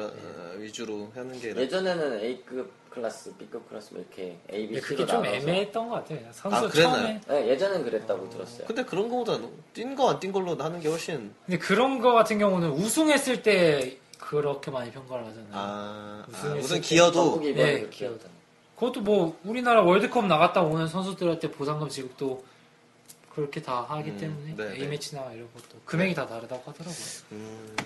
위주로 0.58 1.10
하는 1.14 1.38
게 1.40 1.52
나- 1.52 1.60
예전에는 1.62 2.20
A급 2.20 2.72
클래스, 2.90 3.34
B급 3.36 3.68
클래스 3.68 3.94
뭐 3.94 4.02
이렇게 4.02 4.38
A, 4.52 4.66
B, 4.68 4.74
근데 4.74 4.80
C로 4.80 4.82
그게 4.96 5.06
좀 5.06 5.22
나눠서 5.22 5.36
애매했던 5.36 5.88
것 5.88 5.94
같아요. 5.96 6.28
선수 6.32 6.56
아, 6.56 6.68
그랬나요? 6.68 6.96
처음에. 6.96 7.20
네, 7.28 7.48
예전엔 7.50 7.84
그랬다고 7.84 8.30
들었어요. 8.30 8.66
근데 8.66 8.84
그런 8.84 9.08
거보다 9.08 9.38
뛴 9.74 9.94
거 9.96 10.08
안 10.10 10.20
뛴 10.20 10.32
걸로 10.32 10.56
하는 10.56 10.80
게 10.80 10.88
훨씬 10.88 11.32
근데 11.46 11.58
그런 11.58 12.00
거 12.00 12.12
같은 12.12 12.38
경우는 12.38 12.70
우승했을 12.70 13.42
때 13.42 13.98
그렇게 14.18 14.70
많이 14.70 14.90
평가를 14.92 15.24
하잖아요. 15.26 15.48
아, 15.52 16.24
아 16.26 16.26
우승했을 16.30 16.60
무슨 16.60 16.76
때 16.76 16.80
기여도 16.82 17.40
네. 17.40 17.54
했잖아요. 17.90 18.18
그것도 18.76 19.00
뭐 19.02 19.38
우리나라 19.44 19.82
월드컵 19.82 20.26
나갔다 20.26 20.62
오는 20.62 20.86
선수들한테 20.88 21.50
보상금 21.50 21.88
지급도 21.88 22.44
그렇게 23.40 23.62
다 23.62 23.86
하기 23.88 24.10
음, 24.10 24.18
때문에 24.18 24.54
네, 24.56 24.74
네. 24.76 24.82
A 24.82 24.88
매치나 24.88 25.32
이런 25.32 25.48
것도 25.54 25.80
금액이 25.86 26.14
다 26.14 26.26
다르다고 26.26 26.62
하더라고요. 26.70 26.96
음, 27.32 27.76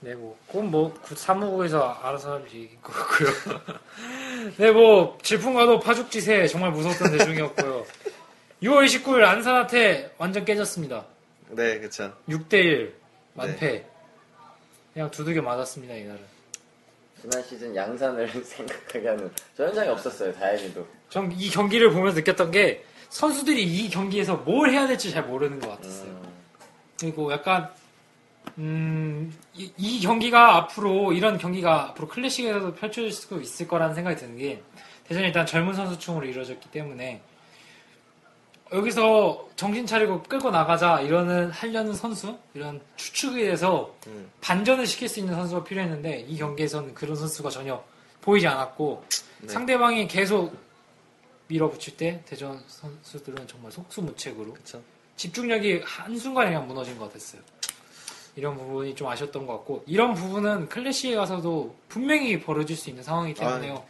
네, 0.00 0.14
뭐, 0.14 0.36
그건 0.46 0.70
뭐, 0.70 0.92
구- 1.00 1.14
사무국에서 1.14 1.88
알아서 2.02 2.32
할 2.34 2.44
얘기인 2.46 2.76
것 2.82 2.92
같고요. 2.92 3.60
네, 4.58 4.70
뭐, 4.70 5.16
질풍가도 5.22 5.80
파죽지세 5.80 6.46
정말 6.48 6.72
무서웠던 6.72 7.16
대중이었고요. 7.16 7.86
6월 8.62 8.84
29일 8.86 9.22
안산한테 9.22 10.12
완전 10.18 10.44
깨졌습니다. 10.44 11.04
네 11.50 11.78
그쵸. 11.80 12.12
6대1 12.28 12.92
만패. 13.34 13.84
그냥 14.92 15.10
두들겨 15.10 15.40
맞았습니다, 15.42 15.94
이날은. 15.94 16.20
지난 17.20 17.42
시즌 17.44 17.74
양산을 17.74 18.28
생각하게 18.44 19.08
하는 19.08 19.30
저 19.56 19.64
현장에 19.66 19.88
없었어요. 19.88 20.32
다행히도. 20.34 20.86
전 21.08 21.30
이 21.32 21.48
경기를 21.50 21.90
보면서 21.90 22.16
느꼈던 22.18 22.50
게 22.50 22.84
선수들이 23.12 23.62
이 23.62 23.90
경기에서 23.90 24.36
뭘 24.36 24.70
해야 24.70 24.86
될지 24.86 25.10
잘 25.10 25.24
모르는 25.24 25.60
것 25.60 25.68
같았어요. 25.68 26.08
음, 26.08 26.32
그리고 26.98 27.30
약간 27.30 27.68
음, 28.56 29.30
이, 29.54 29.70
이 29.76 30.00
경기가 30.00 30.56
앞으로 30.56 31.12
이런 31.12 31.36
경기가 31.36 31.90
앞으로 31.90 32.08
클래식에서도 32.08 32.74
펼쳐질 32.74 33.12
수 33.12 33.38
있을 33.40 33.68
거라는 33.68 33.94
생각이 33.94 34.16
드는 34.16 34.38
게 34.38 34.62
대전이 35.06 35.26
일단 35.26 35.44
젊은 35.44 35.74
선수층으로 35.74 36.24
이루어졌기 36.24 36.70
때문에 36.70 37.20
여기서 38.72 39.46
정신 39.56 39.84
차리고 39.84 40.22
끌고 40.22 40.50
나가자 40.50 41.02
이러는 41.02 41.50
하려는 41.50 41.92
선수 41.92 42.38
이런 42.54 42.80
추측에 42.96 43.42
대해서 43.42 43.94
음. 44.06 44.30
반전을 44.40 44.86
시킬 44.86 45.10
수 45.10 45.20
있는 45.20 45.34
선수가 45.34 45.64
필요했는데 45.64 46.20
이 46.20 46.38
경기에서는 46.38 46.94
그런 46.94 47.14
선수가 47.14 47.50
전혀 47.50 47.84
보이지 48.22 48.46
않았고 48.46 49.04
네. 49.42 49.48
상대방이 49.48 50.08
계속 50.08 50.56
밀어붙일 51.56 51.96
때 51.98 52.22
대전 52.24 52.62
선수들은 52.66 53.46
정말 53.46 53.70
속수무책으로 53.72 54.54
그쵸. 54.54 54.82
집중력이 55.16 55.82
한순간에 55.84 56.48
그냥 56.50 56.66
무너진 56.66 56.96
것 56.98 57.06
같았어요. 57.08 57.42
이런 58.36 58.56
부분이 58.56 58.94
좀 58.94 59.08
아쉬웠던 59.08 59.46
것 59.46 59.52
같고 59.58 59.84
이런 59.86 60.14
부분은 60.14 60.70
클래시에 60.70 61.14
가서도 61.14 61.76
분명히 61.88 62.40
벌어질 62.40 62.74
수 62.76 62.88
있는 62.88 63.02
상황이기 63.02 63.38
때문에요. 63.38 63.84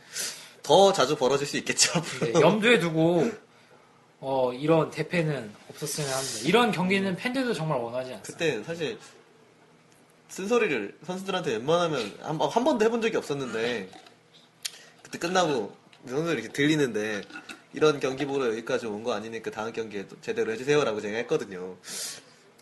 더 0.65 0.93
자주 0.93 1.17
벌어질 1.17 1.47
수 1.47 1.57
있겠죠. 1.59 1.93
네, 2.21 2.33
염두에 2.41 2.81
두고 2.81 3.31
어, 4.19 4.53
이런 4.53 4.91
대패는 4.91 5.53
없었으면 5.71 6.11
합니다. 6.11 6.39
이런 6.45 6.73
경기는 6.73 7.15
팬들도 7.17 7.55
정말 7.55 7.79
원하지 7.79 8.15
않습니다. 8.15 8.25
그때 8.33 8.63
사실 8.65 8.99
쓴소리를 10.29 10.99
선수들한테 11.07 11.53
웬만하면 11.53 12.19
한, 12.23 12.39
번- 12.39 12.51
한 12.51 12.65
번도 12.65 12.85
해본 12.85 13.01
적이 13.03 13.17
없었는데 13.19 13.89
그때 15.03 15.19
끝나고 15.19 15.77
선수들이 16.09 16.41
이렇게 16.43 16.53
들리는데 16.53 17.23
이런 17.75 18.01
경기 18.01 18.27
보러 18.27 18.49
여기까지 18.49 18.87
온 18.87 19.03
거 19.03 19.13
아니니까 19.15 19.51
다음 19.51 19.73
경기에 19.73 20.07
또 20.09 20.21
제대로 20.21 20.53
해주세요라고 20.53 21.01
제가 21.01 21.17
했거든요. 21.19 21.77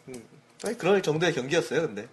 음, 0.08 0.22
아니, 0.64 0.76
그럴 0.78 1.02
정도의 1.02 1.32
경기였어요, 1.34 1.82
근데. 1.82 2.08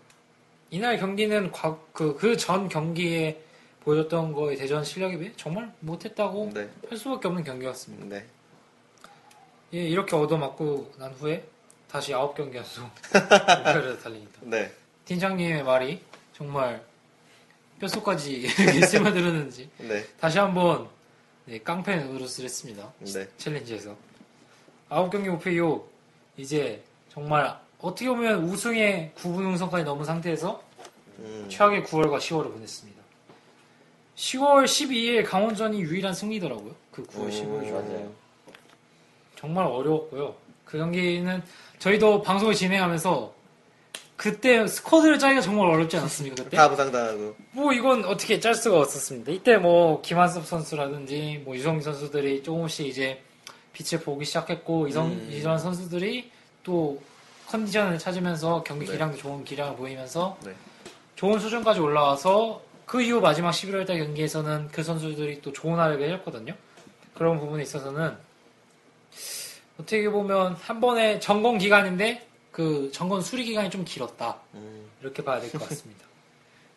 이날 0.70 0.98
경기는 0.98 1.52
그전 1.94 2.68
경기에 2.70 3.42
보여줬던 3.82 4.34
거에 4.34 4.56
대전 4.56 4.84
실력에 4.84 5.18
비해 5.18 5.32
정말 5.38 5.72
못했다고 5.80 6.52
네. 6.54 6.70
할 6.90 6.98
수밖에 6.98 7.28
없는 7.30 7.44
경기였습니다. 7.44 8.06
네. 8.08 8.26
예, 9.74 9.80
이렇게 9.88 10.16
얻어맞고 10.16 10.94
난 10.98 11.12
후에 11.14 11.46
다시 11.90 12.12
9경기 12.12 12.56
연속 12.56 12.84
목표를 13.14 13.98
달립니다. 14.02 14.40
네. 14.42 14.72
팀장님의 15.06 15.64
말이 15.64 16.02
정말 16.36 16.84
뼛속까지 17.80 18.32
이렇게 18.60 18.86
스며들었는지 18.86 19.70
네. 19.78 20.06
다시 20.20 20.38
한번 20.40 20.90
네, 21.48 21.60
깡패 21.60 21.96
노릇을 21.96 22.44
했습니다. 22.44 22.92
네. 23.00 23.26
챌린지에서 23.38 23.96
9경기 24.90 25.30
목표 25.30 25.50
이후 25.50 25.88
이제 26.36 26.84
정말 27.10 27.58
어떻게 27.80 28.10
보면 28.10 28.44
우승의 28.44 29.14
9분 29.16 29.38
운선까지 29.48 29.86
넘은 29.86 30.04
상태에서 30.04 30.62
음, 31.20 31.46
최악의 31.50 31.84
9월과 31.84 32.18
10월을 32.18 32.52
보냈습니다. 32.52 33.02
10월 34.18 34.66
12일 34.66 35.26
강원전이 35.26 35.80
유일한 35.80 36.14
승리더라고요. 36.14 36.76
그 36.92 37.04
9월 37.04 37.30
15일 37.30 37.62
중에. 37.62 37.72
맞아요. 37.72 38.12
정말 39.38 39.66
어려웠고요. 39.68 40.36
그 40.66 40.78
경기는 40.78 41.42
저희도 41.80 42.24
방송을 42.24 42.56
진행하면서 42.56 43.34
그때 44.18 44.66
스쿼드를 44.68 45.20
짜기가 45.20 45.42
정말 45.42 45.68
어렵지 45.68 45.96
않았습니까? 45.96 46.44
그때? 46.44 46.58
다 46.58 46.68
부상당하고. 46.70 47.36
뭐 47.52 47.72
이건 47.72 48.04
어떻게 48.04 48.40
짤 48.40 48.56
수가 48.56 48.80
없었습니다. 48.80 49.32
이때 49.32 49.58
뭐 49.58 50.02
김한섭 50.02 50.46
선수라든지 50.46 51.44
뭐 51.46 51.56
유성민 51.56 51.84
선수들이 51.84 52.42
조금씩 52.42 52.88
이제 52.88 53.22
빛을 53.74 54.04
보기 54.04 54.26
시작했고 54.26 54.88
이성 54.88 55.08
음. 55.08 55.30
이런 55.32 55.60
선수들이 55.60 56.32
또 56.64 57.00
컨디션을 57.50 58.00
찾으면서 58.00 58.64
경기 58.64 58.88
네. 58.88 58.94
기량도 58.94 59.18
좋은 59.18 59.46
기량을 59.46 59.78
보이면서 59.78 60.38
네. 60.44 60.54
좋은 61.16 61.40
수준까지 61.40 61.80
올라와서 61.80 62.62
그 62.88 63.02
이후 63.02 63.22
마지막 63.22 63.52
11월달 63.52 64.00
경기에서는 64.00 64.70
그 64.72 64.82
선수들이 64.82 65.42
또 65.42 65.54
좋은 65.54 65.78
활약을 65.78 66.06
해줬거든요. 66.08 66.56
그런 67.14 67.40
부분에 67.40 67.62
있어서는 67.62 68.16
어떻게 69.80 70.10
보면 70.10 70.54
한 70.54 70.82
번의 70.82 71.22
점검 71.22 71.60
기간인데 71.60 72.27
그 72.58 72.90
점검 72.92 73.22
수리 73.22 73.44
기간이 73.46 73.70
좀 73.70 73.86
길었다 73.86 74.36
음, 74.56 74.90
이렇게 75.00 75.24
봐야 75.24 75.40
될 75.40 75.52
것 75.52 75.70
같습니다. 75.70 76.04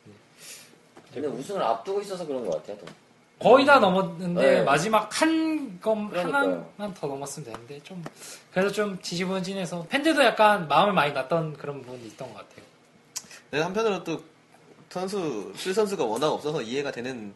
근데 1.15 1.27
우승을 1.27 1.63
앞두고 1.63 2.03
있어서 2.03 2.27
그런 2.27 2.45
것 2.45 2.59
같아요. 2.59 2.77
또. 2.77 2.87
거의 3.39 3.65
다 3.65 3.79
넘었는데 3.79 4.57
네. 4.57 4.63
마지막 4.63 5.09
한검 5.19 6.11
그러니까요. 6.11 6.67
하나만 6.77 6.93
더 6.95 7.07
넘었으면 7.07 7.51
되는데 7.51 7.81
좀 7.83 8.05
그래도 8.53 8.71
좀 8.71 9.01
지지부진해서 9.01 9.87
팬들도 9.89 10.23
약간 10.23 10.69
마음을 10.69 10.93
많이 10.93 11.15
났던 11.15 11.55
그런 11.57 11.81
부분이 11.81 12.09
있던 12.09 12.29
것 12.35 12.41
같아요. 12.47 12.67
근데 13.51 13.63
한편으로 13.65 14.05
또 14.05 14.23
선수 14.91 15.51
쓸 15.57 15.73
선수가 15.73 16.05
워낙 16.05 16.29
없어서 16.29 16.61
이해가 16.61 16.91
되는 16.93 17.33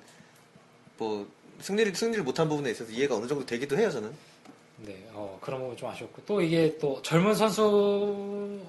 뭐 0.98 1.26
승리를 1.62 1.94
승리를 1.94 2.22
못한 2.22 2.46
부분에 2.50 2.70
있어서 2.72 2.92
이해가 2.92 3.16
어느 3.16 3.26
정도 3.26 3.46
되기도 3.46 3.78
해요 3.78 3.90
저는. 3.90 4.14
네, 4.78 5.08
어, 5.12 5.38
그런 5.40 5.60
부분 5.60 5.76
좀 5.76 5.88
아쉬웠고 5.88 6.22
또 6.26 6.40
이게 6.40 6.76
또 6.78 7.00
젊은 7.02 7.34
선수의 7.34 8.60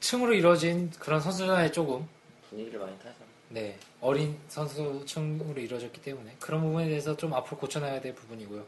층으로 0.00 0.34
이루어진 0.34 0.90
그런 0.98 1.20
선수단에 1.20 1.72
조금 1.72 2.06
분위기를 2.50 2.80
많이 2.80 2.98
타죠. 2.98 3.14
네 3.48 3.78
어린 4.00 4.36
선수층으로 4.48 5.60
이루어졌기 5.60 6.02
때문에 6.02 6.36
그런 6.40 6.60
부분에 6.62 6.88
대해서 6.88 7.16
좀 7.16 7.32
앞으로 7.32 7.56
고쳐나가야 7.58 8.00
될 8.00 8.14
부분이고요. 8.14 8.66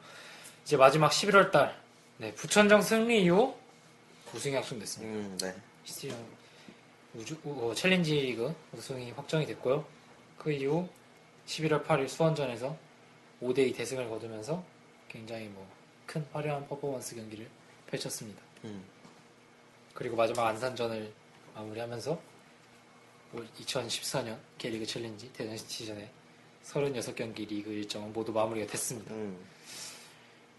이제 0.64 0.76
마지막 0.76 1.10
11월 1.10 1.50
달 1.50 1.76
네, 2.18 2.32
부천전 2.34 2.82
승리 2.82 3.22
이후 3.24 3.54
우승이 4.34 4.54
확정됐습니다. 4.54 5.14
음, 5.14 5.38
네. 5.40 5.54
시티즌 5.84 6.16
우주 7.14 7.36
어, 7.44 7.72
챌린지 7.74 8.14
리그 8.14 8.54
우승이 8.72 9.10
확정이 9.12 9.46
됐고요. 9.46 9.84
그 10.36 10.52
이후 10.52 10.88
11월 11.46 11.84
8일 11.84 12.08
수원전에서 12.08 12.76
5대2 13.42 13.74
대승을 13.76 14.08
거두면서 14.08 14.62
굉장히 15.08 15.46
뭐 15.46 15.66
큰 16.08 16.26
화려한 16.32 16.66
퍼포먼스 16.66 17.14
경기를 17.14 17.46
펼쳤습니다. 17.86 18.40
음, 18.64 18.82
그리고 19.92 20.16
마지막 20.16 20.46
안산전을 20.46 21.12
마무리하면서 21.54 22.18
2014년 23.60 24.38
K리그 24.56 24.86
챌린지 24.86 25.30
대전 25.34 25.56
시티즌의 25.56 26.08
36경기 26.64 27.46
리그 27.46 27.70
일정은 27.70 28.12
모두 28.12 28.32
마무리가 28.32 28.66
됐습니다. 28.66 29.12
음, 29.12 29.38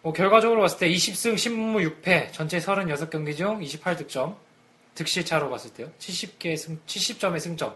뭐 0.03 0.13
결과적으로 0.13 0.61
봤을 0.61 0.77
때 0.77 0.87
20승 0.87 1.33
10무 1.33 2.01
6패 2.03 2.31
전체 2.31 2.59
36경기 2.59 3.35
중 3.35 3.59
28득점 3.59 4.37
득실차로 4.93 5.49
봤을 5.49 5.73
때요 5.73 5.91
70개 5.99 6.55
승 6.57 6.79
70점의 6.85 7.39
승점 7.39 7.75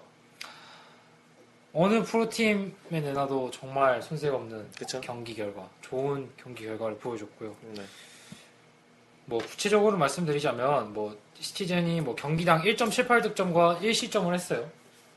어느 1.74 2.03
프로팀에 2.03 2.71
내놔도 2.91 3.49
정말 3.51 4.01
손색 4.01 4.34
없는 4.34 4.69
그쵸. 4.78 5.01
경기 5.01 5.34
결과 5.34 5.67
좋은 5.82 6.30
경기 6.38 6.65
결과를 6.65 6.97
보여줬고요 6.97 7.55
네. 7.74 7.84
뭐 9.26 9.39
구체적으로 9.39 9.97
말씀드리자면 9.97 10.93
뭐 10.93 11.17
시티즌이 11.39 12.01
뭐 12.01 12.15
경기당 12.15 12.61
1.78 12.61 13.24
득점과 13.24 13.80
1실점을 13.82 14.32
했어요 14.34 14.69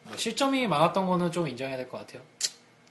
뭐 0.05 0.17
실점이 0.17 0.67
많았던 0.67 1.07
거는 1.07 1.31
좀 1.33 1.47
인정해야 1.49 1.77
될 1.77 1.89
것 1.89 1.99
같아요 1.99 2.23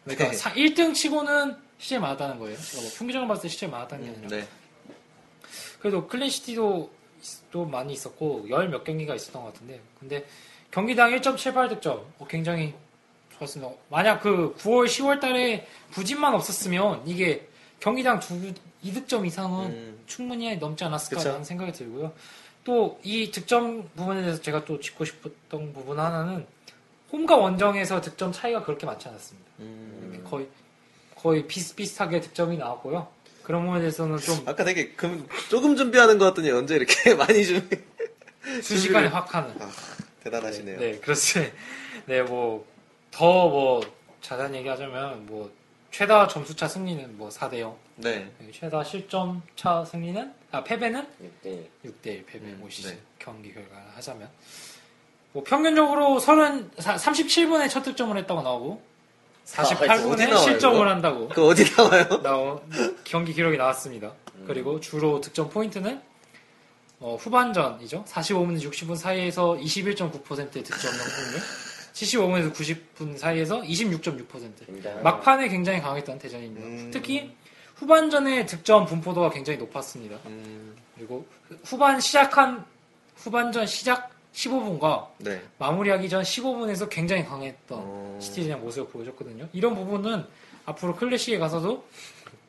그러니까 0.03 0.29
네. 0.31 0.65
1등 0.65 0.93
치고는 0.93 1.55
실점이 1.79 2.01
많았다는 2.01 2.37
거예요 2.39 2.57
제가 2.57 2.81
뭐 2.83 2.91
평균적으로 2.97 3.27
봤을 3.27 3.43
때 3.43 3.47
실점이 3.49 3.71
많았다는 3.71 4.05
게 4.05 4.09
음, 4.11 4.15
아니라 4.25 4.29
네. 4.41 4.47
그래도 5.79 6.07
클린시티도 6.07 6.91
또 7.51 7.65
많이 7.65 7.93
있었고 7.93 8.45
열 8.49 8.69
몇 8.69 8.83
경기가 8.83 9.15
있었던 9.15 9.41
것 9.41 9.53
같은데 9.53 9.81
근데 9.99 10.25
경기당 10.69 11.09
1.78 11.11 11.69
득점 11.69 12.05
어, 12.19 12.27
굉장히 12.27 12.75
좋았습니다. 13.37 13.73
만약 13.89 14.21
그 14.21 14.55
9월 14.59 14.85
10월 14.85 15.19
달에 15.19 15.67
부진만 15.91 16.33
없었으면 16.33 17.03
이게 17.05 17.47
경기당 17.79 18.19
두 18.19 18.39
2득점 18.83 19.25
이상은 19.25 19.67
음. 19.67 20.03
충분히 20.05 20.55
넘지 20.57 20.83
않았을까라는 20.83 21.39
그쵸. 21.39 21.43
생각이 21.43 21.71
들고요. 21.71 22.13
또 22.63 22.97
이 23.03 23.31
득점 23.31 23.89
부분에 23.95 24.21
대해서 24.21 24.41
제가 24.41 24.65
또 24.65 24.79
짚고 24.79 25.05
싶었던 25.05 25.73
부분 25.73 25.99
하나는 25.99 26.45
홈과 27.11 27.37
원정에서 27.37 28.01
득점 28.01 28.31
차이가 28.31 28.63
그렇게 28.63 28.85
많지 28.85 29.07
않았습니다. 29.07 29.49
음. 29.59 30.25
거의 30.27 30.47
거의 31.15 31.47
비슷비슷하게 31.47 32.21
득점이 32.21 32.57
나왔고요. 32.57 33.07
그런 33.43 33.63
부분에 33.63 33.81
대해서는 33.81 34.17
좀 34.17 34.41
아까 34.47 34.63
되게 34.63 34.89
금, 34.93 35.27
조금 35.49 35.75
준비하는 35.75 36.17
것 36.17 36.25
같더니 36.25 36.49
언제 36.51 36.75
이렇게 36.75 37.13
많이 37.15 37.45
준비 37.45 37.77
순식간에 38.61 39.07
확 39.07 39.33
하는 39.33 39.51
아, 39.61 39.69
대단하시네요. 40.23 40.79
네, 40.79 40.99
그렇지. 40.99 41.51
네, 42.07 42.21
뭐, 42.23 42.65
더 43.15 43.47
뭐, 43.47 43.81
자세한 44.21 44.53
얘기하자면, 44.55 45.25
뭐, 45.25 45.49
최다 45.89 46.27
점수차 46.27 46.67
승리는 46.67 47.17
뭐 47.17 47.29
4대 47.29 47.59
0. 47.59 47.73
네. 47.95 48.29
최다 48.51 48.83
실점 48.83 49.41
차 49.55 49.85
승리는, 49.85 50.33
아, 50.51 50.61
패배는 50.61 51.07
6대 51.45 51.45
1. 51.45 51.69
6대 51.85 52.07
1 52.07 52.25
패배, 52.25 52.45
음, 52.47 52.57
뭐, 52.59 52.69
시즌 52.69 52.91
네. 52.91 52.99
경기 53.17 53.53
결과를 53.53 53.85
하자면. 53.95 54.29
뭐, 55.31 55.43
평균적으로 55.45 56.19
30, 56.19 56.75
37분에 56.75 57.69
첫 57.69 57.83
득점을 57.83 58.17
했다고 58.17 58.41
나오고, 58.41 58.81
아, 59.55 59.61
어디 59.61 59.75
48분에 59.75 60.29
나와요, 60.29 60.37
실점을? 60.37 60.85
한다고. 60.85 61.29
그 61.29 61.47
어디 61.47 61.63
나와요? 61.73 62.03
나오 62.21 62.61
경기 63.05 63.31
기록이 63.31 63.55
나왔습니다. 63.57 64.11
그리고 64.45 64.81
주로 64.81 65.21
득점 65.21 65.49
포인트는 65.51 66.01
어, 66.99 67.15
후반전이죠. 67.19 68.05
45분 68.05 68.59
60분 68.59 68.97
사이에서 68.97 69.53
21.9%의 69.53 70.63
득점 70.63 70.91
성공률, 70.91 71.41
75분에서 71.95 72.53
90분 72.53 73.17
사이에서 73.17 73.61
26.6%. 73.61 74.65
굉장히 74.65 75.01
막판에 75.01 75.47
굉장히 75.47 75.81
강했던 75.81 76.19
대전입니다. 76.19 76.67
음. 76.67 76.91
특히 76.91 77.31
후반전의 77.75 78.45
득점 78.47 78.85
분포도가 78.85 79.29
굉장히 79.29 79.57
높았습니다. 79.59 80.17
음, 80.25 80.75
그리고 80.95 81.25
후반 81.63 81.99
시작한 81.99 82.65
후반전 83.15 83.65
시작 83.65 84.11
15분과 84.33 85.07
네. 85.19 85.41
마무리하기 85.57 86.09
전 86.09 86.21
15분에서 86.21 86.89
굉장히 86.89 87.23
강했던 87.23 87.79
어. 87.81 88.19
시티즌의 88.21 88.57
모습을 88.57 88.89
보여줬거든요. 88.89 89.47
이런 89.53 89.75
부분은 89.75 90.25
앞으로 90.65 90.95
클래식에 90.95 91.37
가서도 91.37 91.85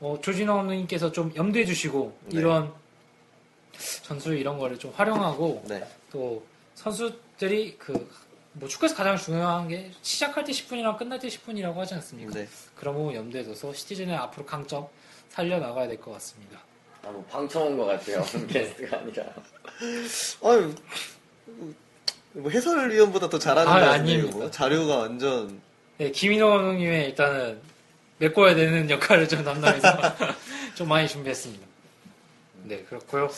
어, 0.00 0.18
조진호 0.20 0.54
감독님께서 0.54 1.12
좀 1.12 1.32
염두해 1.34 1.64
주시고 1.64 2.16
네. 2.26 2.40
이런 2.40 2.72
전술 4.02 4.36
이런 4.36 4.58
거를 4.58 4.78
좀 4.78 4.92
활용하고 4.96 5.64
네. 5.68 5.84
또 6.10 6.44
선수들이 6.74 7.76
그 7.78 8.08
뭐 8.58 8.68
축구에서 8.68 8.94
가장 8.94 9.16
중요한 9.18 9.68
게 9.68 9.90
시작할 10.00 10.44
때 10.44 10.52
10분이랑 10.52 10.96
끝날 10.96 11.18
때 11.18 11.28
10분이라고 11.28 11.74
하지 11.76 11.94
않습니까? 11.94 12.32
네. 12.32 12.48
그런 12.74 12.94
부분 12.94 13.14
염두에 13.14 13.42
둬서 13.44 13.72
시티즌의 13.74 14.16
앞으로 14.16 14.46
강점 14.46 14.86
살려 15.28 15.58
나가야 15.58 15.88
될 15.88 16.00
것 16.00 16.12
같습니다. 16.12 16.58
아, 17.04 17.10
뭐 17.10 17.22
방청온 17.30 17.76
것 17.76 17.84
같아요. 17.84 18.24
게스트가 18.48 18.98
아니라. 18.98 19.24
아유, 20.42 20.74
뭐 22.32 22.50
해설위원보다 22.50 23.28
더 23.28 23.38
잘하는 23.38 23.70
아, 23.70 23.80
거 23.80 23.86
아니에요? 23.90 24.26
뭐? 24.28 24.50
자료가 24.50 24.96
완전 24.98 25.60
네, 25.98 26.10
김인호 26.10 26.48
감독님의 26.48 27.06
일단은 27.10 27.60
메꿔야 28.18 28.54
되는 28.54 28.88
역할을 28.88 29.28
좀 29.28 29.44
담당해서 29.44 29.86
좀 30.74 30.88
많이 30.88 31.06
준비했습니다. 31.06 31.66
네, 32.64 32.82
그렇고요. 32.88 33.28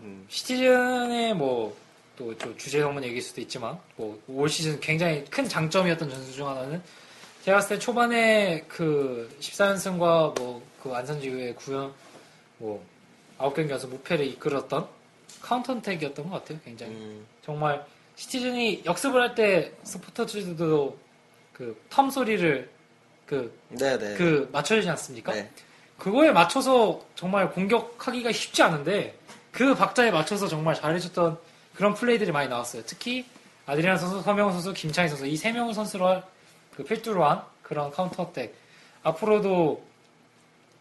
음, 0.00 0.26
시티즌의 0.28 1.34
뭐, 1.34 1.74
또저 2.20 2.54
주제 2.58 2.80
넘은 2.80 3.02
얘기일 3.04 3.22
수도 3.22 3.40
있지만, 3.40 3.78
뭐, 3.96 4.20
올 4.28 4.48
시즌 4.48 4.78
굉장히 4.80 5.24
큰 5.30 5.48
장점이었던 5.48 6.10
전수 6.10 6.32
중 6.32 6.46
하나는, 6.46 6.82
제가 7.44 7.56
봤을 7.56 7.76
때 7.76 7.78
초반에 7.80 8.62
그 8.68 9.34
14연승과 9.40 10.38
뭐, 10.38 10.62
그 10.82 10.92
안산지 10.92 11.26
이후에 11.28 11.54
9연, 11.54 11.90
뭐, 12.58 12.84
9경기 13.38 13.70
연속 13.70 13.88
무패를 13.90 14.26
이끌었던 14.26 14.86
카운터택이었던 15.40 16.28
것 16.28 16.42
같아요, 16.42 16.58
굉장히. 16.62 16.92
음, 16.92 17.26
정말 17.42 17.82
시티즌이 18.16 18.82
역습을 18.84 19.18
할때 19.22 19.72
서포터즈도 19.84 20.98
그 21.54 21.74
텀 21.88 22.10
소리를 22.10 22.68
그, 23.24 23.58
네네. 23.70 24.16
그 24.16 24.48
맞춰주지 24.52 24.90
않습니까? 24.90 25.32
네. 25.32 25.48
그거에 25.96 26.32
맞춰서 26.32 27.00
정말 27.14 27.50
공격하기가 27.50 28.32
쉽지 28.32 28.62
않은데 28.62 29.14
그 29.52 29.74
박자에 29.74 30.10
맞춰서 30.10 30.48
정말 30.48 30.74
잘해줬던 30.74 31.38
그런 31.80 31.94
플레이들이 31.94 32.30
많이 32.30 32.46
나왔어요. 32.46 32.82
특히 32.84 33.24
아드리안 33.64 33.96
선수, 33.96 34.20
서명원 34.20 34.52
선수, 34.52 34.74
김찬희 34.74 35.08
선수 35.08 35.26
이 35.26 35.34
세 35.34 35.50
명을 35.50 35.72
선수로 35.72 36.08
할그 36.08 36.84
필두로 36.84 37.24
한 37.24 37.42
그런 37.62 37.90
counter 37.90 38.22
attack 38.24 38.54
앞으로도 39.02 39.82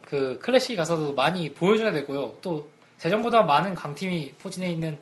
그 0.03 0.37
클래식 0.39 0.75
가서도 0.75 1.13
많이 1.13 1.53
보여줘야 1.53 1.93
되고요. 1.93 2.35
또 2.41 2.69
대전보다 2.99 3.43
많은 3.43 3.75
강팀이 3.75 4.33
포진해 4.41 4.69
있는 4.71 4.99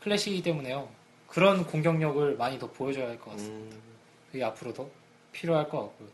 클래식이기 0.00 0.42
때문에요. 0.42 0.86
그런 1.28 1.64
공격력을 1.64 2.36
많이 2.36 2.58
더 2.58 2.66
보여줘야 2.70 3.08
할 3.08 3.18
것 3.18 3.30
같습니다. 3.30 3.74
음, 3.74 3.82
그게 4.30 4.44
앞으로도 4.44 4.90
필요할 5.32 5.70
것 5.70 5.78
같고요. 5.80 6.08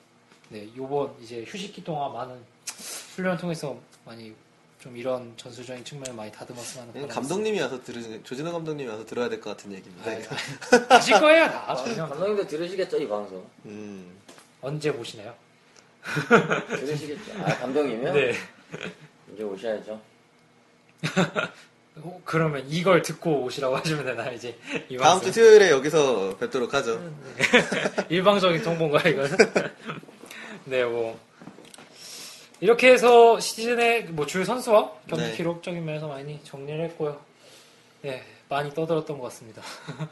네, 0.51 0.68
요번 0.76 1.12
이제 1.20 1.43
휴식기 1.45 1.82
동안 1.82 2.12
많은 2.12 2.41
훈련을 3.16 3.37
통해서 3.39 3.76
많이 4.05 4.32
좀 4.85 4.99
이런 4.99 5.32
전술적인 5.39 5.82
측면을 5.82 6.12
많이 6.12 6.30
다듬었으면 6.30 6.89
하는 6.95 7.09
감독님이 7.09 7.59
와서 7.59 7.82
들으 7.82 8.22
조진호 8.22 8.53
감독님이 8.53 8.91
와서 8.91 9.07
들어야 9.07 9.30
될 9.30 9.41
것 9.41 9.57
같은 9.57 9.72
얘기입니다. 9.72 10.11
네. 10.11 10.22
하실 10.91 11.18
거예요, 11.18 11.47
다. 11.47 11.64
아, 11.68 11.74
전혀. 11.74 12.07
감독님도 12.07 12.47
들으시겠죠, 12.47 12.99
이 12.99 13.09
방송. 13.09 13.43
음, 13.64 14.14
언제 14.61 14.93
보시나요? 14.93 15.35
들으시겠죠. 16.68 17.32
아, 17.39 17.57
감독님이요? 17.61 18.12
네. 18.12 18.35
이제 19.32 19.43
오셔야죠. 19.43 19.99
어, 21.97 22.20
그러면 22.26 22.66
이걸 22.68 23.01
듣고 23.01 23.43
오시라고 23.45 23.76
하시면 23.78 24.05
되나요, 24.05 24.35
이제? 24.35 24.55
이 24.91 24.99
다음 24.99 25.12
방송? 25.14 25.32
주 25.32 25.41
토요일에 25.41 25.70
여기서 25.70 26.37
뵙도록 26.37 26.74
하죠. 26.74 27.01
일방적인 28.11 28.62
통보인가, 28.62 29.09
이거는? 29.09 29.30
네, 30.66 30.85
뭐. 30.85 31.18
이렇게 32.65 32.91
해서 32.91 33.39
시즌의 33.39 34.05
뭐 34.05 34.25
주요 34.25 34.43
선수와 34.43 34.91
경기 35.07 35.27
네. 35.27 35.37
기록적인 35.37 35.85
면에서 35.85 36.09
많이 36.09 36.43
정리를 36.45 36.83
했고요. 36.85 37.21
네, 38.01 38.25
많이 38.49 38.73
떠들었던 38.73 39.19
것 39.19 39.25
같습니다. 39.25 39.61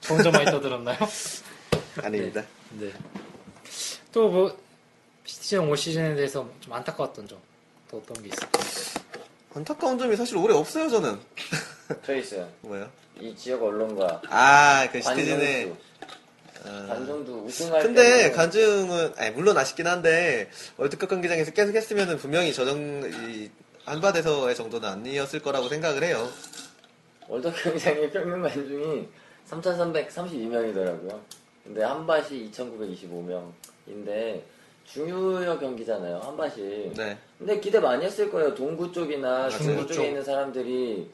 저 0.00 0.14
혼자 0.14 0.32
많이 0.32 0.46
떠들었나요? 0.46 0.98
아닙니다. 2.02 2.42
네. 2.70 2.90
또 4.10 4.28
뭐, 4.28 4.58
시즌 5.24 5.60
올 5.60 5.76
시즌에 5.76 6.16
대해서 6.16 6.50
좀 6.60 6.72
안타까웠던 6.72 7.28
점, 7.28 7.38
또 7.88 7.98
어떤 7.98 8.20
게 8.20 8.30
있을까요? 8.30 8.64
안타까운 9.54 9.96
점이 9.96 10.16
사실 10.16 10.36
올해 10.38 10.56
없어요, 10.56 10.88
저는. 10.88 11.20
저 12.04 12.16
있어요. 12.16 12.48
뭐요? 12.62 12.90
이 13.20 13.32
지역 13.36 13.62
언론과 13.62 14.22
아, 14.28 14.88
그 14.90 15.00
시티즌에. 15.00 15.66
관정수. 15.66 15.91
아. 16.64 16.86
관정도 16.88 17.44
우승할 17.44 17.82
근데 17.82 18.30
간증은 18.30 19.14
아니, 19.16 19.30
물론 19.30 19.56
아쉽긴 19.56 19.86
한데 19.86 20.48
월드컵 20.76 21.08
경기장에서 21.08 21.52
계속 21.52 21.74
했으면 21.74 22.16
분명히 22.18 22.52
저정 22.52 22.78
이 23.04 23.50
한바대서의 23.84 24.54
정도는 24.54 24.88
아니었을 24.88 25.40
거라고 25.40 25.68
생각을 25.68 26.04
해요. 26.04 26.28
월드컵 27.28 27.62
경기장의 27.62 28.10
평균 28.10 28.42
관중이 28.42 29.08
3,332명이더라고요. 29.48 31.20
근데 31.64 31.82
한밭이 31.82 32.50
2,925명인데 32.50 34.42
중유역 34.84 35.60
경기잖아요. 35.60 36.18
한밭이. 36.18 36.92
네. 36.96 37.18
근데 37.38 37.60
기대 37.60 37.78
많이 37.80 38.04
했을 38.04 38.30
거예요. 38.30 38.54
동구 38.54 38.92
쪽이나 38.92 39.28
맞아요. 39.28 39.50
중구 39.50 39.86
쪽. 39.86 39.94
쪽에 39.94 40.08
있는 40.08 40.24
사람들이 40.24 41.08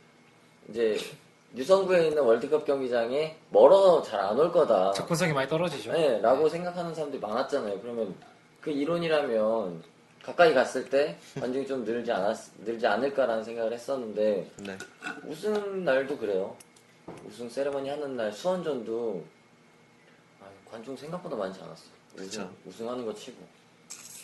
이제 0.68 0.99
유성구에 1.57 2.09
있는 2.09 2.22
월드컵 2.22 2.64
경기장에 2.64 3.36
멀어서 3.51 4.03
잘안 4.03 4.38
올 4.38 4.53
거다. 4.53 4.92
접근성이 4.92 5.32
많이 5.32 5.49
떨어지죠. 5.49 5.92
네, 5.92 6.20
라고 6.20 6.49
생각하는 6.49 6.94
사람들이 6.94 7.20
많았잖아요. 7.20 7.80
그러면 7.80 8.14
그 8.61 8.70
이론이라면 8.70 9.82
가까이 10.22 10.53
갔을 10.53 10.90
때 10.90 11.16
관중이 11.40 11.66
좀 11.66 11.84
늘지 11.84 12.12
않았, 12.12 12.51
늘지 12.59 12.86
않을까라는 12.86 13.42
생각을 13.44 13.72
했었는데 13.72 14.51
네. 14.57 14.78
우승 15.26 15.84
날도 15.84 16.18
그래요. 16.18 16.55
우승 17.26 17.49
세레머니 17.49 17.88
하는 17.88 18.16
날 18.16 18.30
수원전도 18.30 19.24
아, 20.42 20.44
관중 20.70 20.94
생각보다 20.96 21.34
많지 21.36 21.61
않았어요. 21.62 21.88
우승, 22.16 22.26
그쵸. 22.26 22.51
우승하는 22.66 23.07
거 23.07 23.14
치고. 23.14 23.38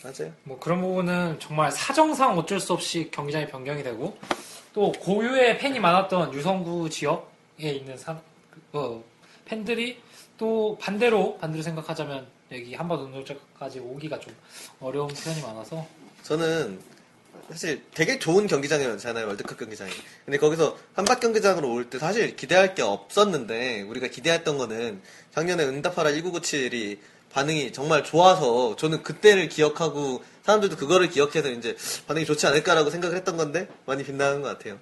맞아요. 0.03 0.31
뭐 0.43 0.59
그런 0.59 0.81
부분은 0.81 1.39
정말 1.39 1.71
사정상 1.71 2.37
어쩔 2.37 2.59
수 2.59 2.73
없이 2.73 3.09
경기장이 3.11 3.47
변경이 3.47 3.81
되고 3.83 4.17
또 4.73 4.91
고유의 4.91 5.57
팬이 5.57 5.79
많았던 5.79 6.33
유성구 6.33 6.89
지역에 6.89 7.69
있는 7.71 7.97
사, 7.97 8.19
어, 8.73 9.03
팬들이 9.45 9.99
또 10.37 10.77
반대로 10.79 11.37
반대로 11.37 11.63
생각하자면 11.63 12.27
여기 12.51 12.75
한바 12.75 12.95
운동장까지 12.95 13.79
오기가 13.79 14.19
좀 14.19 14.35
어려운 14.79 15.07
편이 15.07 15.41
많아서 15.41 15.85
저는 16.23 16.79
사실 17.49 17.83
되게 17.93 18.17
좋은 18.19 18.47
경기장이잖아요 18.47 19.27
월드컵 19.27 19.57
경기장이. 19.57 19.91
근데 20.25 20.37
거기서 20.37 20.77
한밭 20.93 21.19
경기장으로 21.19 21.71
올 21.71 21.89
때 21.89 21.99
사실 21.99 22.35
기대할 22.35 22.75
게 22.75 22.81
없었는데 22.81 23.83
우리가 23.83 24.07
기대했던 24.07 24.57
거는 24.57 25.01
작년에 25.33 25.63
응답하라 25.63 26.11
1997이 26.11 26.97
반응이 27.35 27.73
정말 27.73 28.01
좋아서 28.01 28.77
저는 28.77 29.03
그때를 29.03 29.49
기억하고 29.49 30.23
사람들도 30.43 30.77
그거를 30.77 31.09
기억해서 31.09 31.49
이제 31.49 31.75
반응이 32.07 32.25
좋지 32.25 32.47
않을까라고 32.47 32.89
생각을 32.89 33.17
했던 33.17 33.35
건데 33.35 33.67
많이 33.85 34.05
빗나간 34.05 34.41
것 34.41 34.47
같아요. 34.57 34.77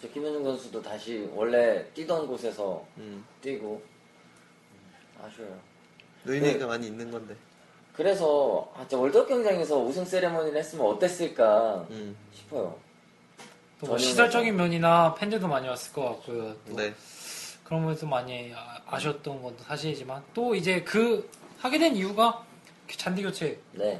저 0.00 0.08
김현중 0.08 0.44
선수도 0.44 0.80
다시 0.80 1.28
원래 1.34 1.84
뛰던 1.92 2.26
곳에서 2.26 2.86
음. 2.96 3.22
뛰고 3.42 3.82
음, 4.72 5.22
아쉬워요. 5.22 5.58
의미가 6.24 6.58
네. 6.58 6.64
많이 6.64 6.86
있는 6.86 7.10
건데. 7.10 7.36
그래서 7.92 8.72
아, 8.74 8.86
월드컵 8.90 9.28
경기장에서 9.28 9.78
우승 9.78 10.06
세레머니를 10.06 10.58
했으면 10.58 10.86
어땠을까 10.86 11.86
음. 11.90 12.16
싶어요. 12.32 12.78
전혀 13.84 13.98
시설적인 13.98 14.56
면이나 14.56 15.14
팬들도 15.16 15.46
많이 15.46 15.68
왔을 15.68 15.92
것 15.92 16.02
같고요. 16.02 16.56
또 16.66 16.76
네. 16.76 16.94
그런 17.62 17.84
면에서 17.84 18.06
많이 18.06 18.54
아- 18.56 18.80
아쉬웠던 18.86 19.42
것도 19.42 19.56
사실이지만 19.64 20.22
또 20.32 20.54
이제 20.54 20.82
그 20.82 21.28
하게 21.64 21.78
된 21.78 21.96
이유가 21.96 22.44
잔디 22.94 23.22
교체 23.22 23.58
네. 23.72 23.98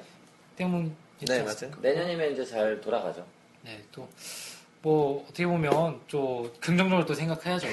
때문이지 0.57 1.25
네, 1.27 1.41
않습니까? 1.41 1.81
맞아요. 1.81 1.95
내년이면 1.95 2.33
이제 2.35 2.45
잘 2.45 2.79
돌아가죠. 2.79 3.25
네, 3.63 3.83
또, 3.91 4.07
뭐, 4.83 5.25
어떻게 5.27 5.47
보면, 5.47 5.99
또, 6.11 6.53
긍정적으로 6.61 7.07
또 7.07 7.15
생각해야죠. 7.15 7.67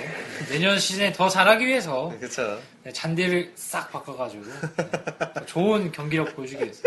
내년 0.47 0.79
시즌에 0.79 1.11
더 1.11 1.27
잘하기 1.27 1.67
위해서, 1.67 2.07
그렇죠. 2.17 2.61
네, 2.83 2.93
잔디를 2.93 3.51
싹 3.55 3.91
바꿔가지고, 3.91 4.45
네, 4.45 5.31
더 5.33 5.45
좋은 5.45 5.91
경기력 5.91 6.37
보여주기 6.37 6.63
위해서. 6.63 6.83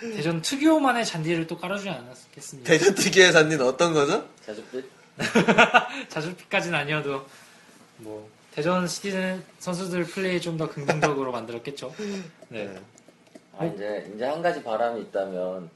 대전 0.00 0.40
특유만의 0.40 1.04
잔디를 1.06 1.48
또 1.48 1.58
깔아주지 1.58 1.88
않았겠습니까? 1.88 2.68
대전 2.70 2.94
특유의 2.94 3.32
잔디는 3.32 3.66
어떤 3.66 3.92
거죠? 3.92 4.28
자주빛? 4.46 4.84
자주피까지는 6.08 6.78
아니어도, 6.78 7.26
뭐, 7.96 8.30
대전 8.58 8.88
시티즌 8.88 9.44
선수들 9.60 10.02
플레이 10.04 10.40
좀 10.40 10.58
더 10.58 10.68
긍정적으로 10.68 11.30
만들었겠죠. 11.30 11.94
네. 12.50 12.74
아, 13.56 13.64
이제, 13.66 14.10
이제 14.14 14.24
한 14.24 14.42
가지 14.42 14.62
바람이 14.64 15.00
있다면, 15.02 15.70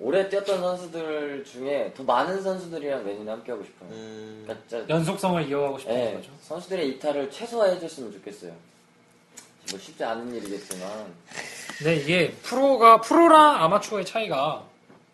올해 0.00 0.28
뛰었던 0.28 0.60
선수들 0.60 1.44
중에 1.44 1.92
더 1.96 2.02
많은 2.02 2.42
선수들이랑 2.42 3.04
내년에 3.04 3.30
함께하고 3.30 3.62
싶어요. 3.64 3.88
음, 3.90 4.42
그러니까 4.44 4.66
진짜, 4.68 4.88
연속성을 4.92 5.48
이어가고 5.48 5.78
싶은 5.78 5.94
네, 5.94 6.14
거죠. 6.14 6.30
선수들의 6.42 6.88
이탈을 6.90 7.30
최소화해줬으면 7.30 8.12
좋겠어요. 8.14 8.52
뭐 9.70 9.78
쉽지 9.78 10.02
않은 10.02 10.34
일이겠지만, 10.34 10.88
네, 11.84 11.96
이게 11.96 12.32
프로가, 12.42 13.00
프로랑 13.00 13.62
아마추어의 13.62 14.04
차이가 14.04 14.64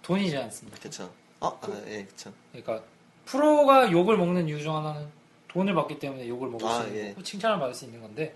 돈이지 0.01 0.35
않습니까? 0.39 0.79
그쵸. 0.81 1.11
어, 1.41 1.49
아, 1.49 1.83
예, 1.89 2.05
그쵸. 2.05 2.33
그러니까 2.53 2.83
프로가 3.27 3.93
욕을 3.93 4.17
먹는 4.17 4.49
이유 4.49 4.63
중 4.63 4.75
하나는 4.75 5.07
돈을 5.49 5.75
받기 5.75 5.99
때문에 5.99 6.29
욕을 6.29 6.49
먹을 6.49 6.67
아, 6.67 6.83
수 6.83 6.89
있는 6.89 7.15
예. 7.19 7.23
칭찬을 7.23 7.59
받을 7.59 7.75
수 7.75 7.85
있는 7.87 8.01
건데 8.01 8.35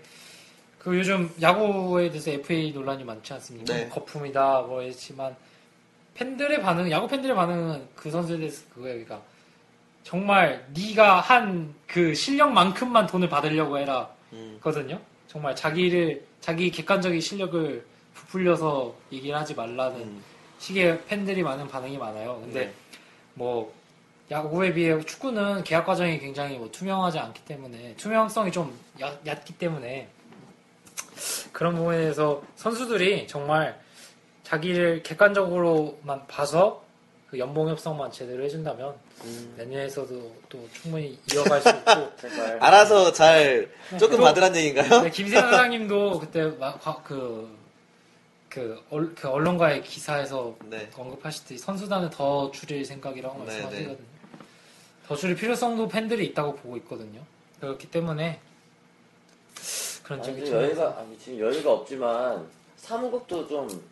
그 0.79 0.97
요즘 0.97 1.31
야구에 1.41 2.09
대해서 2.09 2.31
FA 2.31 2.71
논란이 2.71 3.03
많지 3.03 3.33
않습니까? 3.33 3.73
네. 3.73 3.85
뭐 3.85 3.93
거품이다 3.95 4.61
뭐 4.61 4.81
했지만 4.81 5.35
팬들의 6.15 6.61
반응, 6.61 6.91
야구 6.91 7.07
팬들의 7.07 7.35
반응은 7.35 7.87
그 7.95 8.11
선수에 8.11 8.37
대해서 8.37 8.63
그거예요. 8.73 9.03
그러니까 9.03 9.21
정말 10.03 10.67
네가 10.73 11.21
한 11.21 11.73
그 11.93 12.15
실력만큼만 12.15 13.05
돈을 13.05 13.29
받으려고 13.29 13.77
해라 13.77 14.09
음. 14.33 14.57
거든요. 14.59 14.99
정말 15.27 15.55
자기를 15.55 16.25
자기 16.41 16.71
객관적인 16.71 17.21
실력을 17.21 17.85
부풀려서 18.15 18.95
얘기를 19.11 19.35
하지 19.37 19.53
말라는 19.53 20.01
음. 20.01 20.23
식의 20.57 21.05
팬들이 21.05 21.43
많은 21.43 21.67
반응이 21.67 21.99
많아요. 21.99 22.39
근데 22.41 22.65
네. 22.65 22.73
뭐 23.35 23.71
야구에 24.31 24.73
비해 24.73 24.99
축구는 25.03 25.63
계약 25.63 25.85
과정이 25.85 26.17
굉장히 26.19 26.57
뭐 26.57 26.69
투명하지 26.71 27.19
않기 27.19 27.43
때문에 27.45 27.95
투명성이 27.97 28.51
좀 28.51 28.77
얕, 28.99 29.19
얕기 29.25 29.53
때문에 29.57 30.07
그런 31.51 31.75
부분에서 31.75 32.41
선수들이 32.55 33.27
정말 33.27 33.79
자기를 34.43 35.03
객관적으로만 35.03 36.25
봐서 36.27 36.83
그 37.29 37.39
연봉 37.39 37.67
협상만 37.69 38.11
제대로 38.11 38.43
해준다면 38.43 38.93
음. 39.23 39.53
내년에서도 39.57 40.35
또 40.49 40.69
충분히 40.71 41.17
이어갈 41.33 41.61
수 41.61 41.69
있고. 41.69 41.91
알아서 42.59 43.11
잘 43.11 43.69
조금 43.99 44.17
또- 44.17 44.23
받으란 44.23 44.55
얘기인가요? 44.55 45.01
네, 45.01 45.09
김세현 45.09 45.49
사장님도 45.49 46.19
그때 46.19 46.43
마- 46.59 46.73
과- 46.77 47.01
그, 47.03 47.49
그, 48.49 48.79
얼, 48.91 49.15
그 49.15 49.27
언론과의 49.27 49.81
기사에서 49.83 50.55
네. 50.65 50.89
언급하셨듯이 50.95 51.57
선수단을 51.57 52.09
더 52.11 52.51
줄일 52.51 52.85
생각이라고 52.85 53.39
네, 53.39 53.45
말씀하시거든요. 53.45 54.12
더 55.07 55.15
줄일 55.15 55.35
필요성도 55.35 55.87
팬들이 55.87 56.25
있다고 56.27 56.55
보고 56.55 56.77
있거든요. 56.77 57.21
그렇기 57.59 57.89
때문에 57.91 58.39
그런 60.03 60.19
아니, 60.19 60.27
점이 60.27 60.45
지금 60.45 60.59
여유가 60.61 60.97
아니 60.99 61.17
지금 61.19 61.39
여유가 61.39 61.71
없지만 61.73 62.47
사무국도 62.77 63.47
좀 63.47 63.67
그- 63.67 63.83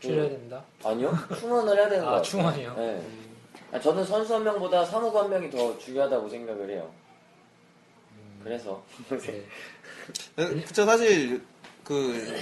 줄여야 0.00 0.28
된다. 0.28 0.62
아니요 0.84 1.12
충원을 1.38 1.76
해야 1.76 1.88
되는 1.88 2.04
거 2.04 2.10
아, 2.10 2.12
같아요. 2.14 2.22
충원이요? 2.30 2.74
네. 2.76 3.02
아니, 3.72 3.82
저는 3.82 4.04
선수 4.04 4.34
한 4.34 4.44
명보다 4.44 4.84
사무국 4.84 5.18
한 5.20 5.30
명이 5.30 5.50
더 5.50 5.76
중요하다고 5.78 6.28
생각을 6.28 6.70
해요. 6.70 6.90
그래서 8.42 8.82
네. 9.10 9.44
그쵸 10.36 10.84
사실 10.86 11.42
그 11.84 12.36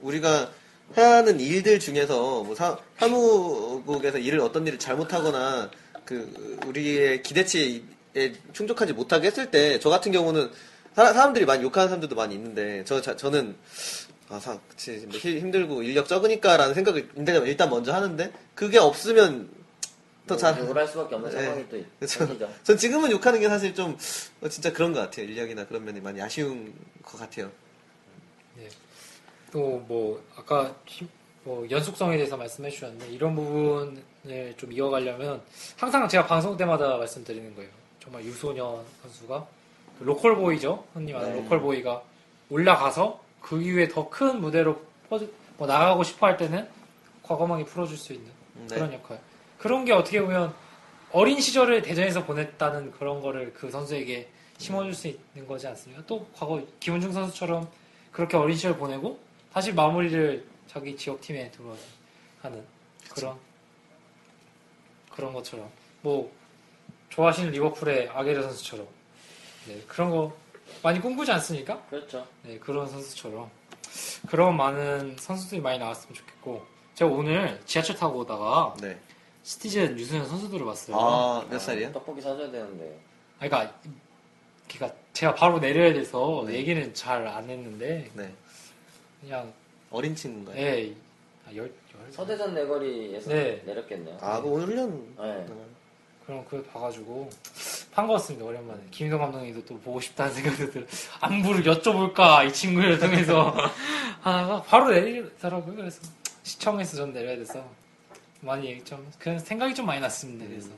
우리가 0.00 0.50
하는 0.94 1.38
일들 1.38 1.78
중에서 1.78 2.42
뭐 2.44 2.54
사, 2.54 2.78
사무국에서 2.98 4.18
일을 4.18 4.40
어떤 4.40 4.66
일을 4.66 4.78
잘못하거나 4.78 5.70
그 6.10 6.58
우리의 6.66 7.22
기대치에 7.22 7.82
충족하지 8.52 8.92
못하게 8.94 9.28
했을 9.28 9.48
때 9.52 9.78
저 9.78 9.88
같은 9.90 10.10
경우는 10.10 10.50
사, 10.96 11.12
사람들이 11.12 11.44
많이 11.46 11.62
욕하는 11.62 11.86
사람들도 11.88 12.16
많이 12.16 12.34
있는데 12.34 12.82
저 12.84 13.00
자- 13.00 13.14
저는 13.14 13.54
아, 14.28 14.40
사, 14.40 14.58
그치, 14.68 15.06
뭐 15.08 15.16
힘- 15.16 15.38
힘들고 15.38 15.84
인력 15.84 16.08
적으니까라는 16.08 16.74
생각을 16.74 17.08
일단 17.46 17.70
먼저 17.70 17.92
하는데 17.94 18.32
그게 18.56 18.78
없으면 18.78 19.48
더 20.26 20.36
잘. 20.36 20.58
욕을 20.58 20.76
할 20.76 20.86
수밖에 20.88 21.14
없는 21.14 21.30
네. 21.30 21.42
상황이 21.44 21.68
또 21.68 21.84
그쵸. 22.00 22.18
생기죠. 22.26 22.52
전 22.64 22.76
지금은 22.76 23.10
욕하는 23.12 23.38
게 23.38 23.48
사실 23.48 23.72
좀 23.72 23.96
어, 24.40 24.48
진짜 24.48 24.72
그런 24.72 24.92
것 24.92 24.98
같아요. 25.00 25.26
인력이나 25.26 25.64
그런 25.66 25.84
면이 25.84 26.00
많이 26.00 26.20
아쉬운 26.20 26.74
것 27.04 27.18
같아요. 27.18 27.52
또뭐 29.52 30.22
아까 30.36 30.74
힘- 30.86 31.08
뭐 31.44 31.68
연속성에 31.70 32.16
대해서 32.16 32.36
말씀해 32.36 32.70
주셨는데 32.70 33.08
이런 33.12 33.34
부분을 33.36 34.02
좀 34.56 34.72
이어가려면 34.72 35.42
항상 35.76 36.06
제가 36.08 36.26
방송 36.26 36.56
때마다 36.56 36.96
말씀드리는 36.98 37.54
거예요. 37.54 37.70
정말 38.02 38.22
유소년 38.24 38.84
선수가 39.02 39.46
그 39.98 40.04
local 40.04 40.36
boy죠. 40.36 40.84
흔히 40.94 41.12
말하는 41.12 41.36
네. 41.36 41.42
local 41.42 41.60
boy가 41.60 42.02
올라가서 42.50 43.22
그 43.40 43.60
이후에 43.62 43.88
더 43.88 44.08
큰 44.10 44.40
무대로 44.40 44.80
퍼- 45.08 45.20
뭐 45.56 45.66
나가고 45.66 46.02
싶어 46.04 46.26
할 46.26 46.36
때는 46.36 46.68
과감하게 47.22 47.64
풀어줄 47.64 47.96
수 47.96 48.12
있는 48.12 48.30
네. 48.68 48.74
그런 48.74 48.92
역할. 48.92 49.20
그런 49.58 49.84
게 49.84 49.92
어떻게 49.92 50.20
보면 50.20 50.54
어린 51.12 51.40
시절을 51.40 51.82
대전에서 51.82 52.24
보냈다는 52.24 52.92
그런 52.92 53.20
거를 53.20 53.52
그 53.54 53.70
선수에게 53.70 54.28
심어줄 54.58 54.94
수 54.94 55.08
있는 55.08 55.46
거지 55.46 55.66
않습니까? 55.66 56.02
또 56.06 56.26
과거 56.34 56.62
김은중 56.80 57.12
선수처럼 57.12 57.68
그렇게 58.12 58.36
어린 58.36 58.56
시절 58.56 58.76
보내고 58.76 59.18
다시 59.52 59.72
마무리를 59.72 60.44
자기 60.68 60.96
지역 60.96 61.20
팀에 61.20 61.50
들어와서 61.50 61.82
하는 62.42 62.62
그런 63.14 63.36
그런 65.10 65.32
것처럼 65.32 65.68
뭐 66.02 66.30
좋아하시는 67.10 67.50
리버풀의 67.52 68.08
아게르 68.10 68.42
선수처럼 68.42 68.86
네, 69.66 69.82
그런 69.86 70.10
거 70.10 70.34
많이 70.82 71.00
꿈꾸지 71.00 71.30
않습니까? 71.32 71.80
그렇죠. 71.90 72.26
네, 72.42 72.58
그런 72.58 72.86
선수처럼 72.88 73.50
그런 74.28 74.56
많은 74.56 75.16
선수들이 75.18 75.60
많이 75.60 75.78
나왔으면 75.78 76.14
좋겠고 76.14 76.64
제가 76.94 77.10
오늘 77.10 77.60
지하철 77.66 77.96
타고 77.96 78.20
오다가 78.20 78.74
네. 78.80 78.98
시티즌 79.42 79.98
유소년 79.98 80.26
선수들을 80.26 80.64
봤어요. 80.64 80.96
아, 80.98 81.44
몇 81.50 81.58
살이야? 81.58 81.92
떡볶이 81.92 82.20
사줘야 82.20 82.50
되는데. 82.50 83.00
아, 83.40 83.48
그러니까 83.48 83.74
그러니까 84.68 84.98
제가 85.12 85.34
바로 85.34 85.58
내려야 85.58 85.92
돼서 85.92 86.44
네. 86.46 86.54
얘기는 86.54 86.94
잘 86.94 87.26
안 87.26 87.48
했는데 87.50 88.10
네. 88.14 88.32
그냥 89.20 89.52
어린 89.90 90.14
친구인가요? 90.14 90.56
예, 90.56 90.94
아, 91.48 91.54
열, 91.56 91.72
서대전 92.10 92.54
내거리에서 92.54 93.30
네. 93.30 93.62
내렸겠네요. 93.64 94.18
아, 94.20 94.40
그 94.40 94.48
오늘 94.48 94.66
훈련. 94.66 95.14
네. 95.18 95.46
그럼 96.26 96.44
그걸 96.44 96.62
봐가지고 96.64 97.28
반가웠습니다 97.92 98.46
오랜만에 98.46 98.80
김인동 98.92 99.18
감독님도 99.20 99.64
또 99.64 99.78
보고 99.80 100.00
싶다는 100.00 100.32
생각이 100.32 100.70
들 100.70 100.86
안부를 101.20 101.64
여쭤볼까 101.64 102.46
이 102.46 102.52
친구를 102.52 103.00
통해서 103.00 103.50
하다가 104.20 104.62
바로 104.68 104.90
내리더라고요 104.90 105.74
그래서 105.74 106.00
시청에서 106.44 106.98
전 106.98 107.12
내려야 107.12 107.36
돼서 107.36 107.64
많이 108.42 108.82
좀 108.84 109.10
그런 109.18 109.40
생각이 109.40 109.74
좀 109.74 109.86
많이 109.86 110.00
났습니다 110.00 110.46
그래서 110.46 110.70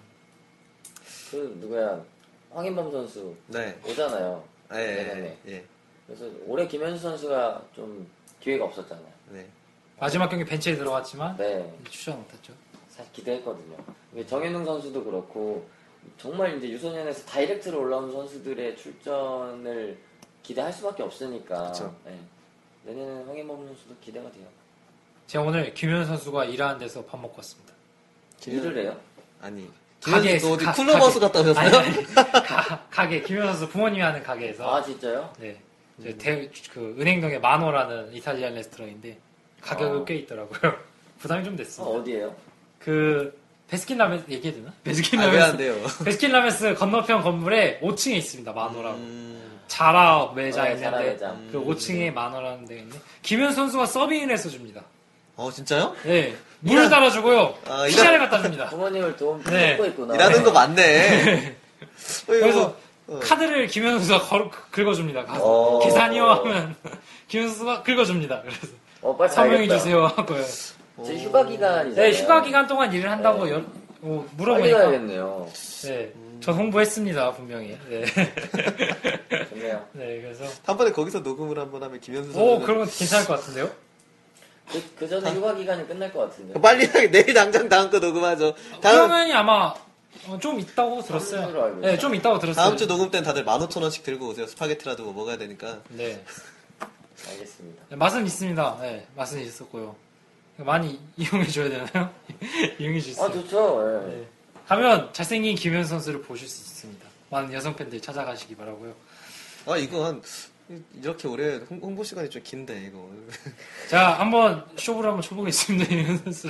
그 1.30 1.54
누구야 1.60 2.02
황인범 2.50 2.90
선수 2.90 3.34
네. 3.48 3.78
오잖아요. 3.86 4.44
예, 4.74 4.78
예, 4.78 5.04
네네네. 5.04 5.38
예. 5.48 5.64
그래서 6.06 6.30
올해 6.46 6.66
김현수 6.66 7.02
선수가 7.02 7.62
좀 7.74 8.06
기회가 8.40 8.64
없었잖아요. 8.64 9.06
네. 9.30 9.46
마지막 10.02 10.28
경기 10.28 10.44
벤치에 10.44 10.74
들어갔지만 10.74 11.36
네, 11.36 11.72
출전 11.88 12.18
못했죠 12.18 12.52
사실 12.88 13.12
기대했거든요. 13.12 13.76
정현웅 14.26 14.64
선수도 14.64 15.04
그렇고 15.04 15.64
정말 16.18 16.58
이제 16.58 16.68
유소년에서 16.70 17.24
다이렉트로 17.26 17.80
올라온 17.80 18.10
선수들의 18.10 18.76
출전을 18.76 19.96
기대할 20.42 20.72
수밖에 20.72 21.04
없으니까. 21.04 21.72
네. 22.04 22.18
내년에는 22.84 23.28
황인범 23.28 23.64
선수도 23.68 23.94
기대가 24.00 24.28
돼요. 24.32 24.44
제가 25.28 25.44
오늘 25.44 25.72
김현 25.72 26.04
선수가 26.04 26.46
일하는 26.46 26.80
데서 26.80 27.04
밥 27.04 27.20
먹고 27.20 27.36
왔습니다 27.36 27.72
일을 28.44 28.76
해요? 28.82 28.96
아니. 29.40 29.70
가게에서- 30.00 30.22
김현수 30.40 30.52
어디 30.54 30.64
가- 30.64 30.72
쿨러버스. 30.72 31.20
갔다 31.20 31.40
오셨어요? 31.42 31.64
아니, 31.64 31.76
아니 31.76 32.04
가, 32.14 32.86
가게 32.90 33.22
김현 33.22 33.46
선수 33.46 33.68
부모님이 33.68 34.02
하는 34.02 34.20
가게에서 34.20 34.68
아 34.68 34.82
진짜요? 34.82 35.32
네. 35.38 35.60
이제 35.98 36.18
대, 36.18 36.50
그 36.72 36.96
은행동에 36.98 37.38
마노라는 37.38 38.12
이탈리안 38.12 38.54
레스토랑인데 38.54 39.16
가격이 39.62 39.96
어. 39.98 40.04
꽤 40.04 40.14
있더라고요. 40.16 40.74
부담이 41.20 41.44
좀 41.44 41.54
어, 41.54 41.56
됐어. 41.56 41.82
어디에요? 41.84 42.34
그 42.78 43.40
배스킨라빈스 43.68 44.24
얘기해도 44.28 44.60
되나? 44.60 44.72
배스킨 44.84 45.20
아, 45.20 45.26
왜 45.26 45.33
안 45.33 45.38
라빈스 45.38 45.56
돼요? 45.56 45.74
배스킨라빈스 46.04 46.74
건너편 46.74 47.22
건물에 47.22 47.80
5층에 47.80 48.16
있습니다. 48.16 48.52
마노라고. 48.52 48.96
음, 48.96 49.60
자라 49.68 50.30
매장 50.34 50.64
네, 50.64 50.76
자라 50.78 50.98
있는데 50.98 51.12
매장. 51.12 51.48
그 51.52 51.64
5층에 51.64 52.12
마노라는 52.12 52.66
데가 52.66 52.80
있는데 52.82 53.00
김현 53.22 53.52
선수가 53.52 53.86
서빙을 53.86 54.30
해서 54.30 54.50
줍니다. 54.50 54.82
어, 55.36 55.50
진짜요? 55.50 55.96
네. 56.04 56.36
물을 56.60 56.90
따라주고요. 56.90 57.54
아, 57.66 57.86
피자를 57.86 58.18
갖다 58.18 58.42
줍니다. 58.42 58.66
부모님을 58.68 59.16
도움 59.16 59.42
네. 59.44 59.70
받고 59.70 59.86
있구나. 59.86 60.14
일하는 60.14 60.42
거 60.42 60.52
맞네. 60.52 61.56
그래서 62.26 62.76
어. 63.06 63.18
카드를 63.22 63.66
김현 63.66 63.98
선수가 63.98 64.20
걸, 64.28 64.50
긁어줍니다. 64.70 65.24
가서 65.24 65.44
어. 65.44 65.78
계산이요 65.80 66.24
하면 66.24 66.76
김현 67.28 67.48
선수가 67.48 67.82
긁어줍니다. 67.82 68.42
그래서 68.42 68.66
어, 69.02 69.16
빨리 69.16 69.34
가야겠다. 69.34 69.78
주세요 69.78 70.06
하고요. 70.06 70.44
지금 71.04 71.18
휴가 71.20 71.44
기간이잖아요. 71.46 71.94
네, 72.12 72.18
휴가 72.22 72.42
기간 72.42 72.66
동안 72.66 72.92
일을 72.92 73.10
한다고 73.10 73.44
네. 73.44 73.52
여- 73.52 73.56
어, 74.02 74.24
빨리 74.26 74.36
물어보니까 74.36 74.78
가야겠네요. 74.78 75.48
네, 75.84 76.12
전 76.40 76.54
홍보했습니다 76.54 77.32
분명히. 77.32 77.76
네, 77.88 78.04
좋네요. 79.50 79.84
네 79.92 80.20
그래서 80.20 80.44
한번에 80.64 80.92
거기서 80.92 81.20
녹음을 81.20 81.58
한번 81.58 81.82
하면 81.82 82.00
김현수 82.00 82.30
오 82.30 82.32
선수는 82.34 82.62
그러면 82.66 82.86
괜찮을 82.88 83.26
것 83.26 83.34
같은데요? 83.40 83.70
그, 84.70 84.82
그 84.98 85.08
전에 85.08 85.30
휴가 85.32 85.54
기간이 85.54 85.86
끝날 85.86 86.12
것 86.12 86.20
같은데. 86.30 86.60
빨리 86.60 86.86
하게 86.86 87.10
내일 87.10 87.34
당장 87.34 87.68
다음 87.68 87.90
거 87.90 87.98
녹음하죠. 87.98 88.54
다음 88.80 88.96
그러면이 89.08 89.32
아마 89.32 89.74
어, 90.28 90.38
좀 90.40 90.58
있다고 90.60 91.02
들었어요. 91.02 91.42
알고 91.46 91.80
네, 91.80 91.88
있어요. 91.88 91.98
좀 91.98 92.14
있다고 92.14 92.38
들었어요. 92.38 92.64
다음 92.64 92.76
주 92.76 92.86
녹음 92.86 93.10
때는 93.10 93.24
다들 93.24 93.44
15,000원씩 93.44 94.02
들고 94.04 94.28
오세요. 94.28 94.46
스파게티라도 94.46 95.04
뭐 95.04 95.12
먹어야 95.14 95.36
되니까. 95.38 95.78
네, 95.88 96.22
알겠습니다. 97.30 97.82
네, 97.88 97.96
맛은 97.96 98.26
있습니다. 98.26 98.78
네, 98.82 99.06
맛은 99.16 99.40
있었고요. 99.40 99.94
많이 100.58 101.00
이용해 101.16 101.46
줘야 101.48 101.68
되나요? 101.68 102.12
이용해 102.78 103.00
주세요. 103.00 103.24
아, 103.24 103.30
좋죠. 103.32 104.02
예. 104.04 104.08
네. 104.16 104.26
가면 104.66 105.12
잘생긴 105.12 105.56
김현 105.56 105.84
선수를 105.84 106.22
보실 106.22 106.48
수 106.48 106.62
있습니다. 106.62 107.06
많은 107.30 107.52
여성 107.52 107.74
팬들 107.74 108.00
찾아가시기 108.00 108.54
바라고요. 108.56 108.94
아, 109.66 109.76
이거 109.76 110.04
한 110.06 110.22
이렇게 110.94 111.28
오래 111.28 111.56
홍- 111.68 111.80
홍보 111.82 112.04
시간이 112.04 112.30
좀 112.30 112.42
긴데 112.42 112.84
이거. 112.86 113.10
자, 113.90 114.12
한번 114.18 114.64
쇼부를 114.76 115.08
한번 115.10 115.22
쳐보겠습니다, 115.22 115.86
김현 115.86 116.18
선수. 116.18 116.48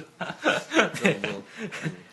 뭐 1.22 1.44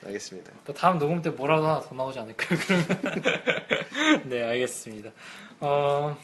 알겠습니다. 0.05 0.51
또 0.65 0.73
다음 0.73 0.97
녹음 0.97 1.21
때 1.21 1.29
뭐라도 1.29 1.67
하나 1.67 1.81
더 1.81 1.93
나오지 1.93 2.19
않을까요? 2.19 2.59
그러면 2.65 4.27
네 4.29 4.43
알겠습니다. 4.43 5.11
어, 5.59 6.17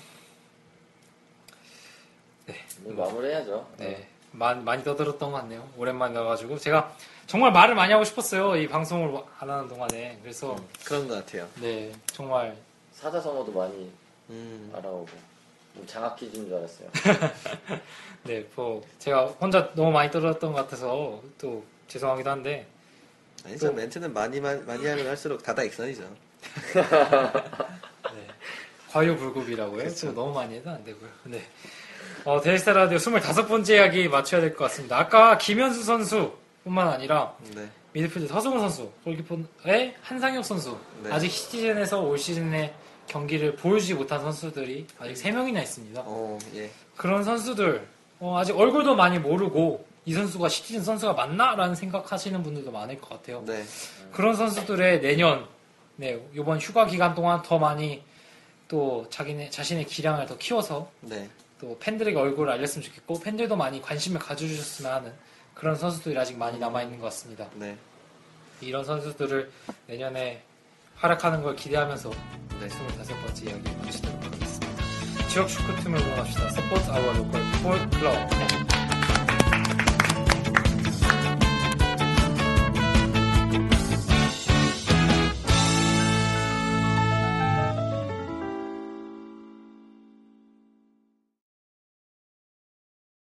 뭐 2.81 3.05
마무리해야죠. 3.05 3.67
네 3.77 4.07
많이, 4.31 4.61
많이 4.63 4.83
떠들었던 4.83 5.31
것 5.31 5.37
같네요. 5.39 5.67
오랜만에 5.77 6.13
나와가지고 6.13 6.57
제가 6.59 6.95
정말 7.27 7.51
말을 7.51 7.73
많이 7.75 7.91
하고 7.93 8.03
싶었어요. 8.03 8.55
이 8.57 8.67
방송을 8.67 9.17
안 9.39 9.49
하는 9.49 9.67
동안에 9.67 10.19
그래서 10.21 10.55
그런 10.85 11.07
것 11.07 11.15
같아요. 11.15 11.47
네 11.61 11.91
정말 12.07 12.55
사자성어도 12.93 13.51
많이 13.51 13.91
음, 14.29 14.71
알아오고 14.75 15.07
뭐 15.73 15.85
장학 15.85 16.15
퀴즈인 16.17 16.47
줄 16.47 16.55
알았어요. 16.57 16.89
네, 18.23 18.45
뭐 18.55 18.81
제가 18.99 19.25
혼자 19.25 19.71
너무 19.75 19.91
많이 19.91 20.09
떠들었던 20.11 20.53
것 20.53 20.61
같아서 20.63 21.21
또 21.39 21.63
죄송하기도 21.87 22.29
한데 22.29 22.65
아니죠. 23.45 23.67
또- 23.67 23.73
멘트는 23.73 24.13
많이 24.13 24.39
마- 24.39 24.55
많이 24.55 24.85
하면 24.85 25.07
할수록 25.07 25.43
다다익선이죠. 25.43 26.03
네. 26.73 28.27
과유불급이라고요. 28.91 29.77
그렇죠. 29.77 30.07
또 30.07 30.13
너무 30.13 30.33
많이 30.33 30.55
해도 30.55 30.69
안 30.69 30.83
되고요. 30.83 31.09
네. 31.25 31.41
어, 32.25 32.41
대저니스타 32.41 32.73
라디오 32.73 32.97
25번째 32.97 33.69
이야기 33.75 34.07
마쳐야 34.09 34.41
될 34.41 34.55
것 34.55 34.65
같습니다. 34.65 34.97
아까 34.97 35.37
김현수 35.37 35.83
선수뿐만 35.83 36.87
아니라 36.87 37.35
네. 37.53 37.67
미드필드 37.93 38.27
서승우 38.27 38.59
선수, 38.59 38.91
골키퍼의 39.03 39.95
한상혁 40.01 40.43
선수, 40.43 40.77
네. 41.03 41.11
아직 41.11 41.29
시티즌에서 41.29 42.01
올 42.01 42.17
시즌에 42.17 42.73
경기를 43.07 43.55
보여주지 43.55 43.93
못한 43.93 44.19
선수들이 44.21 44.87
아직 44.99 45.13
3명이나 45.23 45.61
있습니다. 45.61 46.01
어, 46.03 46.39
예. 46.55 46.69
그런 46.97 47.23
선수들, 47.23 47.87
어, 48.19 48.37
아직 48.39 48.57
얼굴도 48.57 48.95
많이 48.95 49.19
모르고 49.19 49.85
이 50.05 50.13
선수가 50.13 50.49
시티즌 50.49 50.83
선수가 50.83 51.13
맞나? 51.13 51.55
라는 51.55 51.75
생각하시는 51.75 52.41
분들도 52.41 52.71
많을 52.71 52.99
것 52.99 53.09
같아요. 53.09 53.43
네. 53.45 53.63
그런 54.11 54.35
선수들의 54.35 55.01
내년, 55.01 55.45
네, 55.95 56.19
이번 56.33 56.57
휴가 56.59 56.87
기간 56.87 57.13
동안 57.13 57.41
더 57.43 57.59
많이 57.59 58.01
또 58.67 59.05
자기네, 59.11 59.51
자신의 59.51 59.85
기량을 59.85 60.25
더 60.25 60.35
키워서 60.37 60.89
네. 61.01 61.29
또 61.59 61.77
팬들에게 61.79 62.17
얼굴을 62.17 62.51
알렸으면 62.51 62.83
좋겠고 62.83 63.19
팬들도 63.19 63.55
많이 63.55 63.81
관심을 63.81 64.19
가져주셨으면 64.19 64.91
하는 64.91 65.13
그런 65.53 65.75
선수들이 65.75 66.17
아직 66.17 66.37
많이 66.37 66.59
남아 66.59 66.83
있는 66.83 66.99
것 66.99 67.05
같습니다. 67.05 67.47
네. 67.55 67.77
이런 68.61 68.83
선수들을 68.83 69.51
내년에 69.87 70.43
활약하는 70.95 71.41
걸 71.41 71.55
기대하면서 71.55 72.09
네. 72.59 72.67
25번째 72.67 73.45
이야기 73.47 73.75
마치도록 73.77 74.23
하겠습니다. 74.23 75.27
지역 75.29 75.49
슈크팀을 75.49 75.99
응원합시다. 75.99 76.49
서포트 76.49 76.91
아워 76.91 77.13
로컬 77.13 77.41
볼 77.63 77.89
클럽. 77.89 78.84